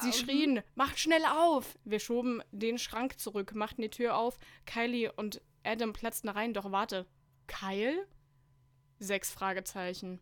Sie 0.00 0.12
schrien, 0.12 0.62
macht 0.74 0.98
schnell 0.98 1.24
auf! 1.24 1.78
Wir 1.84 2.00
schoben 2.00 2.42
den 2.50 2.78
Schrank 2.78 3.18
zurück, 3.18 3.54
machten 3.54 3.82
die 3.82 3.90
Tür 3.90 4.16
auf. 4.16 4.38
Kylie 4.66 5.12
und 5.12 5.40
Adam 5.62 5.92
platzten 5.92 6.28
rein, 6.28 6.52
doch 6.52 6.70
warte. 6.72 7.06
Kyle? 7.46 8.06
Sechs 8.98 9.30
Fragezeichen. 9.30 10.20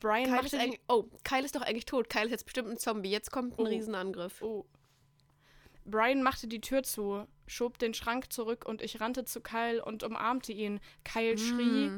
Brian 0.00 0.24
Kyle 0.24 0.36
ist 0.36 0.42
machte 0.42 0.56
die, 0.56 0.62
eigentlich, 0.62 0.80
oh, 0.88 1.04
Kyle 1.24 1.44
ist 1.44 1.56
doch 1.56 1.62
eigentlich 1.62 1.86
tot. 1.86 2.08
Kyle 2.08 2.24
ist 2.24 2.30
jetzt 2.30 2.44
bestimmt 2.44 2.68
ein 2.68 2.78
Zombie. 2.78 3.10
Jetzt 3.10 3.30
kommt 3.30 3.58
ein 3.58 3.66
Oh. 3.66 3.68
Riesenangriff. 3.68 4.42
Oh. 4.42 4.66
Brian 5.84 6.22
machte 6.22 6.46
die 6.48 6.60
Tür 6.60 6.82
zu, 6.82 7.26
schob 7.46 7.78
den 7.78 7.94
Schrank 7.94 8.32
zurück 8.32 8.64
und 8.66 8.82
ich 8.82 9.00
rannte 9.00 9.24
zu 9.24 9.40
Kyle 9.40 9.82
und 9.84 10.02
umarmte 10.02 10.52
ihn. 10.52 10.80
Kyle 11.04 11.38
schrie, 11.38 11.90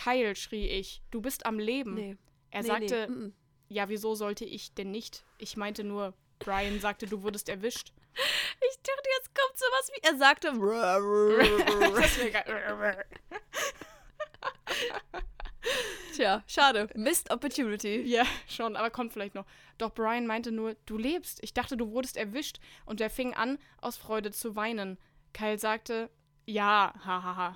Kyle, 0.00 0.34
schrie 0.34 0.66
ich, 0.66 1.02
du 1.10 1.20
bist 1.20 1.44
am 1.46 1.58
Leben. 1.58 1.94
nee. 1.94 2.16
Er 2.50 2.62
nee, 2.62 2.68
sagte, 2.68 3.06
nee. 3.08 3.14
mm, 3.14 3.26
mm. 3.26 3.32
ja, 3.68 3.88
wieso 3.88 4.14
sollte 4.14 4.44
ich 4.44 4.74
denn 4.74 4.90
nicht? 4.90 5.24
Ich 5.38 5.56
meinte 5.56 5.84
nur, 5.84 6.14
Brian 6.40 6.80
sagte, 6.80 7.06
du 7.06 7.22
wurdest 7.22 7.48
erwischt. 7.48 7.92
Ich 8.62 8.76
dachte, 8.82 9.08
jetzt 9.18 9.34
kommt 9.34 9.58
sowas 9.58 9.90
wie. 9.94 10.02
Er 10.02 10.18
sagte. 10.18 10.52
Tja, 16.14 16.42
schade. 16.46 16.90
Missed 16.94 17.30
Opportunity. 17.30 18.02
ja, 18.02 18.26
schon, 18.48 18.76
aber 18.76 18.90
kommt 18.90 19.14
vielleicht 19.14 19.34
noch. 19.34 19.46
Doch 19.78 19.94
Brian 19.94 20.26
meinte 20.26 20.52
nur, 20.52 20.74
du 20.86 20.98
lebst. 20.98 21.42
Ich 21.42 21.54
dachte, 21.54 21.76
du 21.76 21.90
wurdest 21.92 22.16
erwischt. 22.16 22.60
Und 22.84 23.00
er 23.00 23.10
fing 23.10 23.34
an, 23.34 23.58
aus 23.80 23.96
Freude 23.96 24.30
zu 24.30 24.54
weinen. 24.56 24.98
Kyle 25.32 25.58
sagte, 25.58 26.10
ja, 26.46 26.92
hahaha. 27.04 27.54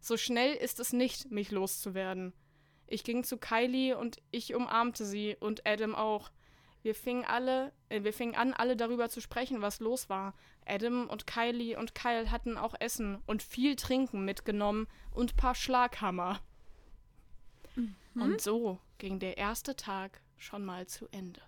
So 0.00 0.16
schnell 0.16 0.54
ist 0.54 0.80
es 0.80 0.92
nicht, 0.92 1.30
mich 1.30 1.50
loszuwerden. 1.50 2.32
Ich 2.86 3.04
ging 3.04 3.22
zu 3.22 3.36
Kylie 3.36 3.96
und 3.96 4.20
ich 4.30 4.54
umarmte 4.54 5.04
sie 5.04 5.36
und 5.38 5.66
Adam 5.66 5.94
auch. 5.94 6.30
Wir 6.82 6.94
fingen 6.94 7.24
alle, 7.26 7.72
äh, 7.90 8.02
wir 8.02 8.12
fingen 8.12 8.34
an, 8.34 8.54
alle 8.54 8.74
darüber 8.76 9.10
zu 9.10 9.20
sprechen, 9.20 9.60
was 9.60 9.80
los 9.80 10.08
war. 10.08 10.34
Adam 10.66 11.08
und 11.08 11.26
Kylie 11.26 11.78
und 11.78 11.94
Kyle 11.94 12.30
hatten 12.30 12.56
auch 12.56 12.74
Essen 12.80 13.18
und 13.26 13.42
viel 13.42 13.76
Trinken 13.76 14.24
mitgenommen 14.24 14.88
und 15.12 15.36
paar 15.36 15.54
Schlaghammer. 15.54 16.40
Und 18.14 18.40
so 18.40 18.80
ging 18.98 19.18
der 19.20 19.36
erste 19.36 19.76
Tag 19.76 20.20
schon 20.36 20.64
mal 20.64 20.86
zu 20.86 21.06
Ende. 21.12 21.40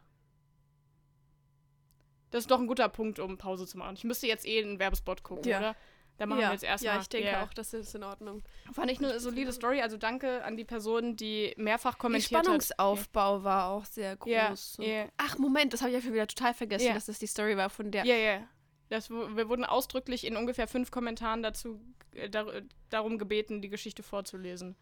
Das 2.31 2.45
ist 2.45 2.51
doch 2.51 2.61
ein 2.61 2.67
guter 2.67 2.89
Punkt, 2.89 3.19
um 3.19 3.37
Pause 3.37 3.67
zu 3.67 3.77
machen. 3.77 3.95
Ich 3.97 4.05
müsste 4.05 4.27
jetzt 4.27 4.47
eh 4.47 4.63
einen 4.63 4.79
Werbespot 4.79 5.23
gucken, 5.23 5.49
Ja. 5.51 5.59
oder? 5.59 5.77
Da 6.19 6.27
machen 6.27 6.41
ja, 6.41 6.49
wir 6.49 6.53
jetzt 6.53 6.65
erstmal. 6.65 6.95
ja, 6.97 7.01
ich 7.01 7.09
denke 7.09 7.29
Ja. 7.29 7.43
auch, 7.45 7.53
das 7.55 7.73
ist 7.73 7.95
in 7.95 8.05
Ordnung. 8.05 8.43
Fand 8.73 8.91
ich 8.91 8.99
eine 8.99 9.19
solide 9.19 9.53
Story. 9.53 9.81
Also 9.81 9.97
danke 9.97 10.45
an 10.45 10.57
die 10.57 10.65
Person, 10.65 11.17
die 11.17 11.55
mehrfach 11.57 11.95
Der 11.95 11.99
kommentiert 11.99 12.39
hat. 12.39 12.45
Spannungsaufbau 12.45 13.43
war 13.45 13.71
auch 13.71 13.85
sehr 13.87 14.17
groß. 14.17 14.77
ja, 14.81 15.09
Ach, 15.17 15.39
Moment, 15.39 15.73
das 15.73 15.81
habe 15.83 15.91
ich 15.93 16.05
ja 16.05 16.13
wieder 16.13 16.27
total 16.27 16.55
vergessen, 16.55 16.95
dass 16.95 17.07
das 17.07 17.19
die 17.19 17.27
Story 17.27 17.57
war 17.57 17.71
von 17.71 17.91
der. 17.91 18.05
ja, 18.05 18.15
ja. 18.17 18.47
Das, 18.89 19.09
wir 19.09 19.49
wurden 19.49 19.65
ausdrücklich 19.65 20.27
in 20.27 20.37
ungefähr 20.37 20.69
fünf 20.69 20.91
Kommentaren 20.91 21.43
dazu 21.43 21.81
äh, 22.15 22.29
dar, 22.29 22.47
darum 22.91 23.17
gebeten, 23.17 23.63
die 23.63 23.71
Geschichte 23.71 24.03
vorzulesen. 24.03 24.77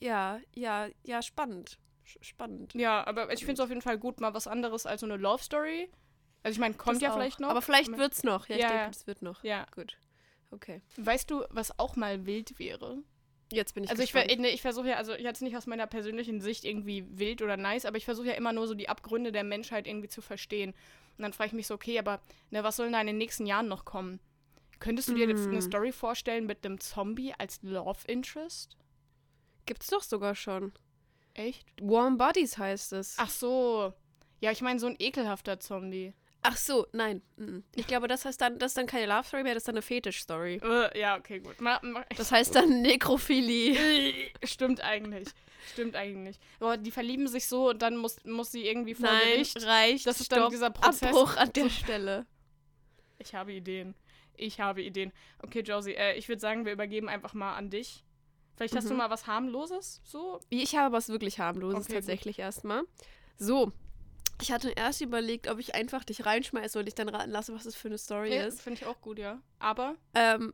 Ja, 0.00 0.40
ja, 0.54 0.88
ja, 1.04 1.20
spannend. 1.20 1.78
Spannend. 2.22 2.72
Ja, 2.74 3.06
aber 3.06 3.30
ich 3.30 3.40
finde 3.40 3.54
es 3.54 3.60
auf 3.60 3.68
jeden 3.68 3.82
Fall 3.82 3.98
gut, 3.98 4.20
mal 4.20 4.32
was 4.32 4.46
anderes 4.46 4.86
als 4.86 5.02
so 5.02 5.06
eine 5.06 5.18
Love 5.18 5.42
Story. 5.42 5.90
Also 6.42 6.54
ich 6.56 6.60
meine, 6.60 6.74
kommt 6.74 6.96
Das 6.96 7.02
ja 7.02 7.10
auch. 7.10 7.14
vielleicht 7.14 7.40
noch. 7.40 7.50
Aber 7.50 7.60
vielleicht 7.60 7.94
wird's 7.98 8.24
noch. 8.24 8.48
Ja, 8.48 8.56
ich 8.56 8.62
Ja, 8.62 8.68
denke, 8.68 8.82
ja. 8.84 8.88
das 8.88 9.06
wird 9.06 9.20
noch. 9.20 9.44
Ja. 9.44 9.66
Gut. 9.74 9.98
Okay. 10.52 10.80
Weißt 10.96 11.30
du, 11.30 11.44
was 11.50 11.76
auch 11.78 11.96
mal 11.96 12.24
wild 12.26 12.58
wäre? 12.58 12.98
Jetzt 13.52 13.74
bin 13.74 13.84
ich 13.84 13.90
Also 13.90 14.02
ich, 14.02 14.12
gespannt. 14.12 14.30
ver 14.32 14.40
nee, 14.40 14.48
ich 14.48 14.62
versuche 14.62 14.88
ja, 14.90 14.96
also 14.96 15.12
jetzt 15.14 15.42
nicht 15.42 15.56
aus 15.56 15.66
meiner 15.66 15.86
persönlichen 15.86 16.40
Sicht 16.40 16.64
irgendwie 16.64 17.04
wild 17.18 17.42
oder 17.42 17.56
nice, 17.56 17.84
aber 17.84 17.96
ich 17.96 18.04
versuche 18.04 18.28
ja 18.28 18.32
immer 18.34 18.52
nur 18.52 18.66
so 18.68 18.74
die 18.74 18.88
Abgründe 18.88 19.32
der 19.32 19.44
Menschheit 19.44 19.86
irgendwie 19.86 20.08
zu 20.08 20.22
verstehen. 20.22 20.70
Und 21.18 21.22
dann 21.22 21.32
frage 21.34 21.48
ich 21.48 21.52
mich 21.54 21.66
so, 21.66 21.74
okay, 21.74 21.98
aber 21.98 22.20
ne, 22.50 22.62
was 22.64 22.76
soll 22.76 22.86
denn 22.86 22.92
da 22.94 23.00
in 23.00 23.08
den 23.08 23.18
nächsten 23.18 23.44
Jahren 23.46 23.68
noch 23.68 23.84
kommen? 23.84 24.20
Könntest 24.78 25.08
du 25.08 25.14
dir 25.14 25.28
eine- 25.28 25.38
eine 25.40 25.58
Mm. 25.58 25.62
Story 25.62 25.92
vorstellen 25.92 26.46
mit 26.46 26.64
einem 26.64 26.80
Zombie 26.80 27.34
als 27.38 27.60
Love 27.62 28.00
Interest? 28.08 28.76
Gibt's 29.66 29.88
doch 29.88 30.02
sogar 30.02 30.34
schon. 30.34 30.72
Echt? 31.34 31.66
Warm 31.80 32.16
Bodies 32.18 32.58
heißt 32.58 32.92
es. 32.94 33.14
Ach 33.18 33.30
so. 33.30 33.92
Ja, 34.40 34.50
ich 34.50 34.60
meine 34.60 34.80
so 34.80 34.86
ein 34.86 34.96
ekelhafter 34.98 35.60
Zombie. 35.60 36.14
Ach 36.44 36.56
so, 36.56 36.86
nein. 36.92 37.22
Ich 37.76 37.86
glaube, 37.86 38.08
das 38.08 38.24
heißt 38.24 38.40
dann, 38.40 38.58
das 38.58 38.72
ist 38.72 38.76
dann 38.76 38.86
keine 38.86 39.06
Love 39.06 39.24
Story 39.24 39.44
mehr, 39.44 39.54
das 39.54 39.62
ist 39.62 39.68
dann 39.68 39.76
eine 39.76 39.82
Fetisch-Story. 39.82 40.60
Äh, 40.62 40.98
ja, 40.98 41.16
okay, 41.16 41.38
gut. 41.38 41.60
Ma, 41.60 41.78
ma, 41.82 42.04
Das 42.16 42.32
heißt 42.32 42.54
dann 42.56 42.82
Nekrophilie. 42.82 44.30
Stimmt 44.44 44.80
eigentlich. 44.80 45.28
Stimmt 45.72 45.94
eigentlich. 45.94 46.38
Aber 46.58 46.76
die 46.76 46.90
verlieben 46.90 47.28
sich 47.28 47.46
so 47.46 47.70
und 47.70 47.80
dann 47.82 47.96
muss, 47.96 48.24
muss 48.24 48.50
sie 48.50 48.66
irgendwie 48.66 48.94
vor 48.94 49.06
Nein, 49.08 49.28
Gericht. 49.34 49.64
reicht. 49.64 50.06
Das 50.06 50.20
ist 50.20 50.32
dann 50.32 50.40
Stopp. 50.40 50.50
dieser 50.50 50.70
Prozess. 50.70 51.02
Abbruch 51.10 51.36
an 51.36 51.52
der 51.52 51.70
Stelle. 51.70 52.26
Ich 53.18 53.34
habe 53.36 53.52
Ideen. 53.52 53.94
Ich 54.36 54.58
habe 54.60 54.82
Ideen. 54.82 55.12
Okay, 55.44 55.60
Josie, 55.60 55.94
äh, 55.94 56.14
ich 56.16 56.28
würde 56.28 56.40
sagen, 56.40 56.64
wir 56.64 56.72
übergeben 56.72 57.08
einfach 57.08 57.34
mal 57.34 57.54
an 57.54 57.70
dich. 57.70 58.02
Vielleicht 58.56 58.74
hast 58.74 58.88
du 58.88 58.94
Mhm. 58.94 58.98
mal 58.98 59.10
was 59.10 59.28
harmloses, 59.28 60.00
so? 60.04 60.40
Ich 60.50 60.74
habe 60.76 60.92
was 60.92 61.08
wirklich 61.08 61.38
harmloses 61.38 61.86
Okay, 61.86 61.94
tatsächlich 61.94 62.40
erstmal. 62.40 62.82
So. 63.38 63.72
Ich 64.42 64.52
hatte 64.52 64.70
erst 64.70 65.00
überlegt, 65.00 65.48
ob 65.48 65.58
ich 65.58 65.74
einfach 65.74 66.04
dich 66.04 66.26
reinschmeiße 66.26 66.78
und 66.78 66.84
dich 66.86 66.94
dann 66.94 67.08
raten 67.08 67.30
lasse, 67.30 67.54
was 67.54 67.64
das 67.64 67.74
für 67.76 67.88
eine 67.88 67.98
Story 67.98 68.34
Ja, 68.34 68.44
ist. 68.44 68.60
finde 68.60 68.80
ich 68.80 68.86
auch 68.86 69.00
gut, 69.00 69.18
ja. 69.18 69.40
Aber 69.60 69.94
Ähm, 70.14 70.52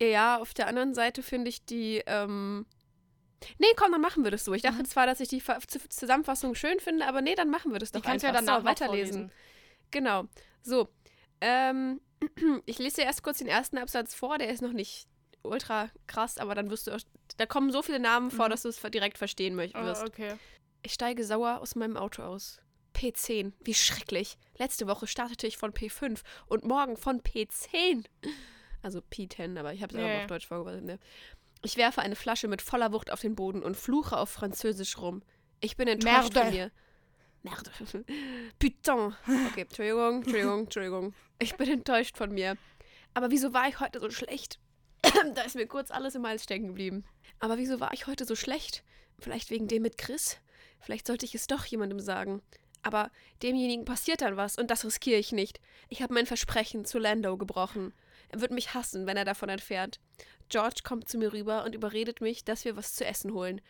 ja, 0.00 0.38
auf 0.38 0.52
der 0.54 0.66
anderen 0.68 0.94
Seite 0.94 1.22
finde 1.22 1.48
ich 1.48 1.64
die, 1.64 2.02
ähm. 2.06 2.66
Nee, 3.58 3.66
komm, 3.76 3.92
dann 3.92 4.00
machen 4.00 4.24
wir 4.24 4.30
das 4.30 4.44
so. 4.44 4.52
Ich 4.54 4.62
dachte 4.62 4.78
Mhm. 4.78 4.84
zwar, 4.86 5.06
dass 5.06 5.20
ich 5.20 5.28
die 5.28 5.40
Ver 5.40 5.58
Zusammenfassung 5.88 6.54
schön 6.54 6.78
finde, 6.80 7.06
aber 7.06 7.20
nee, 7.22 7.34
dann 7.34 7.50
machen 7.50 7.72
wir 7.72 7.78
das 7.78 7.92
die 7.92 7.98
doch 8.00 8.04
kannst 8.04 8.22
du 8.24 8.28
einfach. 8.28 8.40
ja 8.40 8.46
danach 8.46 8.60
so, 8.60 8.66
weiterlesen. 8.66 9.12
vorlesen. 9.14 9.32
Genau. 9.90 10.24
So. 10.62 10.88
Ähm, 11.40 12.00
ich 12.66 12.78
lese 12.78 12.96
dir 12.96 13.04
erst 13.04 13.22
kurz 13.22 13.38
den 13.38 13.46
ersten 13.46 13.78
Absatz 13.78 14.14
vor, 14.14 14.38
der 14.38 14.48
ist 14.50 14.62
noch 14.62 14.72
nicht 14.72 15.06
ultra 15.42 15.90
krass, 16.06 16.38
aber 16.38 16.54
dann 16.54 16.70
wirst 16.70 16.86
du. 16.86 16.92
auch- 16.94 17.00
Da 17.36 17.46
kommen 17.46 17.70
so 17.72 17.82
viele 17.82 18.00
Namen 18.00 18.30
vor, 18.30 18.46
Mhm. 18.46 18.50
dass 18.50 18.62
du 18.62 18.68
es 18.68 18.80
direkt 18.80 19.16
verstehen 19.18 19.54
möcht- 19.54 19.74
Oh, 19.76 20.04
okay. 20.06 20.34
Ich 20.82 20.92
steige 20.94 21.24
sauer 21.24 21.60
aus 21.60 21.74
meinem 21.74 21.96
Auto 21.96 22.22
aus. 22.22 22.58
P10, 22.96 23.52
wie 23.60 23.74
schrecklich. 23.74 24.38
Letzte 24.56 24.86
Woche 24.86 25.06
startete 25.06 25.46
ich 25.46 25.58
von 25.58 25.72
P5 25.72 26.20
und 26.46 26.64
morgen 26.64 26.96
von 26.96 27.20
P10. 27.20 28.04
Also 28.82 29.00
P10, 29.00 29.58
aber 29.58 29.74
ich 29.74 29.82
habe 29.82 29.92
es 29.92 29.98
einfach 29.98 30.14
ja. 30.14 30.20
auf 30.22 30.26
Deutsch 30.28 30.46
vorgebracht. 30.46 30.82
Ne? 30.82 30.98
Ich 31.62 31.76
werfe 31.76 32.00
eine 32.00 32.16
Flasche 32.16 32.48
mit 32.48 32.62
voller 32.62 32.92
Wucht 32.92 33.12
auf 33.12 33.20
den 33.20 33.34
Boden 33.34 33.62
und 33.62 33.76
fluche 33.76 34.16
auf 34.16 34.30
Französisch 34.30 34.98
rum. 34.98 35.22
Ich 35.60 35.76
bin 35.76 35.88
enttäuscht 35.88 36.34
Merde. 36.34 36.40
von 36.40 36.50
mir. 36.50 36.70
Merde. 37.42 37.70
Putain. 38.58 39.14
Okay, 39.50 39.62
Entschuldigung, 39.62 40.16
Entschuldigung, 40.16 40.60
Entschuldigung. 40.60 41.14
Ich 41.38 41.56
bin 41.56 41.70
enttäuscht 41.70 42.16
von 42.16 42.32
mir. 42.32 42.56
Aber 43.14 43.30
wieso 43.30 43.52
war 43.52 43.68
ich 43.68 43.78
heute 43.80 44.00
so 44.00 44.10
schlecht? 44.10 44.58
da 45.34 45.42
ist 45.42 45.54
mir 45.54 45.66
kurz 45.66 45.90
alles 45.90 46.14
im 46.14 46.26
Hals 46.26 46.44
stecken 46.44 46.68
geblieben. 46.68 47.04
Aber 47.40 47.58
wieso 47.58 47.80
war 47.80 47.92
ich 47.92 48.06
heute 48.06 48.24
so 48.24 48.36
schlecht? 48.36 48.84
Vielleicht 49.18 49.50
wegen 49.50 49.68
dem 49.68 49.82
mit 49.82 49.98
Chris? 49.98 50.38
Vielleicht 50.80 51.06
sollte 51.06 51.26
ich 51.26 51.34
es 51.34 51.46
doch 51.46 51.64
jemandem 51.64 52.00
sagen. 52.00 52.42
Aber 52.82 53.10
demjenigen 53.42 53.84
passiert 53.84 54.22
dann 54.22 54.36
was 54.36 54.56
und 54.56 54.70
das 54.70 54.84
riskiere 54.84 55.18
ich 55.18 55.32
nicht. 55.32 55.60
Ich 55.88 56.02
habe 56.02 56.14
mein 56.14 56.26
Versprechen 56.26 56.84
zu 56.84 56.98
Lando 56.98 57.36
gebrochen. 57.36 57.92
Er 58.28 58.40
wird 58.40 58.52
mich 58.52 58.74
hassen, 58.74 59.06
wenn 59.06 59.16
er 59.16 59.24
davon 59.24 59.48
entfernt. 59.48 60.00
George 60.48 60.80
kommt 60.84 61.08
zu 61.08 61.18
mir 61.18 61.32
rüber 61.32 61.64
und 61.64 61.74
überredet 61.74 62.20
mich, 62.20 62.44
dass 62.44 62.64
wir 62.64 62.76
was 62.76 62.94
zu 62.94 63.04
essen 63.04 63.32
holen. 63.32 63.60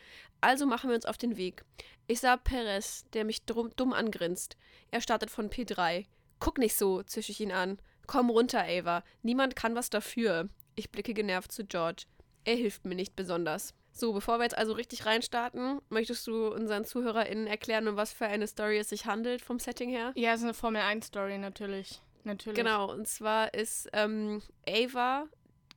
Also 0.41 0.67
machen 0.67 0.91
wir 0.91 0.97
uns 0.97 1.07
auf 1.07 1.17
den 1.17 1.37
Weg. 1.37 1.65
Ich 2.07 2.21
sah 2.21 2.37
Perez, 2.37 3.05
der 3.13 3.25
mich 3.25 3.45
drum, 3.45 3.71
dumm 3.77 3.93
angrinst. 3.93 4.57
Er 4.91 5.01
startet 5.01 5.31
von 5.31 5.49
P3. 5.49 6.07
Guck 6.39 6.59
nicht 6.59 6.77
so, 6.77 7.03
zische 7.03 7.33
ich 7.33 7.41
ihn 7.41 7.53
an. 7.53 7.79
Komm 8.07 8.31
runter, 8.31 8.65
Ava. 8.65 9.03
Niemand 9.23 9.57
kann 9.57 9.75
was 9.75 9.91
dafür. 9.91 10.49
Ich 10.75 10.91
blicke 10.91 11.15
genervt 11.15 11.51
zu 11.51 11.65
George. 11.65 12.05
Er 12.45 12.57
hilft 12.57 12.85
mir 12.85 12.95
nicht 12.95 13.17
besonders. 13.17 13.75
So, 13.97 14.13
bevor 14.13 14.39
wir 14.39 14.43
jetzt 14.43 14.59
also 14.59 14.75
richtig 14.75 15.07
reinstarten, 15.07 15.81
möchtest 15.89 16.27
du 16.27 16.49
unseren 16.49 16.85
ZuhörerInnen 16.85 17.47
erklären, 17.47 17.89
um 17.89 17.97
was 17.97 18.13
für 18.13 18.27
eine 18.27 18.47
Story 18.47 18.77
es 18.77 18.91
sich 18.91 19.07
handelt 19.07 19.41
vom 19.41 19.59
Setting 19.59 19.89
her? 19.89 20.13
Ja, 20.17 20.35
ist 20.35 20.43
eine 20.43 20.53
Formel 20.53 20.83
1-Story, 20.83 21.39
natürlich. 21.39 22.03
Natürlich. 22.23 22.59
Genau, 22.59 22.93
und 22.93 23.09
zwar 23.09 23.55
ist 23.55 23.89
ähm, 23.95 24.43
Ava 24.69 25.25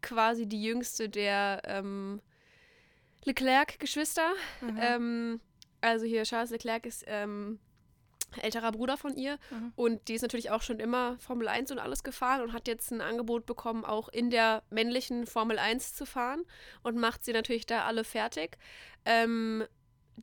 quasi 0.01 0.47
die 0.47 0.61
jüngste 0.61 1.07
der 1.07 1.61
ähm, 1.63 2.21
Leclerc-Geschwister. 3.23 4.33
Mhm. 4.59 4.79
Ähm, 4.81 5.41
also 5.79 6.05
hier 6.05 6.23
Charles 6.23 6.49
Leclerc 6.49 6.85
ist 6.85 7.05
ähm, 7.07 7.57
älterer 8.37 8.71
Bruder 8.71 8.97
von 8.97 9.15
ihr 9.15 9.37
Mhm. 9.51 9.73
und 9.75 10.07
die 10.07 10.13
ist 10.15 10.21
natürlich 10.21 10.51
auch 10.51 10.61
schon 10.61 10.79
immer 10.79 11.17
Formel 11.19 11.47
1 11.47 11.71
und 11.71 11.79
alles 11.79 12.03
gefahren 12.03 12.41
und 12.41 12.53
hat 12.53 12.67
jetzt 12.67 12.91
ein 12.91 13.01
Angebot 13.01 13.45
bekommen, 13.45 13.85
auch 13.85 14.09
in 14.09 14.29
der 14.29 14.63
männlichen 14.69 15.25
Formel 15.25 15.57
1 15.59 15.93
zu 15.95 16.05
fahren 16.05 16.43
und 16.83 16.97
macht 16.97 17.23
sie 17.25 17.33
natürlich 17.33 17.65
da 17.65 17.85
alle 17.85 18.03
fertig. 18.03 18.57
Ähm, 19.05 19.65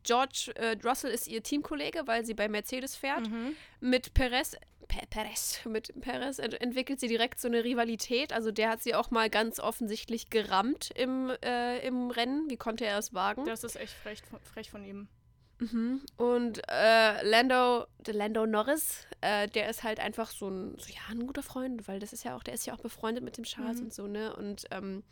George 0.02 0.52
äh, 0.56 0.76
Russell 0.84 1.10
ist 1.10 1.26
ihr 1.26 1.42
Teamkollege, 1.42 2.02
weil 2.06 2.24
sie 2.24 2.34
bei 2.34 2.48
Mercedes 2.48 2.94
fährt. 2.96 3.28
Mhm. 3.30 3.56
Mit 3.80 4.12
Perez, 4.12 4.54
Pe 4.88 5.00
Perez, 5.08 5.60
mit 5.64 5.90
Perez 6.00 6.38
ent 6.38 6.60
entwickelt 6.60 7.00
sie 7.00 7.08
direkt 7.08 7.40
so 7.40 7.48
eine 7.48 7.64
Rivalität. 7.64 8.32
Also 8.32 8.50
der 8.52 8.68
hat 8.68 8.82
sie 8.82 8.94
auch 8.94 9.10
mal 9.10 9.30
ganz 9.30 9.58
offensichtlich 9.58 10.28
gerammt 10.30 10.90
im, 10.94 11.32
äh, 11.42 11.78
im 11.86 12.10
Rennen. 12.10 12.48
Wie 12.50 12.58
konnte 12.58 12.84
er 12.84 12.98
es 12.98 13.14
wagen? 13.14 13.46
Das 13.46 13.64
ist 13.64 13.76
echt 13.76 13.94
frech, 13.94 14.20
frech 14.52 14.70
von 14.70 14.84
ihm. 14.84 15.08
Mhm. 15.58 16.00
Und 16.16 16.60
äh, 16.68 17.26
Lando, 17.28 17.86
der 18.00 18.14
Lando 18.14 18.46
Norris, 18.46 19.06
äh, 19.22 19.48
der 19.48 19.70
ist 19.70 19.82
halt 19.84 20.00
einfach 20.00 20.30
so 20.30 20.48
ein, 20.48 20.76
so, 20.78 20.88
ja, 20.92 21.00
ein 21.10 21.26
guter 21.26 21.42
Freund, 21.42 21.88
weil 21.88 21.98
das 21.98 22.12
ist 22.12 22.24
ja 22.24 22.36
auch, 22.36 22.42
der 22.42 22.54
ist 22.54 22.66
ja 22.66 22.74
auch 22.74 22.80
befreundet 22.80 23.24
mit 23.24 23.36
dem 23.38 23.44
Charles 23.44 23.78
Mhm. 23.78 23.84
und 23.86 23.94
so, 23.94 24.06
ne? 24.06 24.36
Und 24.36 24.64
ähm, 24.70 25.02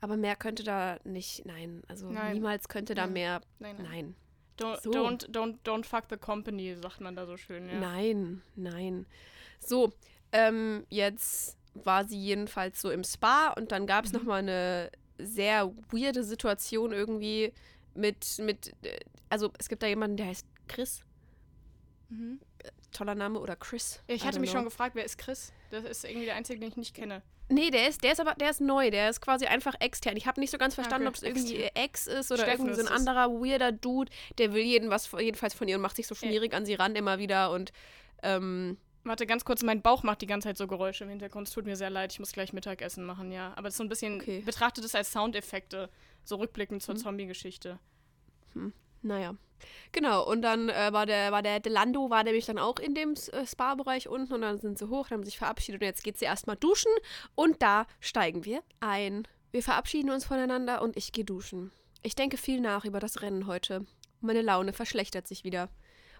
aber 0.00 0.16
mehr 0.16 0.34
könnte 0.34 0.64
da 0.64 0.98
nicht, 1.04 1.46
nein, 1.46 1.82
also 1.86 2.10
Nein. 2.10 2.34
niemals 2.34 2.66
könnte 2.68 2.94
da 2.96 3.02
Nein. 3.04 3.12
mehr, 3.12 3.40
Nein, 3.60 3.76
nein. 3.82 4.16
Don't, 4.58 4.80
So. 4.82 4.90
don't, 4.90 5.30
don't, 5.30 5.56
don't 5.64 5.84
fuck 5.86 6.04
the 6.10 6.16
company, 6.16 6.74
sagt 6.74 7.00
man 7.00 7.14
da 7.14 7.24
so 7.24 7.36
schön, 7.36 7.68
ja. 7.68 7.78
nein, 7.78 8.42
nein. 8.56 9.06
So, 9.60 9.92
ähm, 10.32 10.84
jetzt 10.90 11.56
war 11.74 12.04
sie 12.04 12.18
jedenfalls 12.20 12.80
so 12.80 12.90
im 12.90 13.04
Spa 13.04 13.50
und 13.56 13.70
dann 13.70 13.86
gab 13.86 14.04
es 14.04 14.12
Mhm. 14.12 14.18
noch 14.18 14.24
mal 14.24 14.38
eine 14.40 14.90
sehr 15.18 15.72
weirde 15.90 16.24
Situation 16.24 16.92
irgendwie 16.92 17.52
mit, 17.94 18.38
mit, 18.38 18.68
äh, 18.84 18.98
also 19.28 19.52
es 19.58 19.68
gibt 19.68 19.82
da 19.82 19.86
jemanden, 19.86 20.16
der 20.16 20.26
heißt 20.26 20.46
Chris, 20.68 21.00
Mhm. 22.08 22.40
toller 22.92 23.14
Name, 23.14 23.38
oder 23.40 23.56
Chris. 23.56 24.00
Ich 24.06 24.24
hatte 24.26 24.38
mich 24.38 24.50
know. 24.50 24.58
schon 24.58 24.64
gefragt, 24.66 24.94
wer 24.94 25.04
ist 25.04 25.16
Chris? 25.16 25.52
Das 25.70 25.84
ist 25.84 26.04
irgendwie 26.04 26.26
der 26.26 26.34
einzige, 26.36 26.60
den 26.60 26.68
ich 26.68 26.76
nicht 26.76 26.94
kenne. 26.94 27.22
Nee, 27.48 27.70
der 27.70 27.88
ist, 27.88 28.02
der 28.04 28.12
ist 28.12 28.20
aber, 28.20 28.34
der 28.34 28.50
ist 28.50 28.60
neu, 28.60 28.90
der 28.90 29.08
ist 29.10 29.20
quasi 29.20 29.46
einfach 29.46 29.74
extern. 29.80 30.16
Ich 30.16 30.26
habe 30.26 30.40
nicht 30.40 30.50
so 30.50 30.58
ganz 30.58 30.74
verstanden, 30.74 31.06
Okay, 31.06 31.16
ob 31.16 31.16
es 31.16 31.22
irgendwie 31.22 31.56
ihr 31.56 31.70
Ex 31.74 32.06
ist 32.06 32.30
oder 32.30 32.42
Steffen 32.42 32.66
irgendwie 32.66 32.82
so 32.82 32.86
ein 32.86 32.92
anderer 32.94 33.30
weirder 33.30 33.72
Dude, 33.72 34.10
der 34.38 34.52
will 34.52 34.62
jeden 34.62 34.90
was, 34.90 35.10
jedenfalls 35.18 35.54
von 35.54 35.68
ihr 35.68 35.76
und 35.76 35.82
macht 35.82 35.96
sich 35.96 36.06
so 36.06 36.14
schmierig 36.14 36.54
an 36.54 36.64
sie 36.66 36.74
ran 36.74 36.94
immer 36.94 37.18
wieder 37.18 37.50
und 37.50 37.72
ähm, 38.22 38.76
Warte, 39.04 39.26
ganz 39.26 39.44
kurz, 39.44 39.64
mein 39.64 39.82
Bauch 39.82 40.04
macht 40.04 40.22
die 40.22 40.26
ganze 40.28 40.48
Zeit 40.48 40.56
so 40.56 40.68
Geräusche 40.68 41.02
im 41.02 41.10
Hintergrund. 41.10 41.48
Es 41.48 41.54
tut 41.54 41.64
mir 41.66 41.74
sehr 41.74 41.90
leid, 41.90 42.12
ich 42.12 42.20
muss 42.20 42.30
gleich 42.30 42.52
Mittagessen 42.52 43.04
machen, 43.04 43.32
ja. 43.32 43.52
Aber 43.56 43.66
es 43.66 43.74
ist 43.74 43.78
so 43.78 43.82
ein 43.82 43.88
bisschen, 43.88 44.20
Okay. 44.20 44.42
Betrachtet 44.46 44.84
es 44.84 44.94
als 44.94 45.10
Soundeffekte, 45.10 45.90
so 46.24 46.36
rückblickend 46.36 46.82
zur 46.82 46.96
Zombie-Geschichte. 46.96 47.78
naja. 49.02 49.34
Genau, 49.92 50.26
und 50.28 50.42
dann 50.42 50.68
äh, 50.68 50.92
war 50.92 51.06
der, 51.06 51.30
war 51.30 51.42
der 51.42 51.60
Delando, 51.60 52.10
war 52.10 52.24
nämlich 52.24 52.46
dann 52.46 52.58
auch 52.58 52.78
in 52.78 52.94
dem 52.94 53.14
äh, 53.32 53.46
Spa-Bereich 53.46 54.08
unten 54.08 54.32
und 54.32 54.42
dann 54.42 54.58
sind 54.58 54.78
sie 54.78 54.88
hoch, 54.88 55.10
haben 55.10 55.24
sich 55.24 55.38
verabschiedet 55.38 55.80
und 55.80 55.86
jetzt 55.86 56.02
geht 56.02 56.18
sie 56.18 56.24
erstmal 56.24 56.56
duschen 56.56 56.90
und 57.34 57.62
da 57.62 57.86
steigen 58.00 58.44
wir 58.44 58.62
ein. 58.80 59.26
Wir 59.52 59.62
verabschieden 59.62 60.10
uns 60.10 60.24
voneinander 60.24 60.82
und 60.82 60.96
ich 60.96 61.12
gehe 61.12 61.24
duschen. 61.24 61.70
Ich 62.02 62.14
denke 62.14 62.36
viel 62.36 62.60
nach 62.60 62.84
über 62.84 62.98
das 62.98 63.22
Rennen 63.22 63.46
heute. 63.46 63.86
Meine 64.20 64.42
Laune 64.42 64.72
verschlechtert 64.72 65.28
sich 65.28 65.44
wieder. 65.44 65.68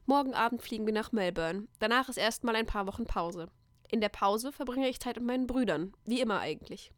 Morgen 0.07 0.35
Abend 0.35 0.63
fliegen 0.63 0.87
wir 0.87 0.93
nach 0.93 1.13
Melbourne. 1.13 1.67
Danach 1.79 2.09
ist 2.09 2.19
erstmal 2.19 2.57
ein 2.57 2.67
paar 2.67 2.87
Wochen 2.87 3.05
Pause. 3.05 3.49
In 3.91 4.01
der 4.01 4.09
Pause 4.09 4.53
verbringe 4.53 4.89
ich 4.89 5.01
Zeit 5.01 5.17
mit 5.17 5.27
meinen 5.27 5.47
Brüdern, 5.47 5.93
wie 6.05 6.21
immer 6.21 6.41
eigentlich. 6.41 6.93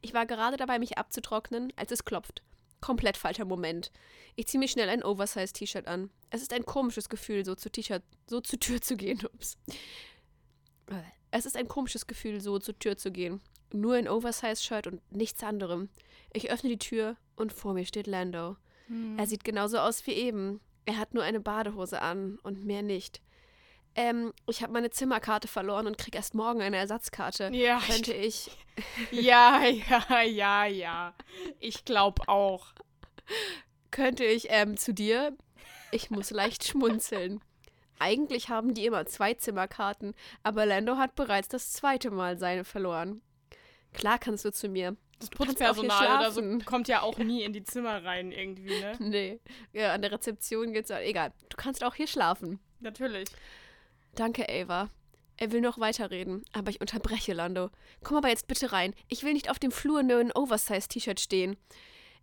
Ich 0.00 0.14
war 0.14 0.26
gerade 0.26 0.56
dabei, 0.56 0.78
mich 0.78 0.98
abzutrocknen, 0.98 1.72
als 1.76 1.92
es 1.92 2.04
klopft. 2.04 2.42
Komplett 2.80 3.16
falscher 3.16 3.44
Moment. 3.44 3.90
Ich 4.34 4.46
ziehe 4.46 4.58
mir 4.58 4.68
schnell 4.68 4.88
ein 4.88 5.02
Oversize-T-Shirt 5.02 5.86
an. 5.86 6.10
Es 6.30 6.42
ist 6.42 6.52
ein 6.52 6.66
komisches 6.66 7.08
Gefühl, 7.08 7.44
so 7.44 7.54
zu 7.54 7.70
T-Shirt, 7.70 8.02
so 8.28 8.40
zur 8.40 8.60
Tür 8.60 8.80
zu 8.80 8.96
gehen. 8.96 9.20
Ups. 9.32 9.56
Es 11.30 11.46
ist 11.46 11.56
ein 11.56 11.68
komisches 11.68 12.06
Gefühl, 12.06 12.40
so 12.40 12.58
zur 12.58 12.78
Tür 12.78 12.96
zu 12.96 13.10
gehen. 13.10 13.40
Nur 13.72 13.94
ein 13.94 14.08
Oversize-Shirt 14.08 14.86
und 14.86 15.12
nichts 15.12 15.42
anderem. 15.42 15.88
Ich 16.32 16.50
öffne 16.50 16.70
die 16.70 16.78
Tür 16.78 17.16
und 17.34 17.52
vor 17.52 17.74
mir 17.74 17.86
steht 17.86 18.06
Lando. 18.06 18.56
Er 19.16 19.26
sieht 19.26 19.42
genauso 19.42 19.78
aus 19.78 20.06
wie 20.06 20.12
eben. 20.12 20.60
Er 20.84 20.98
hat 20.98 21.12
nur 21.12 21.24
eine 21.24 21.40
Badehose 21.40 22.00
an 22.00 22.38
und 22.44 22.64
mehr 22.64 22.82
nicht. 22.82 23.20
Ähm, 23.96 24.32
ich 24.46 24.62
habe 24.62 24.72
meine 24.74 24.90
Zimmerkarte 24.90 25.48
verloren 25.48 25.86
und 25.86 25.96
krieg 25.96 26.14
erst 26.14 26.34
morgen 26.34 26.60
eine 26.60 26.76
Ersatzkarte. 26.76 27.48
Ja, 27.52 27.80
Könnte 27.80 28.12
ich. 28.12 28.50
ja, 29.10 29.62
ja, 29.64 30.22
ja, 30.22 30.64
ja. 30.66 31.14
Ich 31.58 31.84
glaube 31.84 32.28
auch. 32.28 32.74
Könnte 33.90 34.24
ich 34.24 34.48
ähm, 34.50 34.76
zu 34.76 34.92
dir? 34.92 35.34
Ich 35.90 36.10
muss 36.10 36.30
leicht 36.30 36.64
schmunzeln. 36.64 37.40
Eigentlich 37.98 38.50
haben 38.50 38.74
die 38.74 38.84
immer 38.84 39.06
zwei 39.06 39.32
Zimmerkarten, 39.32 40.14
aber 40.42 40.66
Lando 40.66 40.98
hat 40.98 41.14
bereits 41.14 41.48
das 41.48 41.72
zweite 41.72 42.10
Mal 42.10 42.38
seine 42.38 42.64
verloren. 42.64 43.22
Klar 43.94 44.18
kannst 44.18 44.44
du 44.44 44.52
zu 44.52 44.68
mir. 44.68 44.96
Das 45.18 45.30
Putzpersonal 45.30 46.18
oder 46.18 46.30
so 46.30 46.42
kommt 46.66 46.88
ja 46.88 47.00
auch 47.00 47.16
nie 47.16 47.42
in 47.42 47.54
die 47.54 47.64
Zimmer 47.64 48.04
rein 48.04 48.32
irgendwie, 48.32 48.78
ne? 48.80 48.92
Nee, 48.98 49.40
ja, 49.72 49.94
an 49.94 50.02
der 50.02 50.12
Rezeption 50.12 50.74
geht's 50.74 50.90
auch. 50.90 50.98
Egal. 50.98 51.32
Du 51.48 51.56
kannst 51.56 51.82
auch 51.82 51.94
hier 51.94 52.06
schlafen. 52.06 52.60
Natürlich. 52.80 53.28
Danke, 54.16 54.46
Ava. 54.48 54.88
Er 55.36 55.52
will 55.52 55.60
noch 55.60 55.78
weiterreden, 55.78 56.42
aber 56.52 56.70
ich 56.70 56.80
unterbreche 56.80 57.34
Lando. 57.34 57.68
Komm 58.02 58.16
aber 58.16 58.28
jetzt 58.30 58.48
bitte 58.48 58.72
rein. 58.72 58.94
Ich 59.08 59.22
will 59.22 59.34
nicht 59.34 59.50
auf 59.50 59.58
dem 59.58 59.70
Flur 59.70 60.02
nur 60.02 60.20
in 60.20 60.32
Oversize-T-Shirt 60.32 61.20
stehen. 61.20 61.56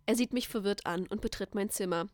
Er 0.04 0.16
sieht 0.16 0.32
mich 0.32 0.48
verwirrt 0.48 0.84
an 0.86 1.06
und 1.06 1.20
betritt 1.20 1.54
mein 1.54 1.70
Zimmer. 1.70 2.06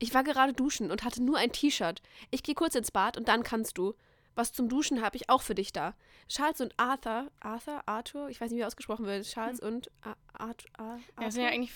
Ich 0.00 0.12
war 0.14 0.24
gerade 0.24 0.52
duschen 0.52 0.90
und 0.90 1.04
hatte 1.04 1.22
nur 1.22 1.38
ein 1.38 1.52
T-Shirt. 1.52 2.02
Ich 2.30 2.42
gehe 2.42 2.56
kurz 2.56 2.74
ins 2.74 2.90
Bad 2.90 3.16
und 3.16 3.28
dann 3.28 3.42
kannst 3.44 3.78
du. 3.78 3.94
Was 4.34 4.52
zum 4.52 4.68
Duschen 4.68 5.02
habe 5.02 5.16
ich 5.16 5.28
auch 5.30 5.42
für 5.42 5.56
dich 5.56 5.72
da. 5.72 5.94
Charles 6.28 6.60
und 6.60 6.72
Arthur, 6.76 7.28
Arthur, 7.40 7.82
Arthur, 7.86 8.28
ich 8.28 8.40
weiß 8.40 8.50
nicht, 8.52 8.60
wie 8.60 8.64
ausgesprochen 8.64 9.04
wird. 9.04 9.24
Charles 9.26 9.58
und 9.58 9.90
Ar 10.02 10.16
Arthur, 10.32 10.70
Ar 10.76 10.96
Ja, 11.18 11.24
das 11.24 11.34
sind 11.34 11.42
ja 11.42 11.48
eigentlich, 11.50 11.72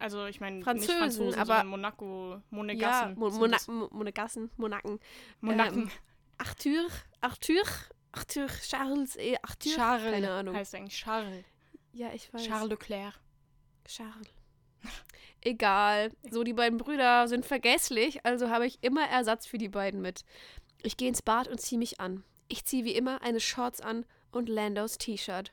also 0.00 0.26
ich 0.26 0.40
meine, 0.40 0.62
Französen, 0.62 0.98
Franzosen, 0.98 1.40
aber- 1.40 1.62
Monaco, 1.62 2.32
ja, 2.32 2.42
Monegassen. 2.50 3.16
Das. 3.50 3.68
Mo 3.68 3.88
Monegassen, 3.92 4.50
Monaken. 4.56 4.98
Monaken. 5.40 5.90
Arthur, 6.38 6.88
Arthur, 7.20 7.62
Arthur, 8.12 8.46
Charles, 8.62 9.16
eh, 9.16 9.36
Arthur. 9.42 9.72
Charles 9.72 10.12
Keine 10.12 10.30
Ahnung. 10.30 10.56
heißt 10.56 10.74
eigentlich 10.74 10.96
Charles. 10.96 11.44
Ja, 11.92 12.12
ich 12.12 12.32
weiß. 12.32 12.44
Charles 12.44 12.70
Leclerc. 12.70 13.14
Charles. 13.86 14.28
Egal. 15.40 16.10
So, 16.30 16.42
die 16.42 16.52
beiden 16.52 16.78
Brüder 16.78 17.28
sind 17.28 17.44
vergesslich, 17.44 18.24
also 18.24 18.48
habe 18.48 18.66
ich 18.66 18.78
immer 18.82 19.06
Ersatz 19.06 19.46
für 19.46 19.58
die 19.58 19.68
beiden 19.68 20.00
mit. 20.00 20.24
Ich 20.82 20.96
gehe 20.96 21.08
ins 21.08 21.22
Bad 21.22 21.48
und 21.48 21.60
ziehe 21.60 21.78
mich 21.78 22.00
an. 22.00 22.24
Ich 22.48 22.64
ziehe 22.64 22.84
wie 22.84 22.94
immer 22.94 23.22
eine 23.22 23.40
Shorts 23.40 23.80
an 23.80 24.04
und 24.32 24.48
Landos 24.48 24.98
T-Shirt. 24.98 25.52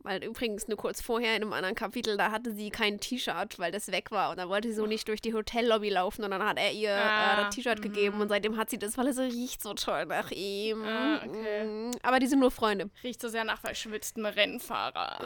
Weil 0.00 0.22
übrigens 0.22 0.68
nur 0.68 0.76
kurz 0.76 1.00
vorher 1.00 1.34
in 1.34 1.42
einem 1.42 1.52
anderen 1.52 1.74
Kapitel, 1.74 2.16
da 2.16 2.30
hatte 2.30 2.54
sie 2.54 2.70
kein 2.70 3.00
T-Shirt, 3.00 3.58
weil 3.58 3.72
das 3.72 3.90
weg 3.90 4.12
war. 4.12 4.30
Und 4.30 4.38
dann 4.38 4.48
wollte 4.48 4.68
sie 4.68 4.74
so 4.74 4.86
nicht 4.86 5.08
durch 5.08 5.20
die 5.20 5.34
Hotellobby 5.34 5.88
laufen 5.90 6.22
und 6.24 6.30
dann 6.30 6.44
hat 6.44 6.58
er 6.58 6.72
ihr 6.72 6.94
Ah, 6.94 7.32
äh, 7.32 7.44
das 7.44 7.54
T-Shirt 7.56 7.78
mhm. 7.78 7.82
gegeben 7.82 8.20
und 8.20 8.28
seitdem 8.28 8.56
hat 8.56 8.70
sie 8.70 8.78
das, 8.78 8.96
weil 8.96 9.08
es 9.08 9.18
riecht 9.18 9.62
so 9.62 9.74
toll 9.74 10.06
nach 10.06 10.30
ihm. 10.30 10.84
Ah, 10.84 11.22
okay. 11.26 11.64
Mm, 11.64 11.90
Aber 12.02 12.20
die 12.20 12.28
sind 12.28 12.38
nur 12.38 12.52
Freunde. 12.52 12.88
Riecht 13.02 13.20
so 13.20 13.28
sehr 13.28 13.44
nach 13.44 13.60
verschwitztem 13.60 14.26
Rennfahrer. 14.26 15.18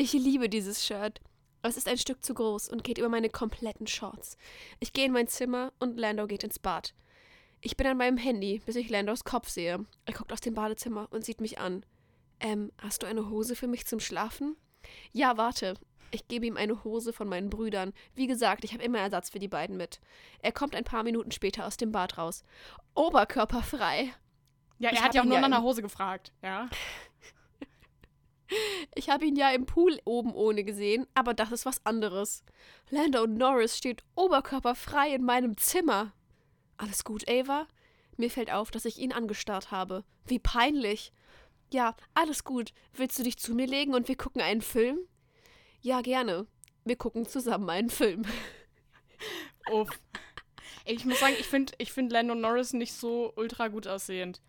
Ich 0.00 0.12
liebe 0.12 0.48
dieses 0.48 0.86
Shirt. 0.86 1.20
Es 1.62 1.76
ist 1.76 1.88
ein 1.88 1.98
Stück 1.98 2.24
zu 2.24 2.32
groß 2.34 2.68
und 2.68 2.84
geht 2.84 2.98
über 2.98 3.08
meine 3.08 3.30
kompletten 3.30 3.86
Shorts. 3.88 4.36
Ich 4.78 4.92
gehe 4.92 5.06
in 5.06 5.12
mein 5.12 5.26
Zimmer 5.26 5.72
und 5.80 5.98
Lando 5.98 6.26
geht 6.28 6.44
ins 6.44 6.58
Bad. 6.60 6.94
Ich 7.60 7.76
bin 7.76 7.86
an 7.88 7.96
meinem 7.96 8.16
Handy, 8.16 8.62
bis 8.64 8.76
ich 8.76 8.88
Landos 8.90 9.24
Kopf 9.24 9.48
sehe. 9.48 9.84
Er 10.06 10.14
guckt 10.14 10.32
aus 10.32 10.40
dem 10.40 10.54
Badezimmer 10.54 11.08
und 11.10 11.24
sieht 11.24 11.40
mich 11.40 11.58
an. 11.58 11.84
Ähm, 12.40 12.72
hast 12.78 13.02
du 13.02 13.06
eine 13.06 13.28
Hose 13.30 13.56
für 13.56 13.66
mich 13.66 13.86
zum 13.86 14.00
Schlafen? 14.00 14.56
Ja, 15.12 15.36
warte. 15.36 15.74
Ich 16.10 16.26
gebe 16.28 16.46
ihm 16.46 16.56
eine 16.56 16.84
Hose 16.84 17.12
von 17.12 17.28
meinen 17.28 17.50
Brüdern. 17.50 17.92
Wie 18.14 18.26
gesagt, 18.26 18.64
ich 18.64 18.72
habe 18.72 18.82
immer 18.82 18.98
Ersatz 18.98 19.30
für 19.30 19.38
die 19.38 19.48
beiden 19.48 19.76
mit. 19.76 20.00
Er 20.40 20.52
kommt 20.52 20.74
ein 20.74 20.84
paar 20.84 21.02
Minuten 21.02 21.32
später 21.32 21.66
aus 21.66 21.76
dem 21.76 21.92
Bad 21.92 22.16
raus. 22.16 22.44
Oberkörperfrei. 22.94 24.14
Ja, 24.78 24.90
Ich 24.90 24.96
er 24.98 25.02
hat 25.02 25.08
hab 25.08 25.14
ja 25.16 25.20
auch 25.22 25.26
nur 25.26 25.34
ja 25.34 25.40
nach 25.40 25.48
einer 25.48 25.62
Hose 25.62 25.82
gefragt, 25.82 26.32
ja. 26.42 26.68
Ich 28.94 29.10
habe 29.10 29.26
ihn 29.26 29.36
ja 29.36 29.50
im 29.50 29.66
Pool 29.66 30.00
oben 30.06 30.32
ohne 30.32 30.64
gesehen, 30.64 31.06
aber 31.14 31.34
das 31.34 31.52
ist 31.52 31.66
was 31.66 31.84
anderes. 31.84 32.42
Lando 32.88 33.26
Norris 33.26 33.76
steht 33.76 34.02
oberkörperfrei 34.14 35.14
in 35.14 35.22
meinem 35.22 35.58
Zimmer. 35.58 36.14
Alles 36.78 37.04
gut, 37.04 37.28
Ava? 37.28 37.66
Mir 38.16 38.30
fällt 38.30 38.50
auf, 38.50 38.70
dass 38.70 38.86
ich 38.86 38.98
ihn 38.98 39.12
angestarrt 39.12 39.70
habe. 39.70 40.02
Wie 40.24 40.38
peinlich. 40.38 41.12
Ja, 41.70 41.94
alles 42.14 42.44
gut. 42.44 42.72
Willst 42.94 43.18
du 43.18 43.22
dich 43.22 43.36
zu 43.38 43.54
mir 43.54 43.66
legen 43.66 43.94
und 43.94 44.08
wir 44.08 44.16
gucken 44.16 44.40
einen 44.40 44.62
Film? 44.62 44.98
Ja, 45.80 46.00
gerne. 46.00 46.46
Wir 46.84 46.96
gucken 46.96 47.26
zusammen 47.26 47.68
einen 47.68 47.90
Film. 47.90 48.22
Uff. 49.72 49.88
Ich 50.84 51.04
muss 51.04 51.20
sagen, 51.20 51.34
ich 51.38 51.46
finde 51.46 51.74
ich 51.78 51.92
find 51.92 52.10
Lando 52.10 52.34
Norris 52.34 52.72
nicht 52.72 52.94
so 52.94 53.32
ultra 53.36 53.68
gut 53.68 53.86
aussehend. 53.86 54.40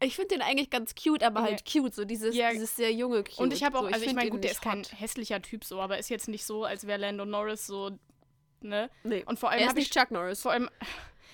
Ich 0.00 0.14
finde 0.16 0.36
den 0.36 0.42
eigentlich 0.42 0.70
ganz 0.70 0.94
cute, 0.94 1.22
aber 1.24 1.42
halt 1.42 1.64
cute, 1.64 1.92
so 1.94 2.04
dieses, 2.04 2.34
Ja. 2.34 2.50
dieses 2.52 2.76
sehr 2.76 2.92
junge 2.92 3.24
cute. 3.24 3.38
Und 3.38 3.52
ich 3.52 3.64
habe 3.64 3.78
auch, 3.78 3.82
so, 3.82 3.88
also 3.88 4.04
ich 4.04 4.14
meine, 4.14 4.30
gut, 4.30 4.44
der 4.44 4.52
ist 4.52 4.62
kein 4.62 4.80
hot. 4.80 4.92
hässlicher 5.00 5.42
Typ 5.42 5.64
so, 5.64 5.80
aber 5.80 5.98
ist 5.98 6.08
jetzt 6.08 6.28
nicht 6.28 6.44
so, 6.44 6.64
als 6.64 6.86
wäre 6.86 7.00
Lando 7.00 7.24
Norris 7.24 7.66
so, 7.66 7.98
ne? 8.60 8.90
Nee. 9.02 9.24
Und 9.24 9.38
vor 9.40 9.50
allem 9.50 9.60
er 9.60 9.68
ist 9.68 9.78
ich, 9.78 9.90
Chuck 9.90 10.10
Norris. 10.12 10.42
vor 10.42 10.52
allem 10.52 10.70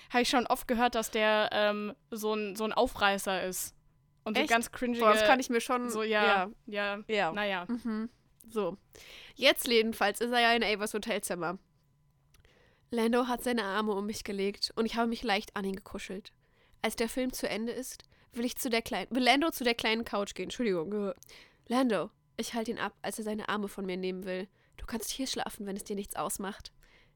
habe 0.09 0.21
ich 0.23 0.29
schon 0.29 0.47
oft 0.47 0.67
gehört, 0.67 0.95
dass 0.95 1.11
der 1.11 1.49
ähm, 1.51 1.95
so, 2.09 2.33
ein, 2.33 2.55
so 2.55 2.63
ein 2.63 2.73
Aufreißer 2.73 3.43
ist. 3.43 3.74
Und 4.25 4.35
so 4.35 4.41
Echt? 4.41 4.49
ganz 4.49 4.71
cringige, 4.71 4.99
Boah, 5.05 5.13
das 5.13 5.23
kann 5.23 5.39
ich 5.39 5.49
mir 5.49 5.61
schon. 5.61 5.89
so, 5.89 6.03
ja, 6.03 6.23
ja, 6.25 6.51
Ja. 6.65 7.03
ja. 7.07 7.31
naja. 7.31 7.65
Mhm. 7.67 8.09
So. 8.49 8.77
Jetzt 9.35 9.67
jedenfalls 9.67 10.19
ist 10.19 10.31
er 10.31 10.39
ja 10.41 10.53
in 10.53 10.63
Avas 10.63 10.93
Hotelzimmer. 10.93 11.57
Lando 12.91 13.27
hat 13.27 13.43
seine 13.43 13.63
Arme 13.63 13.93
um 13.93 14.05
mich 14.05 14.23
gelegt 14.23 14.71
und 14.75 14.85
ich 14.85 14.95
habe 14.95 15.07
mich 15.07 15.23
leicht 15.23 15.55
an 15.55 15.65
ihn 15.65 15.75
gekuschelt. 15.75 16.31
Als 16.81 16.95
der 16.95 17.09
Film 17.09 17.33
zu 17.33 17.47
Ende 17.49 17.71
ist, 17.71 18.03
will 18.33 18.45
ich 18.45 18.57
zu 18.57 18.69
der 18.69 18.81
kleinen, 18.81 19.13
will 19.15 19.23
Lando 19.23 19.49
zu 19.51 19.63
der 19.63 19.73
kleinen 19.73 20.05
Couch 20.05 20.35
gehen. 20.35 20.43
Entschuldigung. 20.45 21.13
Lando, 21.67 22.11
ich 22.37 22.53
halte 22.53 22.71
ihn 22.71 22.79
ab, 22.79 22.93
als 23.01 23.17
er 23.17 23.23
seine 23.23 23.49
Arme 23.49 23.67
von 23.67 23.85
mir 23.85 23.97
nehmen 23.97 24.25
will. 24.25 24.47
Du 24.77 24.85
kannst 24.85 25.09
hier 25.09 25.25
schlafen, 25.27 25.65
wenn 25.65 25.75
es 25.75 25.83
dir 25.83 25.95
nichts 25.95 26.15
ausmacht. 26.15 26.71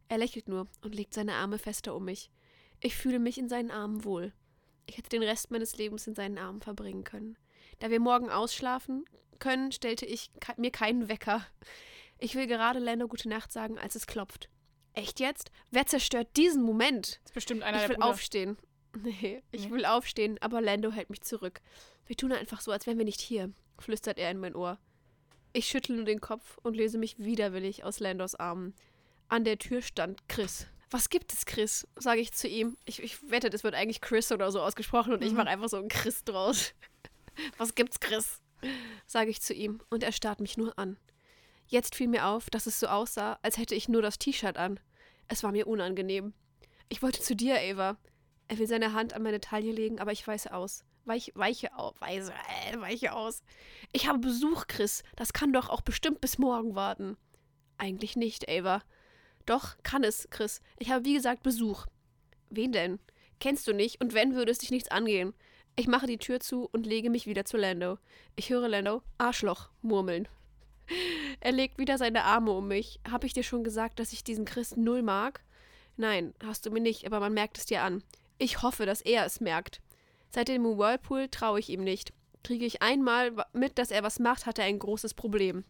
Er 0.07 0.17
lächelt 0.17 0.47
nur 0.47 0.67
und 0.81 0.95
legt 0.95 1.13
seine 1.13 1.33
Arme 1.33 1.59
fester 1.59 1.95
um 1.95 2.05
mich. 2.05 2.31
Ich 2.79 2.95
fühle 2.95 3.19
mich 3.19 3.37
in 3.37 3.49
seinen 3.49 3.69
Armen 3.71 4.03
wohl. 4.03 4.33
Ich 4.89 4.97
hätte 4.97 5.09
den 5.09 5.21
Rest 5.23 5.51
meines 5.51 5.77
Lebens 5.77 6.07
in 6.07 6.15
seinen 6.15 6.39
Armen 6.39 6.61
verbringen 6.61 7.03
können. 7.03 7.37
Da 7.77 7.91
wir 7.91 7.99
morgen 7.99 8.29
ausschlafen 8.31 9.05
können, 9.37 9.71
stellte 9.71 10.05
ich 10.07 10.31
mir 10.57 10.71
keinen 10.71 11.07
Wecker. 11.09 11.45
Ich 12.17 12.33
will 12.33 12.47
gerade 12.47 12.79
Lando 12.79 13.07
gute 13.07 13.29
Nacht 13.29 13.51
sagen, 13.53 13.77
als 13.77 13.93
es 13.95 14.07
klopft. 14.07 14.49
Echt 14.93 15.19
jetzt? 15.19 15.51
Wer 15.69 15.85
zerstört 15.85 16.35
diesen 16.35 16.63
Moment? 16.63 17.19
Das 17.23 17.29
ist 17.29 17.33
bestimmt 17.35 17.61
einer 17.63 17.83
ich 17.83 17.89
will 17.89 18.01
aufstehen. 18.01 18.57
Nee, 19.03 19.43
ich 19.51 19.65
Nee. 19.65 19.71
will 19.71 19.85
aufstehen, 19.85 20.39
aber 20.41 20.61
Lando 20.61 20.91
hält 20.91 21.11
mich 21.11 21.21
zurück. 21.21 21.61
Wir 22.07 22.17
tun 22.17 22.31
einfach 22.31 22.59
so, 22.59 22.71
als 22.71 22.87
wären 22.87 22.97
wir 22.97 23.05
nicht 23.05 23.21
hier, 23.21 23.51
flüstert 23.77 24.17
er 24.17 24.31
in 24.31 24.39
mein 24.39 24.55
Ohr. 24.55 24.79
Ich 25.53 25.67
schüttle 25.67 25.95
nur 25.95 26.05
den 26.05 26.19
Kopf 26.21 26.57
und 26.63 26.75
lese 26.75 26.97
mich 26.97 27.19
widerwillig 27.19 27.83
aus 27.83 27.99
Landos 27.99 28.33
Armen. 28.33 28.73
An 29.27 29.43
der 29.43 29.59
Tür 29.59 29.83
stand 29.83 30.27
Chris. 30.27 30.65
Was 30.91 31.09
gibt 31.09 31.33
es, 31.33 31.45
Chris? 31.45 31.87
sage 31.95 32.21
ich 32.21 32.33
zu 32.33 32.47
ihm. 32.47 32.75
Ich, 32.85 33.01
ich 33.01 33.29
wette, 33.29 33.49
das 33.49 33.63
wird 33.63 33.75
eigentlich 33.75 34.01
Chris 34.01 34.31
oder 34.31 34.51
so 34.51 34.61
ausgesprochen 34.61 35.13
und 35.13 35.23
ich 35.23 35.31
Mhm. 35.31 35.37
mache 35.37 35.47
einfach 35.49 35.69
so 35.69 35.77
einen 35.77 35.87
Chris 35.89 36.23
draus. 36.23 36.73
Was 37.57 37.75
gibt's, 37.75 37.99
Chris? 37.99 38.41
sage 39.07 39.29
ich 39.29 39.41
zu 39.41 39.53
ihm 39.53 39.81
und 39.89 40.03
er 40.03 40.11
starrt 40.11 40.41
mich 40.41 40.57
nur 40.57 40.77
an. 40.77 40.97
Jetzt 41.67 41.95
fiel 41.95 42.07
mir 42.07 42.25
auf, 42.27 42.49
dass 42.49 42.65
es 42.65 42.79
so 42.79 42.87
aussah, 42.87 43.39
als 43.41 43.57
hätte 43.57 43.75
ich 43.75 43.87
nur 43.87 44.01
das 44.01 44.17
T-Shirt 44.19 44.57
an. 44.57 44.79
Es 45.27 45.43
war 45.43 45.51
mir 45.51 45.67
unangenehm. 45.67 46.33
Ich 46.89 47.01
wollte 47.01 47.21
zu 47.21 47.35
dir, 47.35 47.55
Ava. 47.59 47.97
Er 48.47 48.57
will 48.57 48.67
seine 48.67 48.93
Hand 48.93 49.13
an 49.13 49.21
meine 49.23 49.39
Taille 49.39 49.71
legen, 49.71 49.99
aber 49.99 50.11
ich 50.11 50.27
weiche 50.27 50.53
aus. 50.53 50.83
Weich, 51.05 51.31
weiche 51.35 51.73
aus. 51.77 51.95
Weiche, 52.01 52.33
äh, 52.71 52.79
weiche 52.81 53.13
aus. 53.13 53.43
Ich 53.93 54.07
habe 54.07 54.19
Besuch, 54.19 54.65
Chris. 54.67 55.03
Das 55.15 55.31
kann 55.33 55.53
doch 55.53 55.69
auch 55.69 55.81
bestimmt 55.81 56.19
bis 56.19 56.37
morgen 56.39 56.75
warten. 56.75 57.15
Eigentlich 57.77 58.15
nicht, 58.15 58.49
Ava. 58.49 58.81
Doch, 59.49 59.77
kann 59.81 60.03
es, 60.03 60.27
Chris. 60.29 60.61
Ich 60.77 60.91
habe 60.91 61.05
wie 61.05 61.15
gesagt 61.15 61.41
Besuch. 61.41 61.87
Wen 62.51 62.71
denn? 62.71 62.99
Kennst 63.39 63.67
du 63.67 63.73
nicht 63.73 63.99
und 63.99 64.13
wenn, 64.13 64.35
würde 64.35 64.51
es 64.51 64.59
dich 64.59 64.69
nichts 64.69 64.91
angehen. 64.91 65.33
Ich 65.75 65.87
mache 65.87 66.05
die 66.05 66.19
Tür 66.19 66.39
zu 66.39 66.69
und 66.71 66.85
lege 66.85 67.09
mich 67.09 67.25
wieder 67.25 67.45
zu 67.45 67.57
Lando. 67.57 67.97
Ich 68.35 68.51
höre 68.51 68.67
Lando 68.67 69.01
Arschloch 69.17 69.71
murmeln. 69.81 70.27
Er 71.39 71.51
legt 71.51 71.79
wieder 71.79 71.97
seine 71.97 72.25
Arme 72.25 72.51
um 72.51 72.67
mich. 72.67 72.99
Hab 73.09 73.23
ich 73.23 73.33
dir 73.33 73.41
schon 73.41 73.63
gesagt, 73.63 73.97
dass 73.97 74.13
ich 74.13 74.23
diesen 74.23 74.45
Chris 74.45 74.75
null 74.75 75.01
mag? 75.01 75.41
Nein, 75.97 76.35
hast 76.43 76.67
du 76.67 76.69
mir 76.69 76.81
nicht, 76.81 77.07
aber 77.07 77.19
man 77.19 77.33
merkt 77.33 77.57
es 77.57 77.65
dir 77.65 77.81
an. 77.81 78.03
Ich 78.37 78.61
hoffe, 78.61 78.85
dass 78.85 79.01
er 79.01 79.25
es 79.25 79.39
merkt. 79.39 79.81
Seit 80.29 80.47
dem 80.47 80.63
Whirlpool 80.63 81.27
traue 81.29 81.59
ich 81.59 81.69
ihm 81.69 81.83
nicht. 81.83 82.13
Kriege 82.43 82.65
ich 82.65 82.83
einmal 82.83 83.31
mit, 83.53 83.79
dass 83.79 83.89
er 83.89 84.03
was 84.03 84.19
macht, 84.19 84.45
hat 84.45 84.59
er 84.59 84.65
ein 84.65 84.77
großes 84.77 85.15
Problem. 85.15 85.63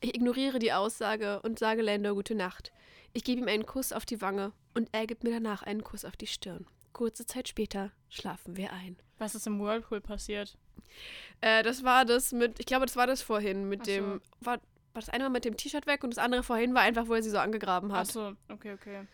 Ich 0.00 0.14
ignoriere 0.14 0.58
die 0.58 0.72
Aussage 0.72 1.40
und 1.42 1.58
sage 1.58 1.82
Lando 1.82 2.14
gute 2.14 2.34
Nacht. 2.34 2.72
Ich 3.12 3.24
gebe 3.24 3.40
ihm 3.40 3.48
einen 3.48 3.66
Kuss 3.66 3.92
auf 3.92 4.04
die 4.06 4.20
Wange 4.20 4.52
und 4.74 4.88
er 4.92 5.06
gibt 5.06 5.24
mir 5.24 5.30
danach 5.32 5.62
einen 5.62 5.82
Kuss 5.82 6.04
auf 6.04 6.16
die 6.16 6.26
Stirn. 6.26 6.66
Kurze 6.92 7.26
Zeit 7.26 7.48
später 7.48 7.90
schlafen 8.08 8.56
wir 8.56 8.72
ein. 8.72 8.96
Was 9.18 9.34
ist 9.34 9.46
im 9.46 9.60
Whirlpool 9.60 10.00
passiert? 10.00 10.56
Äh, 11.40 11.62
das 11.62 11.84
war 11.84 12.04
das 12.04 12.32
mit, 12.32 12.58
ich 12.58 12.66
glaube, 12.66 12.86
das 12.86 12.96
war 12.96 13.06
das 13.06 13.22
vorhin 13.22 13.68
mit 13.68 13.80
Ach 13.82 13.86
so. 13.86 13.92
dem, 13.92 14.20
war, 14.40 14.54
war 14.56 14.60
das 14.94 15.08
eine 15.08 15.24
mal 15.24 15.30
mit 15.30 15.44
dem 15.44 15.56
T-Shirt 15.56 15.86
weg 15.86 16.02
und 16.04 16.10
das 16.10 16.18
andere 16.22 16.42
vorhin 16.42 16.74
war 16.74 16.82
einfach, 16.82 17.06
wo 17.08 17.14
er 17.14 17.22
sie 17.22 17.30
so 17.30 17.38
angegraben 17.38 17.92
hat. 17.92 18.08
Achso, 18.08 18.32
okay, 18.48 18.72
okay. 18.74 19.06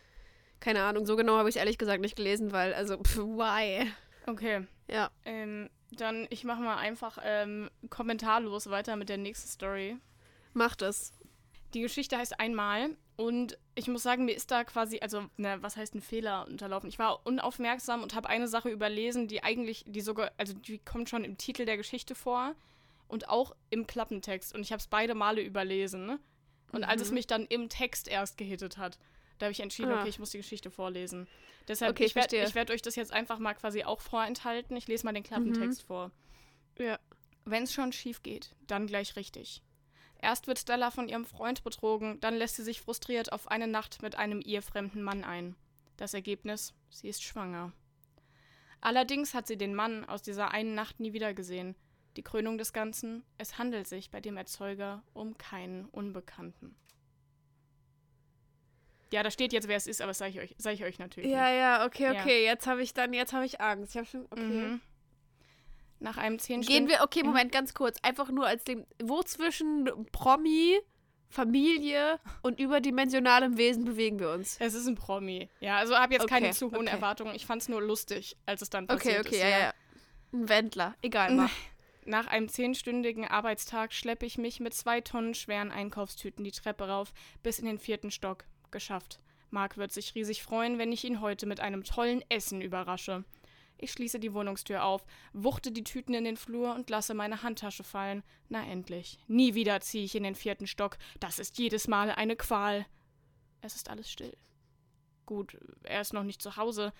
Keine 0.60 0.82
Ahnung, 0.84 1.04
so 1.06 1.16
genau 1.16 1.36
habe 1.36 1.48
ich 1.50 1.56
es 1.56 1.60
ehrlich 1.60 1.76
gesagt 1.76 2.00
nicht 2.00 2.16
gelesen, 2.16 2.52
weil, 2.52 2.72
also, 2.72 2.96
pff, 2.98 3.18
why? 3.18 3.86
Okay, 4.26 4.66
Ja. 4.90 5.10
ähm, 5.24 5.68
dann 5.92 6.26
ich 6.30 6.42
mache 6.44 6.60
mal 6.62 6.76
einfach 6.78 7.18
ähm, 7.22 7.70
kommentarlos 7.90 8.68
weiter 8.70 8.96
mit 8.96 9.08
der 9.08 9.18
nächsten 9.18 9.48
Story. 9.48 9.96
Macht 10.56 10.82
es. 10.82 11.12
Die 11.74 11.82
Geschichte 11.82 12.16
heißt 12.16 12.40
einmal 12.40 12.96
und 13.16 13.58
ich 13.74 13.88
muss 13.88 14.02
sagen, 14.02 14.24
mir 14.24 14.34
ist 14.34 14.50
da 14.50 14.64
quasi, 14.64 15.00
also, 15.00 15.26
ne, 15.36 15.58
was 15.60 15.76
heißt 15.76 15.94
ein 15.94 16.00
Fehler 16.00 16.46
unterlaufen? 16.46 16.88
Ich 16.88 16.98
war 16.98 17.26
unaufmerksam 17.26 18.02
und 18.02 18.14
habe 18.14 18.28
eine 18.30 18.48
Sache 18.48 18.70
überlesen, 18.70 19.28
die 19.28 19.42
eigentlich, 19.42 19.84
die 19.86 20.00
sogar, 20.00 20.32
also 20.38 20.54
die 20.54 20.78
kommt 20.78 21.10
schon 21.10 21.24
im 21.24 21.36
Titel 21.36 21.66
der 21.66 21.76
Geschichte 21.76 22.14
vor 22.14 22.54
und 23.08 23.28
auch 23.28 23.54
im 23.68 23.86
Klappentext 23.86 24.54
und 24.54 24.62
ich 24.62 24.72
habe 24.72 24.80
es 24.80 24.86
beide 24.86 25.14
Male 25.14 25.42
überlesen. 25.42 26.18
Und 26.72 26.84
als 26.84 27.02
es 27.02 27.08
Mhm. 27.10 27.14
mich 27.14 27.26
dann 27.26 27.44
im 27.46 27.68
Text 27.68 28.08
erst 28.08 28.38
gehittet 28.38 28.78
hat, 28.78 28.98
da 29.38 29.46
habe 29.46 29.52
ich 29.52 29.60
entschieden, 29.60 29.92
Ah. 29.92 30.00
okay, 30.00 30.08
ich 30.08 30.18
muss 30.18 30.30
die 30.30 30.38
Geschichte 30.38 30.70
vorlesen. 30.70 31.28
Deshalb, 31.68 31.90
Okay, 31.92 32.04
ich 32.04 32.10
ich 32.12 32.14
werde 32.16 32.54
werd 32.54 32.70
euch 32.70 32.80
das 32.80 32.96
jetzt 32.96 33.12
einfach 33.12 33.38
mal 33.38 33.54
quasi 33.54 33.84
auch 33.84 34.00
vorenthalten. 34.00 34.76
Ich 34.76 34.88
lese 34.88 35.04
mal 35.04 35.12
den 35.12 35.22
Klappentext 35.22 35.82
vor. 35.82 36.10
Ja. 36.78 36.98
Wenn 37.44 37.64
es 37.64 37.72
schon 37.74 37.92
schief 37.92 38.22
geht, 38.22 38.54
dann 38.66 38.86
gleich 38.86 39.16
richtig. 39.16 39.62
Erst 40.26 40.48
wird 40.48 40.58
Stella 40.58 40.90
von 40.90 41.08
ihrem 41.08 41.24
Freund 41.24 41.62
betrogen, 41.62 42.18
dann 42.18 42.34
lässt 42.34 42.56
sie 42.56 42.64
sich 42.64 42.80
frustriert 42.80 43.32
auf 43.32 43.46
eine 43.46 43.68
Nacht 43.68 44.02
mit 44.02 44.16
einem 44.16 44.40
ihr 44.44 44.60
fremden 44.60 45.00
Mann 45.00 45.22
ein. 45.22 45.54
Das 45.98 46.14
Ergebnis, 46.14 46.74
sie 46.90 47.06
ist 47.06 47.22
schwanger. 47.22 47.70
Allerdings 48.80 49.34
hat 49.34 49.46
sie 49.46 49.56
den 49.56 49.72
Mann 49.72 50.04
aus 50.04 50.22
dieser 50.22 50.50
einen 50.50 50.74
Nacht 50.74 50.98
nie 50.98 51.12
wiedergesehen. 51.12 51.76
Die 52.16 52.24
Krönung 52.24 52.58
des 52.58 52.72
Ganzen, 52.72 53.22
es 53.38 53.56
handelt 53.56 53.86
sich 53.86 54.10
bei 54.10 54.20
dem 54.20 54.36
Erzeuger 54.36 55.04
um 55.14 55.38
keinen 55.38 55.84
Unbekannten. 55.84 56.74
Ja, 59.12 59.22
da 59.22 59.30
steht 59.30 59.52
jetzt, 59.52 59.68
wer 59.68 59.76
es 59.76 59.86
ist, 59.86 60.00
aber 60.00 60.10
das 60.10 60.18
sage 60.18 60.32
ich 60.32 60.40
euch, 60.40 60.54
sag 60.58 60.74
ich 60.74 60.82
euch 60.82 60.98
natürlich 60.98 61.30
Ja, 61.30 61.52
ja, 61.52 61.86
okay, 61.86 62.12
Ja. 62.12 62.20
okay. 62.20 62.44
Jetzt 62.44 62.66
habe 62.66 62.82
ich 62.82 62.92
dann, 62.92 63.12
jetzt 63.12 63.32
habe 63.32 63.46
ich 63.46 63.60
Angst. 63.60 63.92
Ich 63.92 63.96
habe 63.96 64.08
schon, 64.08 64.24
okay. 64.24 64.42
nicht. 64.42 64.70
Mhm. 64.70 64.80
Nach 65.98 66.16
einem 66.18 66.38
zehn 66.38 66.60
Gehen 66.60 66.88
wir, 66.88 67.00
okay, 67.02 67.20
Mhm. 67.22 67.28
Moment, 67.28 67.52
ganz 67.52 67.72
kurz. 67.74 67.98
Einfach 68.02 68.30
nur 68.30 68.46
als 68.46 68.64
dem, 68.64 68.84
wo 69.02 69.22
zwischen 69.22 69.88
Promi, 70.12 70.78
Familie 71.28 72.20
und 72.42 72.60
überdimensionalem 72.60 73.56
Wesen 73.58 73.84
bewegen 73.84 74.18
wir 74.20 74.30
uns? 74.30 74.56
Es 74.60 74.74
ist 74.74 74.86
ein 74.86 74.94
Promi. 74.94 75.48
Ja, 75.60 75.78
also 75.78 75.96
habe 75.96 76.14
jetzt 76.14 76.28
keine 76.28 76.46
Okay, 76.46 76.54
zu 76.54 76.66
hohen 76.70 76.82
okay. 76.82 76.90
Erwartungen. 76.90 77.34
Ich 77.34 77.46
fand 77.46 77.62
es 77.62 77.68
nur 77.68 77.82
lustig, 77.82 78.36
als 78.46 78.62
es 78.62 78.70
dann 78.70 78.84
Okay, 78.84 78.94
passiert 78.96 79.26
okay, 79.26 79.34
ist. 79.36 79.42
ja, 79.42 79.48
ja, 79.48 79.58
ja. 79.58 79.72
Ein 80.32 80.48
Wendler. 80.48 80.94
Egal, 81.02 81.32
mach. 81.34 81.50
Nach 82.04 82.28
einem 82.28 82.48
zehnstündigen 82.48 83.24
Arbeitstag 83.26 83.92
schleppe 83.92 84.26
ich 84.26 84.38
mich 84.38 84.60
mit 84.60 84.74
zwei 84.74 85.00
Tonnen 85.00 85.34
schweren 85.34 85.72
Einkaufstüten 85.72 86.44
die 86.44 86.52
Treppe 86.52 86.86
rauf, 86.88 87.12
bis 87.42 87.58
in 87.58 87.66
den 87.66 87.78
vierten 87.80 88.12
Stock. 88.12 88.44
Geschafft. 88.70 89.18
Marc 89.50 89.76
wird 89.76 89.92
sich 89.92 90.14
riesig 90.14 90.42
freuen, 90.42 90.78
wenn 90.78 90.92
ich 90.92 91.04
ihn 91.04 91.20
heute 91.20 91.46
mit 91.46 91.58
einem 91.60 91.82
tollen 91.82 92.22
Essen 92.28 92.60
überrasche. 92.60 93.24
Ich 93.78 93.92
schließe 93.92 94.18
die 94.18 94.32
Wohnungstür 94.32 94.84
auf, 94.84 95.04
wuchte 95.32 95.70
die 95.70 95.84
Tüten 95.84 96.14
in 96.14 96.24
den 96.24 96.36
Flur 96.36 96.74
und 96.74 96.88
lasse 96.88 97.14
meine 97.14 97.42
Handtasche 97.42 97.84
fallen. 97.84 98.22
Na 98.48 98.66
endlich. 98.66 99.18
Nie 99.28 99.54
wieder 99.54 99.80
ziehe 99.80 100.04
ich 100.04 100.14
in 100.14 100.22
den 100.22 100.34
vierten 100.34 100.66
Stock. 100.66 100.96
Das 101.20 101.38
ist 101.38 101.58
jedes 101.58 101.86
Mal 101.86 102.10
eine 102.10 102.36
Qual. 102.36 102.86
Es 103.60 103.76
ist 103.76 103.90
alles 103.90 104.10
still. 104.10 104.36
Gut, 105.26 105.58
er 105.82 106.00
ist 106.00 106.12
noch 106.12 106.22
nicht 106.22 106.40
zu 106.40 106.56
Hause. 106.56 106.92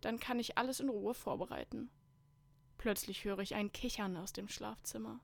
Dann 0.00 0.20
kann 0.20 0.38
ich 0.38 0.58
alles 0.58 0.80
in 0.80 0.88
Ruhe 0.88 1.14
vorbereiten. 1.14 1.90
Plötzlich 2.76 3.24
höre 3.24 3.40
ich 3.40 3.54
ein 3.54 3.72
Kichern 3.72 4.16
aus 4.16 4.32
dem 4.32 4.48
Schlafzimmer. 4.48 5.20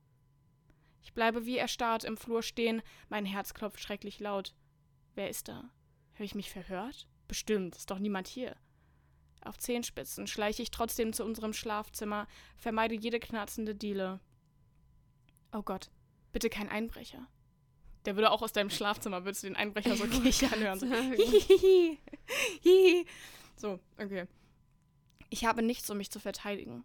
Ich 1.03 1.13
bleibe 1.13 1.45
wie 1.45 1.59
erstarrt 1.59 2.05
im 2.05 2.17
Flur 2.17 2.43
stehen, 2.43 2.83
mein 3.09 3.27
Herz 3.27 3.53
klopft 3.53 3.81
schrecklich 3.81 4.21
laut. 4.21 4.55
Wer 5.15 5.29
ist 5.29 5.49
da? 5.49 5.71
Höre 6.15 6.25
ich 6.25 6.35
mich 6.35 6.51
verhört? 6.51 7.07
Bestimmt, 7.29 7.77
ist 7.77 7.91
doch 7.91 7.99
niemand 7.99 8.27
hier. 8.27 8.57
Auf 9.45 9.59
Zehenspitzen 9.59 10.27
schleiche 10.27 10.63
ich 10.63 10.71
trotzdem 10.71 11.13
zu 11.13 11.25
unserem 11.25 11.53
Schlafzimmer, 11.53 12.27
vermeide 12.57 12.95
jede 12.95 13.21
knarzende 13.21 13.75
Diele. 13.75 14.21
Oh 15.53 15.63
Gott, 15.63 15.91
bitte 16.33 16.49
kein 16.49 16.71
Einbrecher. 16.71 17.29
Der 18.07 18.17
würde 18.17 18.31
auch 18.31 18.43
aus 18.43 18.53
deinem 18.53 18.71
Schlafzimmer, 18.71 19.25
würdest 19.25 19.43
du 19.43 19.49
den 19.49 19.57
Einbrecher 19.57 19.97
so 19.97 20.07
kichern 20.23 20.61
hören. 20.61 20.81
So. 20.81 20.87
Hihihi. 20.87 21.99
Hihi. 22.63 23.07
So, 23.57 23.81
okay. 23.99 24.27
Ich 25.31 25.45
habe 25.45 25.63
nichts, 25.63 25.89
um 25.91 25.99
mich 25.99 26.11
zu 26.11 26.21
verteidigen. 26.21 26.85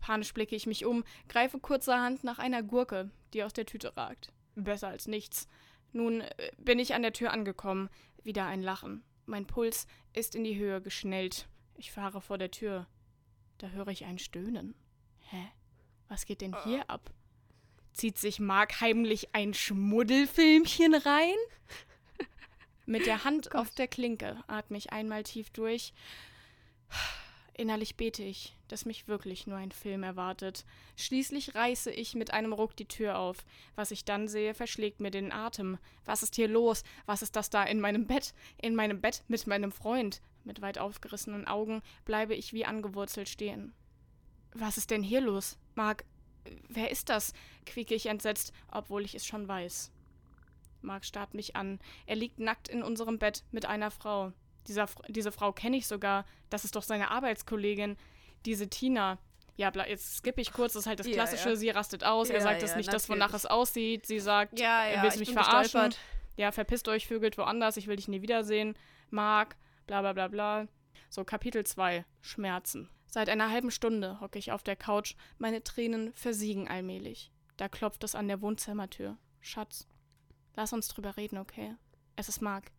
Panisch 0.00 0.32
blicke 0.32 0.54
ich 0.54 0.66
mich 0.66 0.84
um, 0.84 1.04
greife 1.28 1.58
kurzerhand 1.58 2.24
nach 2.24 2.38
einer 2.38 2.62
Gurke, 2.62 3.10
die 3.32 3.42
aus 3.42 3.52
der 3.52 3.66
Tüte 3.66 3.96
ragt. 3.96 4.32
Besser 4.54 4.88
als 4.88 5.08
nichts. 5.08 5.48
Nun 5.92 6.20
äh, 6.20 6.52
bin 6.58 6.78
ich 6.78 6.94
an 6.94 7.02
der 7.02 7.12
Tür 7.12 7.32
angekommen. 7.32 7.88
Wieder 8.22 8.46
ein 8.46 8.62
Lachen. 8.62 9.02
Mein 9.24 9.46
Puls 9.46 9.86
ist 10.12 10.34
in 10.34 10.44
die 10.44 10.56
Höhe 10.56 10.80
geschnellt. 10.80 11.48
Ich 11.76 11.92
fahre 11.92 12.20
vor 12.20 12.38
der 12.38 12.50
Tür. 12.50 12.86
Da 13.58 13.68
höre 13.68 13.88
ich 13.88 14.04
ein 14.04 14.18
Stöhnen. 14.18 14.74
Hä? 15.30 15.48
Was 16.08 16.26
geht 16.26 16.40
denn 16.40 16.54
hier 16.64 16.88
ab? 16.88 17.10
Zieht 17.92 18.18
sich 18.18 18.40
Mark 18.40 18.80
heimlich 18.80 19.34
ein 19.34 19.54
Schmuddelfilmchen 19.54 20.94
rein? 20.94 21.36
Mit 22.86 23.06
der 23.06 23.24
Hand 23.24 23.54
auf 23.54 23.70
der 23.70 23.88
Klinke 23.88 24.42
atme 24.46 24.78
ich 24.78 24.92
einmal 24.92 25.22
tief 25.22 25.50
durch. 25.50 25.92
Innerlich 27.54 27.96
bete 27.96 28.22
ich, 28.22 28.54
dass 28.68 28.84
mich 28.84 29.08
wirklich 29.08 29.46
nur 29.46 29.56
ein 29.56 29.72
Film 29.72 30.02
erwartet. 30.02 30.66
Schließlich 30.96 31.54
reiße 31.54 31.90
ich 31.90 32.14
mit 32.14 32.30
einem 32.32 32.52
Ruck 32.52 32.76
die 32.76 32.84
Tür 32.84 33.18
auf. 33.18 33.46
Was 33.76 33.90
ich 33.90 34.04
dann 34.04 34.28
sehe, 34.28 34.52
verschlägt 34.52 35.00
mir 35.00 35.10
den 35.10 35.32
Atem. 35.32 35.78
Was 36.04 36.22
ist 36.22 36.36
hier 36.36 36.48
los? 36.48 36.84
Was 37.06 37.22
ist 37.22 37.34
das 37.34 37.48
da 37.48 37.64
in 37.64 37.80
meinem 37.80 38.06
Bett? 38.06 38.34
In 38.60 38.74
meinem 38.74 39.00
Bett 39.00 39.24
mit 39.26 39.46
meinem 39.46 39.72
Freund. 39.72 40.20
Mit 40.46 40.62
weit 40.62 40.78
aufgerissenen 40.78 41.48
Augen 41.48 41.82
bleibe 42.04 42.34
ich 42.34 42.52
wie 42.52 42.64
angewurzelt 42.64 43.28
stehen. 43.28 43.74
Was 44.54 44.76
ist 44.76 44.92
denn 44.92 45.02
hier 45.02 45.20
los? 45.20 45.58
Mark, 45.74 46.04
wer 46.68 46.90
ist 46.90 47.08
das? 47.08 47.32
quieke 47.66 47.96
ich 47.96 48.06
entsetzt, 48.06 48.52
obwohl 48.70 49.04
ich 49.04 49.16
es 49.16 49.26
schon 49.26 49.48
weiß. 49.48 49.90
Mark 50.82 51.04
starrt 51.04 51.34
mich 51.34 51.56
an. 51.56 51.80
Er 52.06 52.14
liegt 52.14 52.38
nackt 52.38 52.68
in 52.68 52.84
unserem 52.84 53.18
Bett 53.18 53.42
mit 53.50 53.66
einer 53.66 53.90
Frau. 53.90 54.32
Dieser, 54.68 54.88
diese 55.08 55.32
Frau 55.32 55.52
kenne 55.52 55.76
ich 55.76 55.88
sogar. 55.88 56.24
Das 56.48 56.64
ist 56.64 56.76
doch 56.76 56.84
seine 56.84 57.10
Arbeitskollegin. 57.10 57.96
Diese 58.44 58.68
Tina. 58.68 59.18
Ja, 59.56 59.72
jetzt 59.86 60.18
skippe 60.18 60.40
ich 60.40 60.52
kurz, 60.52 60.74
das 60.74 60.82
ist 60.82 60.86
halt 60.86 61.00
das 61.00 61.08
Klassische. 61.08 61.48
Ja, 61.48 61.54
ja. 61.54 61.56
Sie 61.56 61.70
rastet 61.70 62.04
aus. 62.04 62.28
Ja, 62.28 62.36
er 62.36 62.40
sagt, 62.42 62.62
es 62.62 62.70
ist 62.70 62.76
nicht 62.76 62.92
das, 62.92 63.08
wonach 63.08 63.34
es 63.34 63.46
aussieht. 63.46 64.06
Sie 64.06 64.20
sagt, 64.20 64.60
er 64.60 65.02
will 65.02 65.18
mich 65.18 65.32
verarschen. 65.32 65.62
Gestolpert. 65.62 65.98
Ja, 66.36 66.52
verpisst 66.52 66.86
euch, 66.88 67.08
vögelt 67.08 67.36
woanders. 67.36 67.76
Ich 67.78 67.88
will 67.88 67.96
dich 67.96 68.06
nie 68.06 68.22
wiedersehen. 68.22 68.76
Mark, 69.10 69.56
bla 69.86 70.00
bla 70.00 70.12
bla 70.12 70.28
bla. 70.28 70.68
So, 71.08 71.24
Kapitel 71.24 71.64
2. 71.64 72.04
Schmerzen. 72.20 72.90
Seit 73.06 73.28
einer 73.28 73.50
halben 73.50 73.70
Stunde 73.70 74.20
hocke 74.20 74.38
ich 74.38 74.52
auf 74.52 74.62
der 74.62 74.76
Couch. 74.76 75.14
Meine 75.38 75.62
Tränen 75.62 76.12
versiegen 76.12 76.68
allmählich. 76.68 77.32
Da 77.56 77.68
klopft 77.68 78.04
es 78.04 78.14
an 78.14 78.28
der 78.28 78.42
Wohnzimmertür. 78.42 79.16
Schatz, 79.40 79.86
lass 80.54 80.72
uns 80.72 80.88
drüber 80.88 81.16
reden, 81.16 81.38
okay? 81.38 81.74
Es 82.16 82.28
ist 82.28 82.42
Mark. 82.42 82.72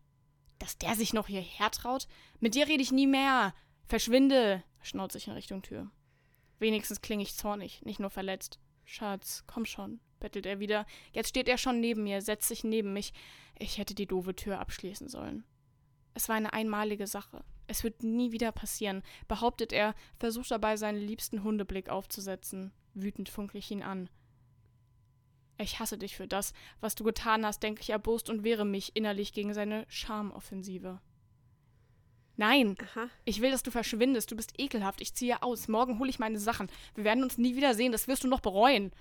Dass 0.58 0.78
der 0.78 0.94
sich 0.94 1.12
noch 1.12 1.28
hierher 1.28 1.70
traut? 1.70 2.06
Mit 2.40 2.54
dir 2.54 2.68
rede 2.68 2.82
ich 2.82 2.92
nie 2.92 3.06
mehr. 3.06 3.54
Verschwinde, 3.86 4.62
schnauze 4.82 5.18
ich 5.18 5.28
in 5.28 5.32
Richtung 5.32 5.62
Tür. 5.62 5.90
Wenigstens 6.58 7.00
klinge 7.00 7.22
ich 7.22 7.36
zornig, 7.36 7.82
nicht 7.82 8.00
nur 8.00 8.10
verletzt. 8.10 8.58
Schatz, 8.84 9.44
komm 9.46 9.64
schon, 9.64 10.00
bettelt 10.18 10.46
er 10.46 10.60
wieder. 10.60 10.86
Jetzt 11.12 11.28
steht 11.28 11.48
er 11.48 11.58
schon 11.58 11.80
neben 11.80 12.02
mir, 12.02 12.20
setzt 12.20 12.48
sich 12.48 12.64
neben 12.64 12.92
mich. 12.92 13.12
Ich 13.58 13.78
hätte 13.78 13.94
die 13.94 14.06
doofe 14.06 14.34
Tür 14.34 14.58
abschließen 14.58 15.08
sollen. 15.08 15.44
Es 16.14 16.28
war 16.28 16.36
eine 16.36 16.52
einmalige 16.52 17.06
Sache. 17.06 17.44
Es 17.66 17.84
wird 17.84 18.02
nie 18.02 18.32
wieder 18.32 18.50
passieren, 18.50 19.02
behauptet 19.28 19.72
er, 19.72 19.94
versucht 20.18 20.50
dabei 20.50 20.76
seinen 20.76 21.00
liebsten 21.00 21.42
Hundeblick 21.42 21.88
aufzusetzen. 21.90 22.72
Wütend 22.94 23.28
funkle 23.28 23.58
ich 23.58 23.70
ihn 23.70 23.82
an. 23.82 24.08
Ich 25.58 25.80
hasse 25.80 25.98
dich 25.98 26.16
für 26.16 26.28
das, 26.28 26.52
was 26.80 26.94
du 26.94 27.04
getan 27.04 27.44
hast, 27.44 27.62
denke 27.62 27.82
ich 27.82 27.90
erbost 27.90 28.30
und 28.30 28.44
wehre 28.44 28.64
mich 28.64 28.94
innerlich 28.94 29.32
gegen 29.32 29.54
seine 29.54 29.84
Charmoffensive. 29.88 31.00
Nein, 32.36 32.76
Aha. 32.80 33.08
ich 33.24 33.40
will, 33.42 33.50
dass 33.50 33.64
du 33.64 33.72
verschwindest. 33.72 34.30
Du 34.30 34.36
bist 34.36 34.52
ekelhaft. 34.58 35.00
Ich 35.00 35.12
ziehe 35.12 35.42
aus. 35.42 35.66
Morgen 35.66 35.98
hole 35.98 36.08
ich 36.08 36.20
meine 36.20 36.38
Sachen. 36.38 36.70
Wir 36.94 37.02
werden 37.02 37.24
uns 37.24 37.36
nie 37.36 37.56
wiedersehen. 37.56 37.90
Das 37.90 38.06
wirst 38.06 38.22
du 38.22 38.28
noch 38.28 38.38
bereuen. 38.38 38.92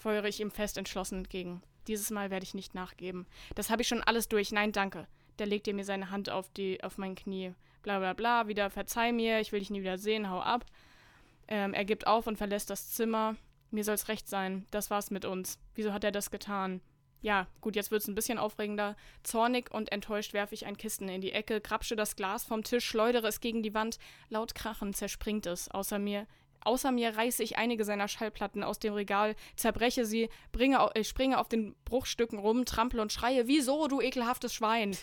Feuere 0.00 0.26
ich 0.26 0.40
ihm 0.40 0.50
fest 0.50 0.76
entschlossen 0.76 1.18
entgegen. 1.18 1.62
Dieses 1.86 2.10
Mal 2.10 2.30
werde 2.30 2.42
ich 2.42 2.54
nicht 2.54 2.74
nachgeben. 2.74 3.26
Das 3.54 3.70
habe 3.70 3.82
ich 3.82 3.88
schon 3.88 4.02
alles 4.02 4.28
durch. 4.28 4.50
Nein, 4.50 4.72
danke. 4.72 5.06
Der 5.38 5.46
legt 5.46 5.66
mir 5.66 5.84
seine 5.84 6.10
Hand 6.10 6.30
auf, 6.30 6.48
die, 6.50 6.82
auf 6.82 6.98
mein 6.98 7.14
Knie. 7.14 7.52
Bla 7.82 7.98
bla 7.98 8.12
bla. 8.12 8.48
Wieder 8.48 8.70
verzeih 8.70 9.12
mir. 9.12 9.40
Ich 9.40 9.52
will 9.52 9.60
dich 9.60 9.70
nie 9.70 9.80
wieder 9.80 9.98
sehen. 9.98 10.30
Hau 10.30 10.40
ab. 10.40 10.64
Ähm, 11.46 11.74
er 11.74 11.84
gibt 11.84 12.06
auf 12.06 12.26
und 12.26 12.36
verlässt 12.36 12.70
das 12.70 12.90
Zimmer. 12.90 13.36
Mir 13.70 13.84
soll's 13.84 14.08
recht 14.08 14.28
sein. 14.28 14.66
Das 14.70 14.90
war's 14.90 15.10
mit 15.10 15.24
uns. 15.24 15.58
Wieso 15.74 15.92
hat 15.92 16.04
er 16.04 16.12
das 16.12 16.30
getan? 16.30 16.80
Ja, 17.20 17.48
gut, 17.60 17.74
jetzt 17.74 17.90
wird's 17.90 18.06
ein 18.06 18.14
bisschen 18.14 18.38
aufregender. 18.38 18.96
Zornig 19.24 19.72
und 19.72 19.90
enttäuscht 19.90 20.34
werfe 20.34 20.54
ich 20.54 20.66
ein 20.66 20.76
Kissen 20.76 21.08
in 21.08 21.20
die 21.20 21.32
Ecke, 21.32 21.60
krapsche 21.60 21.96
das 21.96 22.14
Glas 22.14 22.44
vom 22.44 22.62
Tisch, 22.62 22.84
schleudere 22.84 23.26
es 23.26 23.40
gegen 23.40 23.62
die 23.62 23.74
Wand. 23.74 23.98
Laut 24.28 24.54
krachen 24.54 24.94
zerspringt 24.94 25.46
es. 25.46 25.68
Außer 25.68 25.98
mir 25.98 26.26
Außer 26.60 26.92
mir 26.92 27.16
reiße 27.16 27.42
ich 27.42 27.56
einige 27.58 27.84
seiner 27.84 28.08
Schallplatten 28.08 28.62
aus 28.62 28.78
dem 28.78 28.94
Regal, 28.94 29.36
zerbreche 29.56 30.04
sie, 30.04 30.28
bringe, 30.52 30.78
äh, 30.94 31.04
springe 31.04 31.38
auf 31.38 31.48
den 31.48 31.74
Bruchstücken 31.84 32.38
rum, 32.38 32.64
trample 32.64 33.00
und 33.00 33.12
schreie: 33.12 33.46
Wieso, 33.46 33.88
du 33.88 34.00
ekelhaftes 34.00 34.54
Schwein? 34.54 34.96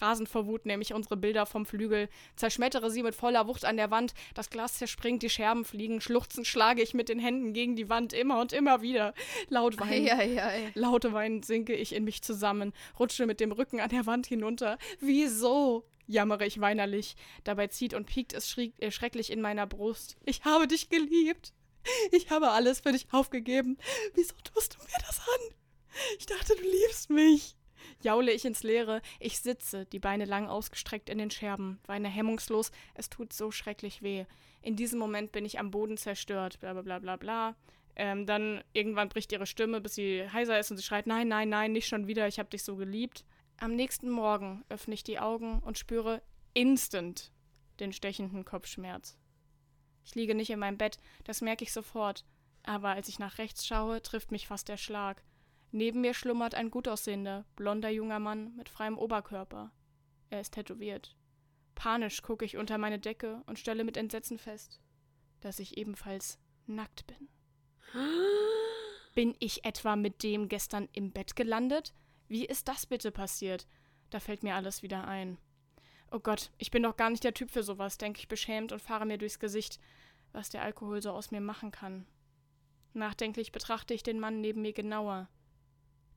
Rasend 0.00 0.28
vor 0.28 0.46
Wut 0.46 0.66
nehme 0.66 0.82
ich 0.82 0.94
unsere 0.94 1.16
Bilder 1.16 1.46
vom 1.46 1.66
Flügel, 1.66 2.08
zerschmettere 2.36 2.90
sie 2.90 3.02
mit 3.02 3.14
voller 3.14 3.46
Wucht 3.46 3.64
an 3.64 3.76
der 3.76 3.90
Wand, 3.90 4.14
das 4.34 4.50
Glas 4.50 4.74
zerspringt, 4.74 5.22
die 5.22 5.30
Scherben 5.30 5.64
fliegen, 5.64 6.00
schluchzend 6.00 6.46
schlage 6.46 6.82
ich 6.82 6.94
mit 6.94 7.08
den 7.08 7.18
Händen 7.18 7.52
gegen 7.52 7.76
die 7.76 7.88
Wand 7.88 8.12
immer 8.12 8.40
und 8.40 8.52
immer 8.52 8.82
wieder. 8.82 9.14
Laut 9.48 9.78
weinen, 9.78 10.08
ei, 10.08 10.12
ei, 10.12 10.42
ei. 10.42 10.72
laute 10.74 11.12
weinen 11.12 11.42
sinke 11.42 11.74
ich 11.74 11.94
in 11.94 12.04
mich 12.04 12.22
zusammen, 12.22 12.72
rutsche 12.98 13.26
mit 13.26 13.40
dem 13.40 13.52
Rücken 13.52 13.80
an 13.80 13.90
der 13.90 14.06
Wand 14.06 14.26
hinunter. 14.26 14.78
Wieso? 15.00 15.84
jammere 16.10 16.44
ich 16.44 16.60
weinerlich. 16.60 17.14
Dabei 17.44 17.68
zieht 17.68 17.94
und 17.94 18.06
piekt 18.06 18.32
es 18.32 18.56
äh, 18.58 18.90
schrecklich 18.90 19.30
in 19.30 19.40
meiner 19.40 19.66
Brust. 19.66 20.16
Ich 20.24 20.44
habe 20.44 20.66
dich 20.66 20.88
geliebt. 20.88 21.52
Ich 22.12 22.30
habe 22.30 22.50
alles 22.50 22.80
für 22.80 22.92
dich 22.92 23.06
aufgegeben. 23.10 23.78
Wieso 24.14 24.34
tust 24.42 24.74
du 24.74 24.78
mir 24.82 25.06
das 25.06 25.20
an? 25.20 25.54
Ich 26.18 26.26
dachte, 26.26 26.54
du 26.56 26.62
liebst 26.62 27.10
mich 27.10 27.56
jaule 28.02 28.32
ich 28.32 28.44
ins 28.44 28.62
Leere. 28.62 29.02
Ich 29.18 29.40
sitze, 29.40 29.86
die 29.86 29.98
Beine 29.98 30.24
lang 30.24 30.48
ausgestreckt 30.48 31.08
in 31.08 31.18
den 31.18 31.30
Scherben, 31.30 31.80
weine 31.86 32.08
hemmungslos. 32.08 32.70
Es 32.94 33.10
tut 33.10 33.32
so 33.32 33.50
schrecklich 33.50 34.02
weh. 34.02 34.24
In 34.62 34.76
diesem 34.76 34.98
Moment 34.98 35.32
bin 35.32 35.44
ich 35.44 35.58
am 35.58 35.70
Boden 35.70 35.96
zerstört. 35.96 36.60
Bla 36.60 36.72
bla 36.72 36.82
bla 36.82 36.98
bla 36.98 37.16
bla. 37.16 37.56
Ähm, 37.96 38.26
dann 38.26 38.62
irgendwann 38.72 39.08
bricht 39.08 39.32
ihre 39.32 39.46
Stimme, 39.46 39.80
bis 39.80 39.94
sie 39.94 40.28
heiser 40.30 40.58
ist 40.58 40.70
und 40.70 40.76
sie 40.76 40.82
schreit: 40.82 41.06
Nein, 41.06 41.28
nein, 41.28 41.48
nein, 41.48 41.72
nicht 41.72 41.86
schon 41.86 42.06
wieder, 42.06 42.28
ich 42.28 42.38
hab 42.38 42.50
dich 42.50 42.62
so 42.62 42.76
geliebt. 42.76 43.24
Am 43.58 43.74
nächsten 43.74 44.08
Morgen 44.08 44.64
öffne 44.68 44.94
ich 44.94 45.04
die 45.04 45.18
Augen 45.18 45.58
und 45.60 45.76
spüre 45.76 46.22
instant 46.54 47.30
den 47.78 47.92
stechenden 47.92 48.44
Kopfschmerz. 48.44 49.18
Ich 50.04 50.14
liege 50.14 50.34
nicht 50.34 50.50
in 50.50 50.58
meinem 50.58 50.78
Bett, 50.78 50.98
das 51.24 51.40
merke 51.40 51.64
ich 51.64 51.72
sofort. 51.72 52.24
Aber 52.62 52.90
als 52.90 53.08
ich 53.08 53.18
nach 53.18 53.38
rechts 53.38 53.66
schaue, 53.66 54.02
trifft 54.02 54.32
mich 54.32 54.46
fast 54.46 54.68
der 54.68 54.76
Schlag. 54.76 55.22
Neben 55.72 56.00
mir 56.00 56.14
schlummert 56.14 56.54
ein 56.54 56.70
gut 56.70 56.88
aussehender, 56.88 57.44
blonder 57.54 57.90
junger 57.90 58.18
Mann 58.18 58.56
mit 58.56 58.68
freiem 58.68 58.98
Oberkörper. 58.98 59.70
Er 60.30 60.40
ist 60.40 60.54
tätowiert. 60.54 61.16
Panisch 61.74 62.22
gucke 62.22 62.44
ich 62.44 62.56
unter 62.56 62.76
meine 62.76 62.98
Decke 62.98 63.42
und 63.46 63.58
stelle 63.58 63.84
mit 63.84 63.96
Entsetzen 63.96 64.38
fest, 64.38 64.80
dass 65.40 65.60
ich 65.60 65.76
ebenfalls 65.78 66.38
nackt 66.66 67.06
bin. 67.06 67.28
Bin 69.14 69.34
ich 69.38 69.64
etwa 69.64 69.96
mit 69.96 70.22
dem 70.22 70.48
gestern 70.48 70.88
im 70.92 71.12
Bett 71.12 71.36
gelandet? 71.36 71.94
Wie 72.28 72.44
ist 72.44 72.68
das 72.68 72.86
bitte 72.86 73.10
passiert? 73.10 73.66
Da 74.10 74.20
fällt 74.20 74.42
mir 74.42 74.54
alles 74.54 74.82
wieder 74.82 75.06
ein. 75.06 75.38
Oh 76.12 76.20
Gott, 76.20 76.50
ich 76.58 76.70
bin 76.70 76.82
doch 76.82 76.96
gar 76.96 77.10
nicht 77.10 77.22
der 77.22 77.34
Typ 77.34 77.50
für 77.50 77.62
sowas, 77.62 77.96
denke 77.96 78.18
ich 78.18 78.28
beschämt 78.28 78.72
und 78.72 78.82
fahre 78.82 79.06
mir 79.06 79.18
durchs 79.18 79.38
Gesicht, 79.38 79.80
was 80.32 80.50
der 80.50 80.62
Alkohol 80.62 81.02
so 81.02 81.10
aus 81.12 81.30
mir 81.30 81.40
machen 81.40 81.70
kann. 81.70 82.06
Nachdenklich 82.92 83.52
betrachte 83.52 83.94
ich 83.94 84.02
den 84.02 84.18
Mann 84.18 84.40
neben 84.40 84.62
mir 84.62 84.72
genauer. 84.72 85.28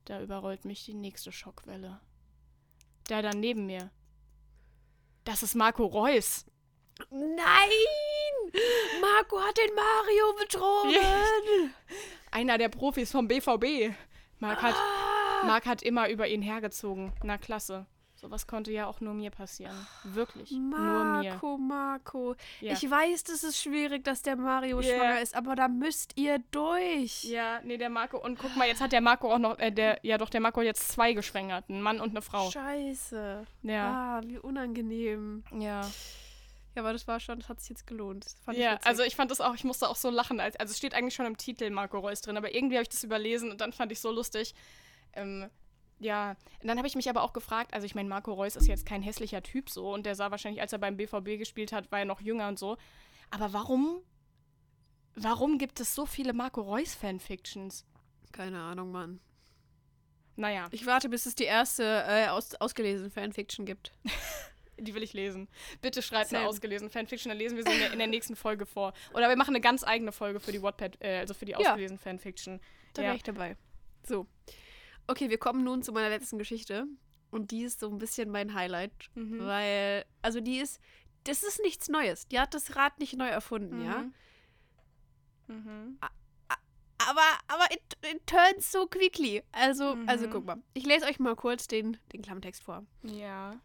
Da 0.04 0.20
überrollt 0.20 0.64
mich 0.64 0.84
die 0.84 0.94
nächste 0.94 1.32
Schockwelle. 1.32 2.00
Der 3.08 3.22
dann 3.22 3.40
neben 3.40 3.66
mir. 3.66 3.90
Das 5.24 5.42
ist 5.42 5.54
Marco 5.54 5.86
Reus. 5.86 6.44
Nein! 7.10 7.36
Marco 9.00 9.40
hat 9.40 9.56
den 9.56 9.74
Mario 9.74 10.32
betrogen! 10.38 11.74
Einer 12.30 12.58
der 12.58 12.68
Profis 12.68 13.10
vom 13.10 13.26
BVB. 13.26 13.94
Marc, 14.38 14.62
ah. 14.62 14.68
hat, 14.68 15.46
Marc 15.46 15.66
hat 15.66 15.82
immer 15.82 16.08
über 16.08 16.28
ihn 16.28 16.42
hergezogen. 16.42 17.12
Na 17.22 17.38
klasse. 17.38 17.86
Sowas 18.24 18.46
konnte 18.46 18.72
ja 18.72 18.86
auch 18.86 19.02
nur 19.02 19.12
mir 19.12 19.30
passieren. 19.30 19.76
Wirklich. 20.02 20.50
Marco, 20.50 21.46
nur 21.46 21.58
mir. 21.58 21.64
Marco. 21.66 22.34
Ja. 22.62 22.72
Ich 22.72 22.90
weiß, 22.90 23.24
das 23.24 23.44
ist 23.44 23.60
schwierig, 23.60 24.02
dass 24.02 24.22
der 24.22 24.36
Mario 24.36 24.80
yeah. 24.80 24.96
schwanger 24.96 25.20
ist, 25.20 25.34
aber 25.34 25.54
da 25.54 25.68
müsst 25.68 26.16
ihr 26.16 26.38
durch. 26.50 27.24
Ja, 27.24 27.60
nee, 27.64 27.76
der 27.76 27.90
Marco. 27.90 28.16
Und 28.16 28.38
guck 28.38 28.56
mal, 28.56 28.66
jetzt 28.66 28.80
hat 28.80 28.92
der 28.92 29.02
Marco 29.02 29.30
auch 29.30 29.38
noch, 29.38 29.58
äh, 29.58 29.70
der, 29.70 29.98
ja 30.02 30.16
doch, 30.16 30.30
der 30.30 30.40
Marco 30.40 30.60
hat 30.60 30.64
jetzt 30.64 30.88
zwei 30.88 31.12
geschwängert. 31.12 31.68
Ein 31.68 31.82
Mann 31.82 32.00
und 32.00 32.12
eine 32.12 32.22
Frau. 32.22 32.50
Scheiße. 32.50 33.44
Ja. 33.64 33.92
Ah, 33.92 34.22
wie 34.24 34.38
unangenehm. 34.38 35.44
Ja. 35.58 35.82
Ja, 36.74 36.80
aber 36.80 36.94
das 36.94 37.06
war 37.06 37.20
schon, 37.20 37.40
das 37.40 37.50
hat 37.50 37.60
sich 37.60 37.68
jetzt 37.68 37.86
gelohnt. 37.86 38.24
ja, 38.52 38.78
also 38.84 39.02
ich 39.02 39.16
fand 39.16 39.32
das 39.32 39.42
auch, 39.42 39.54
ich 39.54 39.64
musste 39.64 39.86
auch 39.86 39.96
so 39.96 40.08
lachen. 40.08 40.40
Als, 40.40 40.56
also 40.56 40.70
es 40.70 40.78
steht 40.78 40.94
eigentlich 40.94 41.14
schon 41.14 41.26
im 41.26 41.36
Titel 41.36 41.68
Marco 41.68 41.98
Reus 41.98 42.22
drin, 42.22 42.38
aber 42.38 42.54
irgendwie 42.54 42.76
habe 42.76 42.84
ich 42.84 42.88
das 42.88 43.04
überlesen 43.04 43.50
und 43.50 43.60
dann 43.60 43.74
fand 43.74 43.92
ich 43.92 44.00
so 44.00 44.10
lustig. 44.10 44.54
Ähm, 45.12 45.50
ja, 46.04 46.36
und 46.60 46.68
dann 46.68 46.76
habe 46.76 46.86
ich 46.86 46.94
mich 46.94 47.08
aber 47.08 47.22
auch 47.22 47.32
gefragt, 47.32 47.72
also 47.72 47.86
ich 47.86 47.94
meine, 47.94 48.08
Marco 48.08 48.32
Reus 48.32 48.56
ist 48.56 48.68
jetzt 48.68 48.84
kein 48.84 49.02
hässlicher 49.02 49.42
Typ 49.42 49.70
so 49.70 49.92
und 49.92 50.04
der 50.04 50.14
sah 50.14 50.30
wahrscheinlich, 50.30 50.60
als 50.60 50.72
er 50.72 50.78
beim 50.78 50.98
BVB 50.98 51.38
gespielt 51.38 51.72
hat, 51.72 51.90
war 51.90 52.00
er 52.00 52.04
noch 52.04 52.20
jünger 52.20 52.48
und 52.48 52.58
so. 52.58 52.76
Aber 53.30 53.54
warum, 53.54 54.02
warum 55.14 55.56
gibt 55.56 55.80
es 55.80 55.94
so 55.94 56.04
viele 56.04 56.34
Marco 56.34 56.60
Reus 56.60 56.94
Fanfictions? 56.94 57.86
Keine 58.32 58.60
Ahnung, 58.60 58.92
Mann. 58.92 59.20
Naja. 60.36 60.68
Ich 60.72 60.84
warte, 60.84 61.08
bis 61.08 61.24
es 61.24 61.34
die 61.34 61.44
erste 61.44 62.04
äh, 62.06 62.26
aus, 62.28 62.54
ausgelesene 62.56 63.08
Fanfiction 63.08 63.64
gibt. 63.64 63.92
die 64.78 64.94
will 64.94 65.02
ich 65.02 65.14
lesen. 65.14 65.48
Bitte 65.80 66.02
schreibt 66.02 66.30
Sam. 66.30 66.40
eine 66.40 66.48
ausgelesene 66.48 66.90
Fanfiction, 66.90 67.30
dann 67.30 67.38
lesen 67.38 67.56
wir 67.56 67.64
sie 67.64 67.72
in 67.72 67.78
der, 67.78 67.92
in 67.92 67.98
der, 67.98 68.08
nächsten 68.08 68.36
Folge 68.36 68.66
vor. 68.66 68.92
Oder 69.14 69.30
wir 69.30 69.36
machen 69.36 69.54
eine 69.54 69.62
ganz 69.62 69.84
eigene 69.84 70.12
Folge 70.12 70.38
für 70.38 70.52
die 70.52 70.60
Wattpad, 70.60 70.98
äh, 71.00 71.20
also 71.20 71.32
für 71.32 71.46
die 71.46 71.56
ausgelesene 71.56 71.98
ja. 71.98 72.02
Fanfiction. 72.02 72.60
Da 72.92 73.02
ja. 73.02 73.08
wäre 73.08 73.16
ich 73.16 73.22
dabei. 73.22 73.56
So. 74.06 74.26
Okay, 75.06 75.28
wir 75.30 75.38
kommen 75.38 75.64
nun 75.64 75.82
zu 75.82 75.92
meiner 75.92 76.08
letzten 76.08 76.38
Geschichte. 76.38 76.86
Und 77.30 77.50
die 77.50 77.62
ist 77.64 77.80
so 77.80 77.88
ein 77.90 77.98
bisschen 77.98 78.30
mein 78.30 78.54
Highlight. 78.54 78.92
Mhm. 79.14 79.40
Weil, 79.40 80.04
also 80.22 80.40
die 80.40 80.58
ist, 80.58 80.78
das 81.24 81.42
ist 81.42 81.60
nichts 81.60 81.88
Neues. 81.88 82.28
Die 82.28 82.38
hat 82.38 82.54
das 82.54 82.76
Rad 82.76 82.98
nicht 83.00 83.16
neu 83.16 83.26
erfunden, 83.28 83.84
ja. 83.84 84.04
Mhm. 85.48 85.98
Aber, 87.06 87.20
aber 87.48 87.64
it, 87.72 87.82
it 88.10 88.26
turns 88.26 88.70
so 88.70 88.86
quickly. 88.86 89.42
Also, 89.52 89.96
also 90.06 90.26
Mhm. 90.26 90.30
guck 90.30 90.44
mal. 90.46 90.62
Ich 90.72 90.86
lese 90.86 91.06
euch 91.06 91.18
mal 91.18 91.36
kurz 91.36 91.66
den, 91.66 91.98
den 92.12 92.22
Klammtext 92.22 92.62
vor. 92.62 92.86
Ja. 93.02 93.60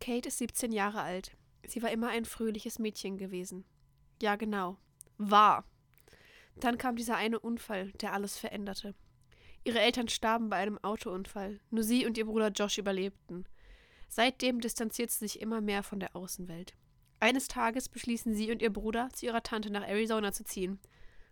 Kate 0.00 0.28
ist 0.28 0.38
17 0.38 0.72
Jahre 0.72 1.02
alt. 1.02 1.36
Sie 1.66 1.82
war 1.82 1.90
immer 1.92 2.08
ein 2.08 2.24
fröhliches 2.24 2.78
Mädchen 2.80 3.16
gewesen. 3.18 3.64
Ja, 4.20 4.34
genau. 4.36 4.76
War. 5.18 5.64
Dann 6.56 6.78
kam 6.78 6.96
dieser 6.96 7.16
eine 7.16 7.38
Unfall, 7.38 7.92
der 7.92 8.12
alles 8.12 8.36
veränderte. 8.36 8.94
Ihre 9.64 9.80
Eltern 9.80 10.08
starben 10.08 10.48
bei 10.48 10.56
einem 10.56 10.78
Autounfall. 10.82 11.60
Nur 11.70 11.84
sie 11.84 12.06
und 12.06 12.18
ihr 12.18 12.26
Bruder 12.26 12.48
Josh 12.48 12.78
überlebten. 12.78 13.44
Seitdem 14.08 14.60
distanziert 14.60 15.10
sie 15.10 15.26
sich 15.26 15.40
immer 15.40 15.60
mehr 15.60 15.82
von 15.82 16.00
der 16.00 16.14
Außenwelt. 16.16 16.74
Eines 17.20 17.48
Tages 17.48 17.88
beschließen 17.88 18.34
sie 18.34 18.50
und 18.50 18.60
ihr 18.60 18.72
Bruder, 18.72 19.08
zu 19.12 19.26
ihrer 19.26 19.42
Tante 19.42 19.70
nach 19.70 19.86
Arizona 19.86 20.32
zu 20.32 20.44
ziehen. 20.44 20.80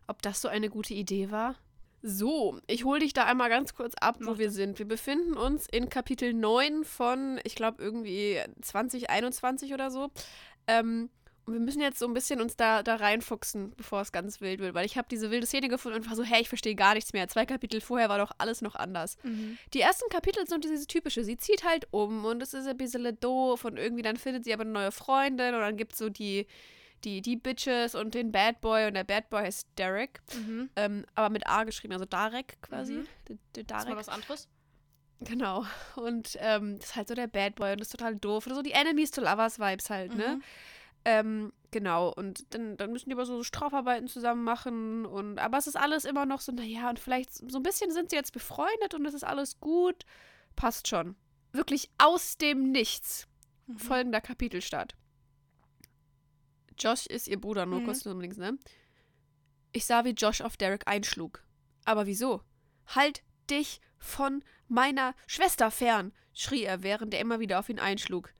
Ob 0.07 0.23
das 0.23 0.41
so 0.41 0.49
eine 0.49 0.71
gute 0.71 0.95
Idee 0.95 1.31
war? 1.31 1.57
So, 2.03 2.59
ich 2.67 2.85
hole 2.85 3.01
dich 3.01 3.13
da 3.13 3.25
einmal 3.27 3.51
ganz 3.51 3.75
kurz 3.75 3.95
ab, 4.01 4.17
wo 4.21 4.39
wir 4.39 4.51
sind. 4.51 4.79
Wir 4.79 4.89
befinden 4.89 5.35
uns 5.35 5.67
in 5.71 5.91
Kapitel 5.91 6.33
9 6.33 6.85
von, 6.85 7.39
ich 7.45 7.55
glaube, 7.55 7.83
irgendwie 7.83 8.41
2021 8.63 9.75
oder 9.75 9.91
so. 9.91 10.11
Ähm, 10.67 11.11
wir 11.53 11.61
müssen 11.61 11.81
jetzt 11.81 11.99
so 11.99 12.07
ein 12.07 12.15
bisschen 12.15 12.41
uns 12.41 12.57
da, 12.57 12.83
da 12.83 12.97
reinfuchsen, 12.97 13.75
bevor 13.77 14.01
es 14.01 14.13
ganz 14.13 14.41
wild 14.41 14.61
wird. 14.61 14.75
Weil 14.75 14.87
ich 14.87 14.97
habe 14.99 15.09
diese 15.11 15.31
wilde 15.31 15.47
Szene 15.47 15.69
gefunden 15.69 15.99
und 15.99 16.09
war 16.09 16.17
so, 16.17 16.23
hey, 16.25 16.41
ich 16.43 16.49
verstehe 16.49 16.75
gar 16.75 16.95
nichts 16.95 17.13
mehr. 17.13 17.29
Zwei 17.29 17.47
Kapitel 17.47 17.81
vorher 17.81 18.09
war 18.09 18.19
doch 18.19 18.33
alles 18.39 18.63
noch 18.63 18.75
anders. 18.75 19.17
Mhm. 19.23 19.59
Die 19.75 19.81
ersten 19.81 20.09
Kapitel 20.11 20.47
sind 20.47 20.65
diese 20.65 20.87
typische. 20.87 21.25
Sie 21.25 21.37
zieht 21.37 21.65
halt 21.65 21.87
um 21.91 22.25
und 22.25 22.43
es 22.43 22.55
ist 22.55 22.67
ein 22.67 22.77
bisschen 22.77 23.19
doof 23.21 23.65
und 23.65 23.79
irgendwie 23.79 24.03
dann 24.03 24.17
findet 24.17 24.45
sie 24.45 24.53
aber 24.53 24.63
eine 24.63 24.73
neue 24.73 24.93
Freundin 24.93 25.55
und 25.55 25.61
dann 25.61 25.77
gibt 25.77 25.93
es 25.93 25.99
so 25.99 26.09
die, 26.09 26.47
die, 27.05 27.23
die 27.23 27.37
Bitches 27.37 27.95
und 27.95 28.15
den 28.15 28.31
Bad 28.33 28.61
Boy 28.61 28.87
und 28.87 28.95
der 28.95 29.05
Bad 29.05 29.31
Boy 29.31 29.43
heißt 29.45 29.67
Derek, 29.79 30.21
Mhm. 30.35 30.69
ähm, 30.77 31.07
aber 31.15 31.31
mit 31.31 31.47
A 31.47 31.65
geschrieben, 31.65 31.95
also 31.95 32.05
Darek 32.05 32.59
quasi. 32.63 32.93
Mhm. 32.95 33.07
Der, 33.29 33.37
der 33.57 33.65
Das 33.65 33.79
ist 33.83 33.85
mal 33.89 33.95
Darek. 33.95 33.99
was 33.99 34.09
anderes. 34.09 34.49
Genau. 35.23 35.67
Und 35.97 36.37
ähm, 36.41 36.79
das 36.79 36.91
ist 36.91 36.97
halt 36.97 37.09
so 37.09 37.15
der 37.15 37.27
Bad 37.27 37.55
Boy 37.57 37.73
und 37.73 37.81
das 37.81 37.89
ist 37.89 37.93
total 37.93 38.17
doof. 38.17 38.47
Oder 38.47 38.55
so 38.55 38.63
die 38.63 38.73
Enemies 38.73 39.11
to 39.11 39.21
Lovers 39.21 39.59
Vibes 39.59 39.91
halt, 39.91 40.15
ne? 40.15 40.41
Ähm, 41.05 41.53
genau. 41.71 42.13
Und 42.13 42.53
dann, 42.55 42.77
dann 42.77 42.93
müssen 42.93 43.09
die 43.09 43.15
aber 43.15 43.27
so 43.27 43.43
Strafarbeiten 43.43 44.09
zusammen 44.09 44.45
machen. 44.45 45.07
Und, 45.07 45.39
aber 45.39 45.59
es 45.59 45.67
ist 45.67 45.77
alles 45.77 46.05
immer 46.05 46.27
noch 46.27 46.41
so, 46.41 46.53
naja, 46.53 46.91
und 46.91 46.99
vielleicht 46.99 47.33
so 47.35 47.59
ein 47.59 47.63
bisschen 47.63 47.91
sind 47.91 48.11
sie 48.11 48.17
jetzt 48.17 48.33
befreundet 48.33 48.95
und 48.95 49.07
es 49.07 49.15
ist 49.15 49.25
alles 49.25 49.61
gut. 49.61 50.05
Passt 50.57 50.89
schon. 50.89 51.17
Wirklich 51.53 51.91
aus 51.99 52.37
dem 52.37 52.71
Nichts. 52.71 53.27
Mhm. 53.67 53.79
Folgender 53.79 54.21
Kapitelstart. 54.21 54.95
Josh 56.79 57.07
ist 57.07 57.29
ihr 57.29 57.41
Bruder, 57.41 57.67
nur 57.67 57.81
Mhm. 57.81 57.85
kurz 57.85 58.05
nur 58.05 58.19
links, 58.21 58.37
ne? 58.37 58.59
Ich 59.73 59.85
sah, 59.87 60.05
wie 60.05 60.11
Josh 60.11 60.41
auf 60.41 60.57
Derek 60.57 60.89
einschlug. 60.89 61.45
Aber 61.85 62.07
wieso? 62.07 62.43
Halt 62.87 63.23
dich 63.51 63.81
von 63.99 64.43
meiner 64.69 65.15
Schwester 65.27 65.71
fern, 65.71 66.13
schrie 66.33 66.63
er, 66.65 66.83
während 66.83 67.15
er 67.15 67.21
immer 67.21 67.39
wieder 67.41 67.59
auf 67.59 67.69
ihn 67.69 67.79
einschlug. 67.79 68.33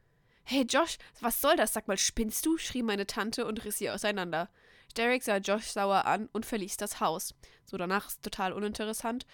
Hey 0.53 0.67
Josh, 0.69 0.99
was 1.21 1.41
soll 1.41 1.55
das? 1.55 1.75
Sag 1.75 1.87
mal, 1.87 1.97
spinnst 1.97 2.45
du? 2.45 2.59
schrie 2.59 2.83
meine 2.83 3.07
Tante 3.07 3.47
und 3.47 3.65
riss 3.65 3.79
sie 3.79 3.89
auseinander. 3.89 4.49
Derek 4.97 5.23
sah 5.23 5.37
Josh 5.37 5.67
sauer 5.67 6.07
an 6.07 6.29
und 6.33 6.45
verließ 6.45 6.77
das 6.77 6.99
Haus. 6.99 7.37
So, 7.65 7.77
danach 7.77 8.09
ist 8.09 8.25
total 8.25 8.53
uninteressant, 8.53 9.27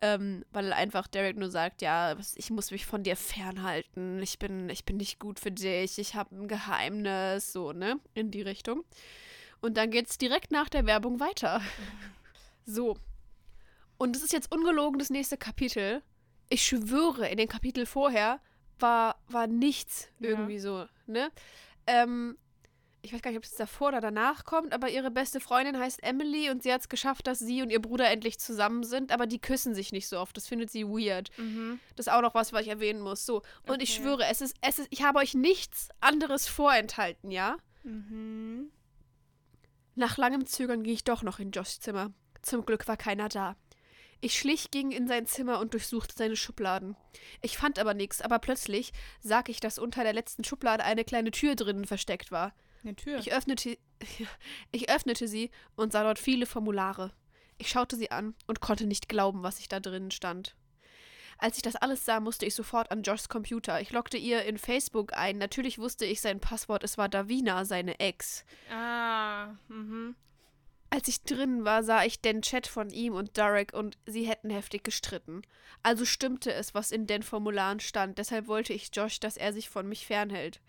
ähm, 0.00 0.46
weil 0.50 0.72
einfach 0.72 1.08
Derek 1.08 1.36
nur 1.36 1.50
sagt, 1.50 1.82
ja, 1.82 2.16
ich 2.36 2.48
muss 2.48 2.70
mich 2.70 2.86
von 2.86 3.02
dir 3.02 3.16
fernhalten, 3.16 4.22
ich 4.22 4.38
bin, 4.38 4.70
ich 4.70 4.86
bin 4.86 4.96
nicht 4.96 5.20
gut 5.20 5.40
für 5.40 5.50
dich, 5.50 5.98
ich 5.98 6.14
habe 6.14 6.34
ein 6.34 6.48
Geheimnis, 6.48 7.52
so, 7.52 7.72
ne, 7.72 8.00
in 8.14 8.30
die 8.30 8.40
Richtung. 8.40 8.82
Und 9.60 9.76
dann 9.76 9.90
geht's 9.90 10.16
direkt 10.16 10.52
nach 10.52 10.70
der 10.70 10.86
Werbung 10.86 11.20
weiter. 11.20 11.60
So. 12.64 12.96
Und 13.98 14.16
es 14.16 14.22
ist 14.22 14.32
jetzt 14.32 14.52
ungelogen 14.52 15.00
das 15.00 15.10
nächste 15.10 15.36
Kapitel. 15.36 16.00
Ich 16.48 16.64
schwöre, 16.64 17.28
in 17.28 17.36
den 17.36 17.48
Kapitel 17.48 17.84
vorher 17.84 18.40
war, 18.82 19.16
war 19.28 19.46
nichts 19.46 20.08
Ja. 20.18 20.30
irgendwie 20.30 20.58
so, 20.58 20.86
ne? 21.06 21.30
Ähm, 21.86 22.36
ich 23.04 23.12
weiß 23.12 23.20
gar 23.20 23.30
nicht, 23.32 23.38
ob 23.38 23.44
es 23.44 23.56
davor 23.56 23.88
oder 23.88 24.00
danach 24.00 24.44
kommt, 24.44 24.72
aber 24.72 24.88
ihre 24.88 25.10
beste 25.10 25.40
Freundin 25.40 25.76
heißt 25.76 26.04
Emily 26.04 26.50
und 26.50 26.62
sie 26.62 26.72
hat 26.72 26.82
es 26.82 26.88
geschafft, 26.88 27.26
dass 27.26 27.40
sie 27.40 27.60
und 27.62 27.70
ihr 27.70 27.82
Bruder 27.82 28.08
endlich 28.08 28.38
zusammen 28.38 28.84
sind, 28.84 29.10
aber 29.10 29.26
die 29.26 29.40
küssen 29.40 29.74
sich 29.74 29.90
nicht 29.90 30.06
so 30.06 30.20
oft. 30.20 30.36
Das 30.36 30.46
findet 30.46 30.70
sie 30.70 30.86
weird. 30.86 31.30
Mhm. 31.36 31.80
Das 31.96 32.06
ist 32.06 32.12
auch 32.12 32.22
noch 32.22 32.34
was, 32.36 32.52
was 32.52 32.62
ich 32.62 32.68
erwähnen 32.68 33.00
muss. 33.00 33.26
So. 33.26 33.42
Und 33.66 33.82
ich 33.82 33.90
Okay. 33.94 34.02
schwöre, 34.02 34.26
es 34.30 34.40
ist, 34.40 34.54
es 34.60 34.78
ist, 34.78 34.86
ich 34.90 35.02
habe 35.02 35.18
euch 35.18 35.34
nichts 35.34 35.88
anderes 36.00 36.46
vorenthalten, 36.46 37.32
ja? 37.32 37.56
Mhm. 37.82 38.70
Nach 39.96 40.16
langem 40.16 40.46
Zögern 40.46 40.84
ging 40.84 40.94
ich 40.94 41.02
doch 41.04 41.22
noch 41.24 41.40
in 41.40 41.50
Joshs 41.50 41.80
Zimmer. 41.80 42.12
Zum 42.40 42.64
Glück 42.64 42.86
war 42.86 42.96
keiner 42.96 43.28
da. 43.28 43.56
Ich 44.24 44.38
schlich 44.38 44.70
ging 44.70 44.92
in 44.92 45.08
sein 45.08 45.26
Zimmer 45.26 45.58
und 45.58 45.74
durchsuchte 45.74 46.14
seine 46.16 46.36
Schubladen. 46.36 46.94
Ich 47.40 47.58
fand 47.58 47.80
aber 47.80 47.92
nichts, 47.92 48.22
aber 48.22 48.38
plötzlich 48.38 48.92
sah 49.20 49.42
ich, 49.48 49.58
dass 49.58 49.80
unter 49.80 50.04
der 50.04 50.12
letzten 50.12 50.44
Schublade 50.44 50.84
eine 50.84 51.04
kleine 51.04 51.32
Tür 51.32 51.56
drinnen 51.56 51.86
versteckt 51.86 52.30
war. 52.30 52.54
Eine 52.84 52.94
Tür. 52.94 53.18
Ich 53.18 53.32
öffnete, 53.32 53.76
ich 54.70 54.88
öffnete 54.88 55.26
sie 55.26 55.50
und 55.74 55.90
sah 55.92 56.04
dort 56.04 56.20
viele 56.20 56.46
Formulare. 56.46 57.12
Ich 57.58 57.68
schaute 57.68 57.96
sie 57.96 58.12
an 58.12 58.36
und 58.46 58.60
konnte 58.60 58.86
nicht 58.86 59.08
glauben, 59.08 59.42
was 59.42 59.58
ich 59.58 59.68
da 59.68 59.80
drinnen 59.80 60.12
stand. 60.12 60.54
Als 61.38 61.56
ich 61.56 61.62
das 61.62 61.74
alles 61.74 62.04
sah, 62.04 62.20
musste 62.20 62.46
ich 62.46 62.54
sofort 62.54 62.92
an 62.92 63.02
Joshs 63.02 63.28
Computer. 63.28 63.80
Ich 63.80 63.90
loggte 63.90 64.18
ihr 64.18 64.44
in 64.44 64.56
Facebook 64.56 65.14
ein. 65.14 65.38
Natürlich 65.38 65.80
wusste 65.80 66.04
ich 66.04 66.20
sein 66.20 66.38
Passwort. 66.38 66.84
Es 66.84 66.96
war 66.96 67.08
Davina, 67.08 67.64
seine 67.64 67.98
Ex. 67.98 68.44
ah. 68.70 69.48
Mhm. 69.66 70.14
Als 70.94 71.08
ich 71.08 71.22
drinnen 71.22 71.64
war, 71.64 71.82
sah 71.82 72.04
ich 72.04 72.20
den 72.20 72.42
Chat 72.42 72.66
von 72.66 72.90
ihm 72.90 73.14
und 73.14 73.38
Derek 73.38 73.72
und 73.72 73.96
sie 74.04 74.24
hätten 74.28 74.50
heftig 74.50 74.84
gestritten. 74.84 75.40
Also 75.82 76.04
stimmte 76.04 76.52
es, 76.52 76.74
was 76.74 76.92
in 76.92 77.06
den 77.06 77.22
Formularen 77.22 77.80
stand. 77.80 78.18
Deshalb 78.18 78.46
wollte 78.46 78.74
ich 78.74 78.90
Josh, 78.92 79.18
dass 79.18 79.38
er 79.38 79.54
sich 79.54 79.70
von 79.70 79.88
mich 79.88 80.06
fernhält. 80.06 80.60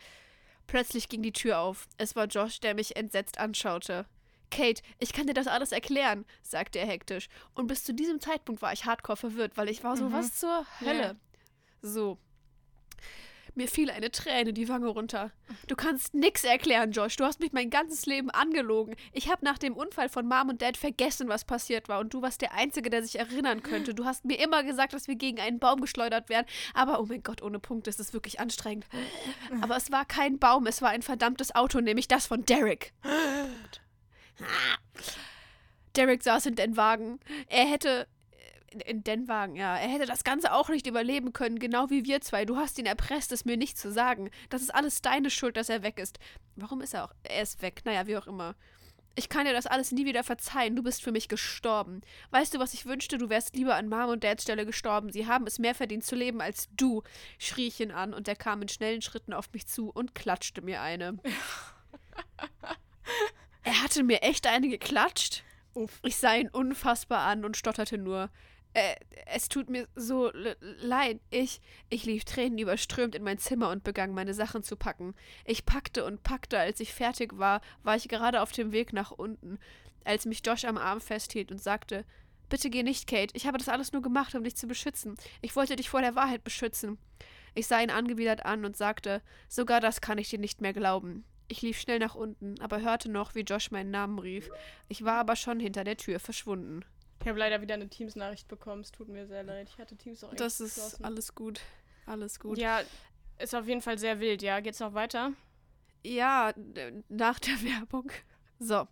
Plötzlich 0.66 1.10
ging 1.10 1.24
die 1.24 1.34
Tür 1.34 1.60
auf. 1.60 1.90
Es 1.98 2.16
war 2.16 2.28
Josh, 2.28 2.62
der 2.62 2.74
mich 2.74 2.96
entsetzt 2.96 3.38
anschaute. 3.38 4.06
Kate, 4.50 4.82
ich 4.98 5.12
kann 5.12 5.28
dir 5.28 5.34
das 5.34 5.48
alles 5.48 5.74
erklären, 5.74 6.24
sagte 6.42 6.80
er 6.80 6.88
hektisch. 6.88 7.28
Und 7.54 7.68
bis 7.68 7.84
zu 7.84 7.94
diesem 7.94 8.22
Zeitpunkt 8.22 8.62
war 8.62 8.72
ich 8.72 8.86
hardcore 8.86 9.18
verwirrt, 9.18 9.58
weil 9.58 9.68
ich 9.68 9.84
war 9.84 9.98
so, 9.98 10.06
Mhm. 10.08 10.14
was 10.14 10.40
zur 10.40 10.66
Hölle? 10.80 11.02
Ja. 11.02 11.16
So. 11.82 12.18
Mir 13.56 13.68
fiel 13.68 13.92
eine 13.92 14.10
Träne 14.10 14.52
die 14.52 14.68
Wange 14.68 14.88
runter. 14.88 15.32
Du 15.68 15.76
kannst 15.76 16.14
nix 16.14 16.44
erklären, 16.44 16.92
Josh. 16.92 17.16
Du 17.18 17.24
hast 17.24 17.40
mich 17.40 17.52
mein 17.52 17.70
ganzes 17.70 18.06
Leben 18.08 18.32
angelogen. 18.32 18.96
Ich 19.12 19.30
habe 19.30 19.46
nach 19.46 19.60
dem 19.60 19.76
Unfall 19.76 20.10
von 20.10 20.28
Mom 20.28 20.50
und 20.50 20.62
Dad 20.62 20.76
vergessen, 20.76 21.28
was 21.30 21.46
passiert 21.46 21.88
war. 21.88 22.00
Und 22.00 22.14
du 22.14 22.22
warst 22.22 22.42
der 22.42 22.54
Einzige, 22.54 22.90
der 22.90 23.04
sich 23.04 23.20
erinnern 23.20 23.62
könnte. 23.62 23.94
Du 23.94 24.06
hast 24.06 24.26
mir 24.26 24.40
immer 24.40 24.64
gesagt, 24.64 24.94
dass 24.94 25.08
wir 25.08 25.16
gegen 25.16 25.40
einen 25.40 25.60
Baum 25.60 25.82
geschleudert 25.82 26.30
werden. 26.30 26.48
Aber, 26.74 27.00
oh 27.00 27.06
mein 27.06 27.22
Gott, 27.22 27.44
ohne 27.44 27.60
Punkte 27.60 27.92
ist 27.92 28.00
es 28.00 28.14
wirklich 28.14 28.40
anstrengend. 28.40 28.88
Aber 29.62 29.78
es 29.78 29.92
war 29.92 30.06
kein 30.06 30.40
Baum, 30.40 30.66
es 30.66 30.82
war 30.82 30.90
ein 30.90 31.04
verdammtes 31.04 31.54
Auto, 31.54 31.80
nämlich 31.80 32.08
das 32.08 32.26
von 32.26 32.46
Derek. 32.46 32.94
Derek 35.96 36.24
saß 36.24 36.48
in 36.48 36.56
den 36.56 36.76
Wagen. 36.76 37.20
Er 37.48 37.66
hätte. 37.66 38.08
In, 38.74 38.80
in 38.80 39.04
den 39.04 39.28
Wagen, 39.28 39.56
ja. 39.56 39.78
Er 39.78 39.88
hätte 39.88 40.08
das 40.08 40.24
Ganze 40.24 40.54
auch 40.54 40.70
nicht 40.70 40.88
überleben 40.88 41.32
können, 41.32 41.60
genau 41.60 41.90
wie 41.90 42.06
wir 42.06 42.22
zwei. 42.22 42.44
Du 42.44 42.58
hast 42.58 42.80
ihn 42.80 42.88
erpresst, 42.88 43.32
es 43.32 43.46
mir 43.46 43.56
nicht 43.56 43.78
zu 43.78 43.92
sagen. 43.92 44.32
Das 44.50 44.62
ist 44.62 44.74
alles 44.74 45.02
deine 45.02 45.30
Schuld, 45.30 45.58
dass 45.58 45.70
er 45.70 45.84
weg 45.84 46.00
ist. 46.00 46.18
Warum 46.56 46.82
ist 46.82 46.94
er 46.94 47.06
auch? 47.06 47.14
Er 47.24 47.44
ist 47.44 47.62
weg. 47.62 47.82
Naja, 47.86 48.08
wie 48.08 48.18
auch 48.18 48.28
immer. 48.28 48.56
Ich 49.16 49.30
kann 49.30 49.46
dir 49.46 49.54
das 49.54 49.68
alles 49.68 49.92
nie 49.92 50.06
wieder 50.06 50.24
verzeihen. 50.24 50.76
Du 50.76 50.82
bist 50.82 51.04
für 51.04 51.12
mich 51.12 51.28
gestorben. 51.28 52.02
Weißt 52.32 52.54
du, 52.54 52.60
was 52.60 52.74
ich 52.74 52.88
wünschte? 52.88 53.20
Du 53.20 53.30
wärst 53.30 53.56
lieber 53.56 53.76
an 53.76 53.88
Mom 53.88 54.10
und 54.10 54.24
Dads 54.24 54.42
Stelle 54.42 54.66
gestorben. 54.66 55.12
Sie 55.12 55.28
haben 55.28 55.46
es 55.46 55.60
mehr 55.60 55.76
verdient 55.76 56.04
zu 56.04 56.16
leben 56.16 56.42
als 56.42 56.68
du, 56.76 57.04
schrie 57.38 57.68
ich 57.68 57.80
ihn 57.80 57.92
an 57.92 58.16
und 58.16 58.28
er 58.28 58.36
kam 58.36 58.64
in 58.64 58.70
schnellen 58.70 59.04
Schritten 59.04 59.34
auf 59.34 59.54
mich 59.54 59.68
zu 59.68 59.92
und 59.92 60.16
klatschte 60.16 60.64
mir 60.64 60.82
eine. 60.82 61.20
er 63.64 63.84
hatte 63.84 64.04
mir 64.04 64.24
echt 64.24 64.48
eine 64.48 64.68
geklatscht. 64.68 65.44
Uff. 65.76 66.00
Ich 66.04 66.18
sah 66.18 66.36
ihn 66.36 66.50
unfassbar 66.50 67.20
an 67.20 67.46
und 67.46 67.58
stotterte 67.58 68.00
nur. 68.00 68.32
Äh, 68.74 68.96
es 69.28 69.50
tut 69.50 69.70
mir 69.70 69.88
so 69.96 70.32
le- 70.32 70.58
leid. 70.82 71.20
Ich, 71.30 71.62
ich 71.90 72.06
lief 72.06 72.26
Tränen 72.26 72.58
überströmt 72.58 73.16
in 73.16 73.24
mein 73.24 73.38
Zimmer 73.38 73.70
und 73.70 73.84
begann 73.84 74.14
meine 74.14 74.34
Sachen 74.34 74.64
zu 74.64 74.76
packen. 74.76 75.16
Ich 75.46 75.66
packte 75.66 76.06
und 76.06 76.24
packte. 76.24 76.58
Als 76.58 76.80
ich 76.80 76.94
fertig 76.94 77.38
war, 77.38 77.62
war 77.84 77.96
ich 77.96 78.08
gerade 78.08 78.42
auf 78.42 78.52
dem 78.52 78.72
Weg 78.72 78.94
nach 78.94 79.12
unten, 79.12 79.60
als 80.04 80.26
mich 80.26 80.42
Josh 80.46 80.66
am 80.66 80.78
Arm 80.78 81.02
festhielt 81.02 81.52
und 81.52 81.62
sagte, 81.62 82.06
Bitte 82.50 82.70
geh 82.70 82.84
nicht, 82.84 83.08
Kate. 83.08 83.36
Ich 83.36 83.48
habe 83.48 83.58
das 83.58 83.70
alles 83.70 83.94
nur 83.94 84.04
gemacht, 84.04 84.36
um 84.36 84.44
dich 84.44 84.56
zu 84.56 84.68
beschützen. 84.68 85.16
Ich 85.42 85.56
wollte 85.56 85.76
dich 85.76 85.90
vor 85.90 86.02
der 86.02 86.14
Wahrheit 86.16 86.44
beschützen. 86.44 87.00
Ich 87.56 87.66
sah 87.66 87.82
ihn 87.82 87.90
angewidert 87.90 88.46
an 88.46 88.66
und 88.66 88.78
sagte, 88.78 89.22
sogar 89.48 89.80
das 89.80 90.02
kann 90.02 90.20
ich 90.20 90.30
dir 90.30 90.38
nicht 90.38 90.62
mehr 90.62 90.74
glauben. 90.74 91.24
Ich 91.48 91.62
lief 91.62 91.80
schnell 91.80 92.00
nach 92.00 92.16
unten, 92.16 92.60
aber 92.60 92.82
hörte 92.82 93.10
noch, 93.10 93.34
wie 93.34 93.42
Josh 93.42 93.72
meinen 93.72 93.92
Namen 93.92 94.20
rief. 94.20 94.50
Ich 94.88 95.04
war 95.04 95.16
aber 95.16 95.36
schon 95.36 95.60
hinter 95.60 95.84
der 95.84 95.98
Tür 95.98 96.20
verschwunden. 96.20 96.86
Ich 97.24 97.30
habe 97.30 97.40
leider 97.40 97.62
wieder 97.62 97.76
eine 97.76 97.88
Teams-Nachricht 97.88 98.50
bekommen. 98.50 98.82
Es 98.82 98.92
tut 98.92 99.08
mir 99.08 99.26
sehr 99.26 99.44
leid. 99.44 99.70
Ich 99.70 99.80
hatte 99.80 99.96
Teams 99.96 100.26
auch 100.26 100.34
Das 100.34 100.60
ist 100.60 101.02
alles 101.06 101.34
gut. 101.34 101.62
Alles 102.06 102.38
gut. 102.38 102.58
Ja, 102.58 102.82
ist 103.40 103.56
auf 103.56 103.66
jeden 103.66 103.82
Fall 103.82 103.98
sehr 103.98 104.20
wild, 104.20 104.42
ja. 104.42 104.60
Geht's 104.60 104.82
noch 104.82 104.94
weiter? 104.94 105.32
Ja, 106.04 106.54
nach 107.08 107.40
der 107.40 107.54
Werbung. 107.64 108.12
So. 108.60 108.90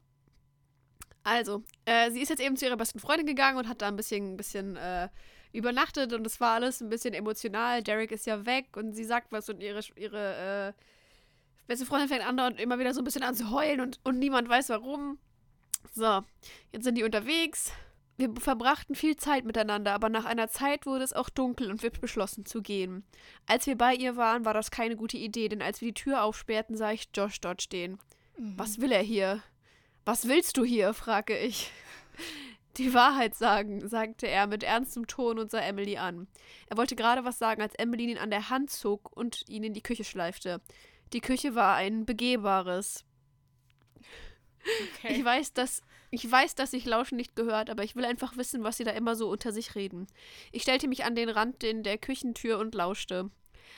Also, 1.24 1.64
äh, 1.84 2.10
sie 2.12 2.22
ist 2.22 2.30
jetzt 2.30 2.42
eben 2.42 2.56
zu 2.56 2.66
ihrer 2.66 2.78
besten 2.78 3.00
Freundin 3.00 3.28
gegangen 3.28 3.58
und 3.58 3.68
hat 3.68 3.82
da 3.82 3.90
ein 3.90 3.98
bisschen, 3.98 4.38
bisschen 4.38 4.78
äh, 4.78 5.10
übernachtet 5.52 6.14
und 6.14 6.26
es 6.26 6.40
war 6.40 6.54
alles 6.54 6.80
ein 6.80 6.88
bisschen 6.88 7.14
emotional. 7.14 7.84
Derek 7.84 8.14
ist 8.14 8.26
ja 8.26 8.46
weg 8.46 8.78
und 8.78 8.94
sie 8.94 9.04
sagt 9.04 9.34
was 9.34 9.50
und 9.50 9.62
ihre, 9.62 9.82
ihre 9.98 10.74
äh, 10.74 10.84
beste 11.68 11.86
Freundin 11.86 12.08
fängt 12.08 12.26
an 12.26 12.40
und 12.40 12.62
immer 12.62 12.80
wieder 12.80 12.94
so 12.94 13.02
ein 13.02 13.04
bisschen 13.04 13.24
an 13.24 13.36
zu 13.36 13.52
heulen 13.52 13.82
und, 13.82 14.00
und 14.06 14.20
niemand 14.20 14.48
weiß 14.48 14.70
warum. 14.70 15.20
So, 15.94 16.24
jetzt 16.72 16.86
sind 16.86 16.96
die 16.98 17.04
unterwegs. 17.04 17.74
Wir 18.22 18.30
verbrachten 18.40 18.94
viel 18.94 19.16
Zeit 19.16 19.46
miteinander, 19.46 19.94
aber 19.94 20.08
nach 20.08 20.26
einer 20.26 20.48
Zeit 20.48 20.86
wurde 20.86 21.04
es 21.04 21.12
auch 21.12 21.28
dunkel 21.28 21.72
und 21.72 21.82
wir 21.82 21.90
beschlossen 21.90 22.46
zu 22.46 22.62
gehen. 22.62 23.04
Als 23.48 23.66
wir 23.66 23.76
bei 23.76 23.96
ihr 23.96 24.16
waren, 24.16 24.46
war 24.46 24.54
das 24.54 24.70
keine 24.70 24.96
gute 24.96 25.18
Idee, 25.18 25.50
denn 25.50 25.64
als 25.64 25.82
wir 25.82 25.88
die 25.88 26.04
Tür 26.04 26.22
aufsperrten, 26.22 26.78
sah 26.78 26.92
ich 26.92 27.10
Josh 27.16 27.42
dort 27.42 27.64
stehen. 27.64 27.98
Was 28.38 28.80
will 28.80 28.92
er 28.92 29.02
hier? 29.02 29.42
Was 30.06 30.28
willst 30.28 30.58
du 30.58 30.64
hier? 30.64 30.94
frage 30.94 31.36
ich. 31.36 31.72
Die 32.78 32.94
Wahrheit 32.94 33.36
sagen, 33.36 33.86
sagte 33.90 34.28
er 34.28 34.48
mit 34.48 34.64
ernstem 34.64 35.06
Ton 35.06 35.40
und 35.40 35.52
sah 35.52 35.60
Emily 35.60 35.98
an. 35.98 36.28
Er 36.68 36.78
wollte 36.78 36.96
gerade 36.96 37.26
was 37.26 37.38
sagen, 37.38 37.62
als 37.62 37.76
Emily 37.76 38.10
ihn 38.10 38.18
an 38.18 38.30
der 38.30 38.50
Hand 38.50 38.70
zog 38.70 39.12
und 39.18 39.44
ihn 39.50 39.64
in 39.64 39.74
die 39.74 39.84
Küche 39.84 40.06
schleifte. 40.06 40.62
Die 41.12 41.20
Küche 41.20 41.54
war 41.54 41.76
ein 41.76 42.06
begehbares. 42.06 43.04
Okay. 44.96 45.16
Ich 45.16 45.26
weiß, 45.26 45.54
dass 45.54 45.82
ich 46.12 46.30
weiß, 46.30 46.56
dass 46.56 46.72
sich 46.72 46.86
Lauschen 46.86 47.16
nicht 47.16 47.36
gehört, 47.36 47.70
aber 47.70 47.84
ich 47.84 47.96
will 47.96 48.06
einfach 48.06 48.36
wissen, 48.38 48.64
was 48.64 48.78
sie 48.78 48.84
da 48.84 48.92
immer 48.92 49.16
so 49.16 49.30
unter 49.30 49.54
sich 49.54 49.76
reden. 49.76 50.08
Ich 50.52 50.62
stellte 50.64 50.88
mich 50.90 51.06
an 51.06 51.16
den 51.16 51.30
Rand 51.30 51.64
in 51.64 51.84
der 51.84 51.98
Küchentür 51.98 52.60
und 52.60 52.76
lauschte. 52.76 53.32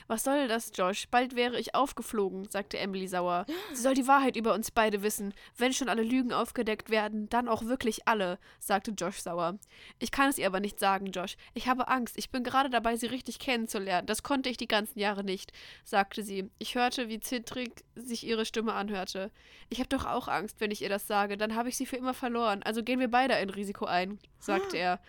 Was 0.08 0.24
soll 0.24 0.48
das, 0.48 0.72
Josh? 0.76 1.08
Bald 1.10 1.36
wäre 1.36 1.60
ich 1.60 1.76
aufgeflogen, 1.76 2.48
sagte 2.50 2.78
Emily 2.78 3.08
sauer. 3.08 3.46
Sie 3.74 3.82
soll 3.82 3.94
die 3.94 4.08
Wahrheit 4.08 4.36
über 4.36 4.54
uns 4.54 4.72
beide 4.72 5.04
wissen. 5.04 5.34
Wenn 5.58 5.74
schon 5.74 5.90
alle 5.90 6.04
Lügen 6.04 6.34
aufgedeckt 6.34 6.90
werden, 6.90 7.30
dann 7.30 7.48
auch 7.48 7.66
wirklich 7.66 8.08
alle, 8.08 8.40
sagte 8.60 8.92
Josh 8.92 9.20
sauer. 9.20 9.58
Ich 10.00 10.12
kann 10.12 10.30
es 10.30 10.38
ihr 10.38 10.48
aber 10.48 10.60
nicht 10.60 10.80
sagen, 10.80 11.08
Josh. 11.08 11.36
Ich 11.54 11.68
habe 11.68 11.88
Angst. 11.88 12.18
Ich 12.18 12.30
bin 12.30 12.44
gerade 12.44 12.70
dabei, 12.70 12.96
sie 12.96 13.08
richtig 13.08 13.40
kennenzulernen. 13.40 14.08
Das 14.08 14.24
konnte 14.24 14.50
ich 14.50 14.58
die 14.58 14.68
ganzen 14.68 15.00
Jahre 15.00 15.24
nicht, 15.24 15.52
sagte 15.84 16.24
sie. 16.24 16.50
Ich 16.60 16.76
hörte, 16.76 17.10
wie 17.10 17.20
zittrig 17.20 17.84
sich 17.96 18.26
ihre 18.26 18.46
Stimme 18.46 18.74
anhörte. 18.74 19.32
Ich 19.70 19.80
habe 19.80 19.90
doch 19.90 20.06
auch 20.06 20.28
Angst, 20.28 20.60
wenn 20.60 20.72
ich 20.72 20.82
ihr 20.82 20.90
das 20.90 21.08
sage. 21.08 21.38
Dann 21.38 21.56
habe 21.56 21.70
ich 21.70 21.78
sie 21.78 21.86
für 21.86 21.98
immer 21.98 22.14
verloren. 22.14 22.64
Also 22.64 22.84
gehen 22.84 23.00
wir 23.00 23.10
beide 23.10 23.36
ein 23.36 23.50
Risiko 23.50 23.86
ein, 23.86 24.20
sagte 24.40 24.78
er. 24.78 25.00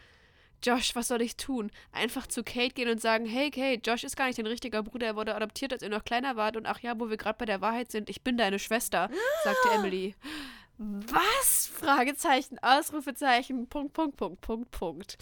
Josh, 0.65 0.95
was 0.95 1.09
soll 1.09 1.21
ich 1.23 1.37
tun? 1.37 1.71
Einfach 1.93 2.27
zu 2.27 2.43
Kate 2.43 2.75
gehen 2.75 2.89
und 2.89 3.01
sagen, 3.01 3.27
hey 3.27 3.51
Kate, 3.51 3.81
Josh 3.85 4.05
ist 4.05 4.17
gar 4.17 4.27
nicht 4.27 4.39
dein 4.39 4.47
richtiger 4.47 4.83
Bruder, 4.83 5.07
er 5.09 5.17
wurde 5.17 5.35
adoptiert, 5.35 5.73
als 5.73 5.83
ihr 5.83 5.91
noch 5.91 6.05
kleiner 6.05 6.37
wart 6.37 6.57
und 6.57 6.67
ach 6.67 6.81
ja, 6.81 6.99
wo 6.99 7.11
wir 7.11 7.17
gerade 7.17 7.39
bei 7.39 7.45
der 7.45 7.61
Wahrheit 7.61 7.91
sind, 7.91 8.09
ich 8.09 8.23
bin 8.23 8.37
deine 8.37 8.59
Schwester, 8.59 9.11
sagte 9.45 9.69
Emily. 9.75 10.15
Was? 10.79 11.71
Fragezeichen, 11.73 12.59
Ausrufezeichen, 12.61 13.69
Punkt, 13.69 13.93
Punkt, 13.93 14.17
Punkt, 14.17 14.41
Punkt, 14.41 14.71
Punkt. 14.73 15.17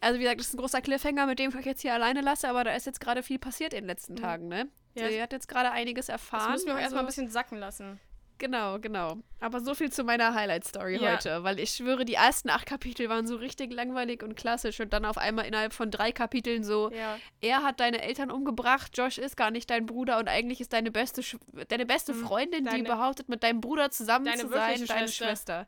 Also 0.00 0.18
wie 0.18 0.22
gesagt, 0.22 0.40
das 0.40 0.48
ist 0.48 0.54
ein 0.54 0.58
großer 0.58 0.80
Cliffhanger, 0.80 1.26
mit 1.26 1.38
dem 1.38 1.50
ich 1.50 1.56
euch 1.56 1.66
jetzt 1.66 1.82
hier 1.82 1.92
alleine 1.94 2.20
lasse, 2.22 2.48
aber 2.48 2.64
da 2.64 2.72
ist 2.74 2.86
jetzt 2.86 3.00
gerade 3.00 3.22
viel 3.22 3.38
passiert 3.38 3.72
in 3.72 3.80
den 3.80 3.86
letzten 3.88 4.16
Tagen, 4.16 4.48
ne? 4.48 4.68
Ja, 4.94 5.10
Sie 5.10 5.20
hat 5.20 5.32
jetzt 5.32 5.48
gerade 5.48 5.70
einiges 5.70 6.08
erfahren. 6.08 6.52
Das 6.52 6.62
müssen 6.62 6.68
wir 6.68 6.74
auch 6.74 6.78
erstmal 6.78 7.02
ein 7.02 7.06
also- 7.06 7.20
bisschen 7.20 7.30
sacken 7.30 7.58
lassen. 7.58 8.00
Genau, 8.38 8.78
genau. 8.78 9.16
Aber 9.40 9.60
so 9.60 9.74
viel 9.74 9.90
zu 9.90 10.04
meiner 10.04 10.34
Highlight-Story 10.34 10.96
Ja. 10.96 11.14
heute, 11.14 11.42
weil 11.42 11.58
ich 11.58 11.70
schwöre, 11.70 12.04
die 12.04 12.14
ersten 12.14 12.50
acht 12.50 12.66
Kapitel 12.66 13.08
waren 13.08 13.26
so 13.26 13.36
richtig 13.36 13.72
langweilig 13.72 14.22
und 14.22 14.34
klassisch 14.36 14.78
und 14.80 14.92
dann 14.92 15.04
auf 15.06 15.16
einmal 15.16 15.46
innerhalb 15.46 15.72
von 15.72 15.90
drei 15.90 16.12
Kapiteln 16.12 16.62
so, 16.62 16.90
Ja. 16.92 17.18
er 17.40 17.62
hat 17.62 17.80
deine 17.80 18.02
Eltern 18.02 18.30
umgebracht, 18.30 18.96
Josh 18.96 19.16
ist 19.18 19.36
gar 19.36 19.50
nicht 19.50 19.70
dein 19.70 19.86
Bruder 19.86 20.18
und 20.18 20.28
eigentlich 20.28 20.60
ist 20.60 20.72
deine 20.74 20.90
beste, 20.90 21.22
Sch 21.22 21.36
deine 21.68 21.86
beste 21.86 22.12
Hm, 22.12 22.26
Freundin, 22.26 22.64
die 22.64 22.70
deine- 22.70 22.82
behauptet, 22.84 23.28
mit 23.30 23.42
deinem 23.42 23.60
Bruder 23.62 23.90
zusammen 23.90 24.26
zu 24.36 24.48
sein, 24.48 24.84
deine 24.86 24.86
Schwester. 25.08 25.24
Schwester. 25.26 25.66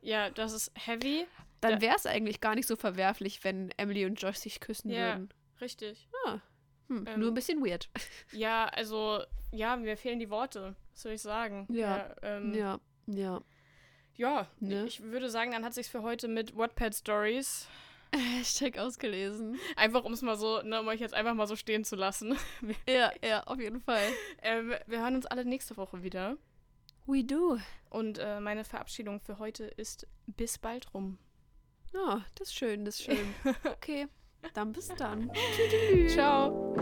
Ja, 0.00 0.30
das 0.30 0.52
ist 0.54 0.72
heavy. 0.74 1.26
Dann 1.60 1.80
wäre 1.80 1.96
es 1.96 2.06
eigentlich 2.06 2.40
gar 2.40 2.54
nicht 2.54 2.66
so 2.68 2.76
verwerflich, 2.76 3.42
wenn 3.44 3.70
Emily 3.76 4.06
und 4.06 4.20
Josh 4.20 4.36
sich 4.36 4.60
küssen 4.60 4.90
Ja. 4.90 5.14
würden. 5.16 5.28
Richtig. 5.60 6.08
Hm, 6.88 7.04
Ähm, 7.06 7.20
nur 7.20 7.30
ein 7.30 7.34
bisschen 7.34 7.64
weird. 7.64 7.88
Ja, 8.32 8.66
also, 8.66 9.22
ja, 9.52 9.76
mir 9.76 9.96
fehlen 9.96 10.18
die 10.18 10.30
Worte. 10.30 10.74
Soll 10.94 11.12
ich 11.12 11.22
sagen? 11.22 11.66
Ja. 11.70 12.14
ähm, 12.22 12.54
Ja, 12.54 12.78
ja. 13.06 13.40
Ja, 14.18 14.48
Ne? 14.60 14.86
ich 14.86 15.02
würde 15.02 15.28
sagen, 15.28 15.50
dann 15.52 15.64
hat 15.64 15.74
sich's 15.74 15.88
für 15.88 16.02
heute 16.02 16.26
mit 16.28 16.56
Wattpad 16.56 16.94
Stories. 16.94 17.68
Hashtag 18.14 18.78
ausgelesen. 18.78 19.58
Einfach, 19.76 20.04
um 20.04 20.12
es 20.14 20.22
mal 20.22 20.36
so, 20.36 20.62
ne, 20.62 20.80
um 20.80 20.88
euch 20.88 21.00
jetzt 21.00 21.12
einfach 21.12 21.34
mal 21.34 21.46
so 21.46 21.56
stehen 21.56 21.84
zu 21.84 21.96
lassen. 21.96 22.36
Ja, 22.88 23.12
ja, 23.22 23.42
auf 23.44 23.60
jeden 23.60 23.80
Fall. 23.80 24.08
ähm, 24.42 24.72
wir 24.86 25.00
hören 25.00 25.16
uns 25.16 25.26
alle 25.26 25.44
nächste 25.44 25.76
Woche 25.76 26.02
wieder. 26.02 26.38
We 27.06 27.24
do. 27.24 27.58
Und 27.90 28.18
äh, 28.18 28.40
meine 28.40 28.64
Verabschiedung 28.64 29.20
für 29.20 29.38
heute 29.38 29.64
ist 29.64 30.06
bis 30.26 30.56
bald 30.58 30.92
rum. 30.94 31.18
Ja, 31.92 32.24
das 32.36 32.48
ist 32.48 32.54
schön, 32.54 32.84
das 32.84 32.98
ist 33.00 33.04
schön. 33.06 33.34
Okay, 33.64 34.06
dann 34.54 34.72
bis 34.72 34.88
dann. 34.96 35.30
Ciao. 36.08 36.74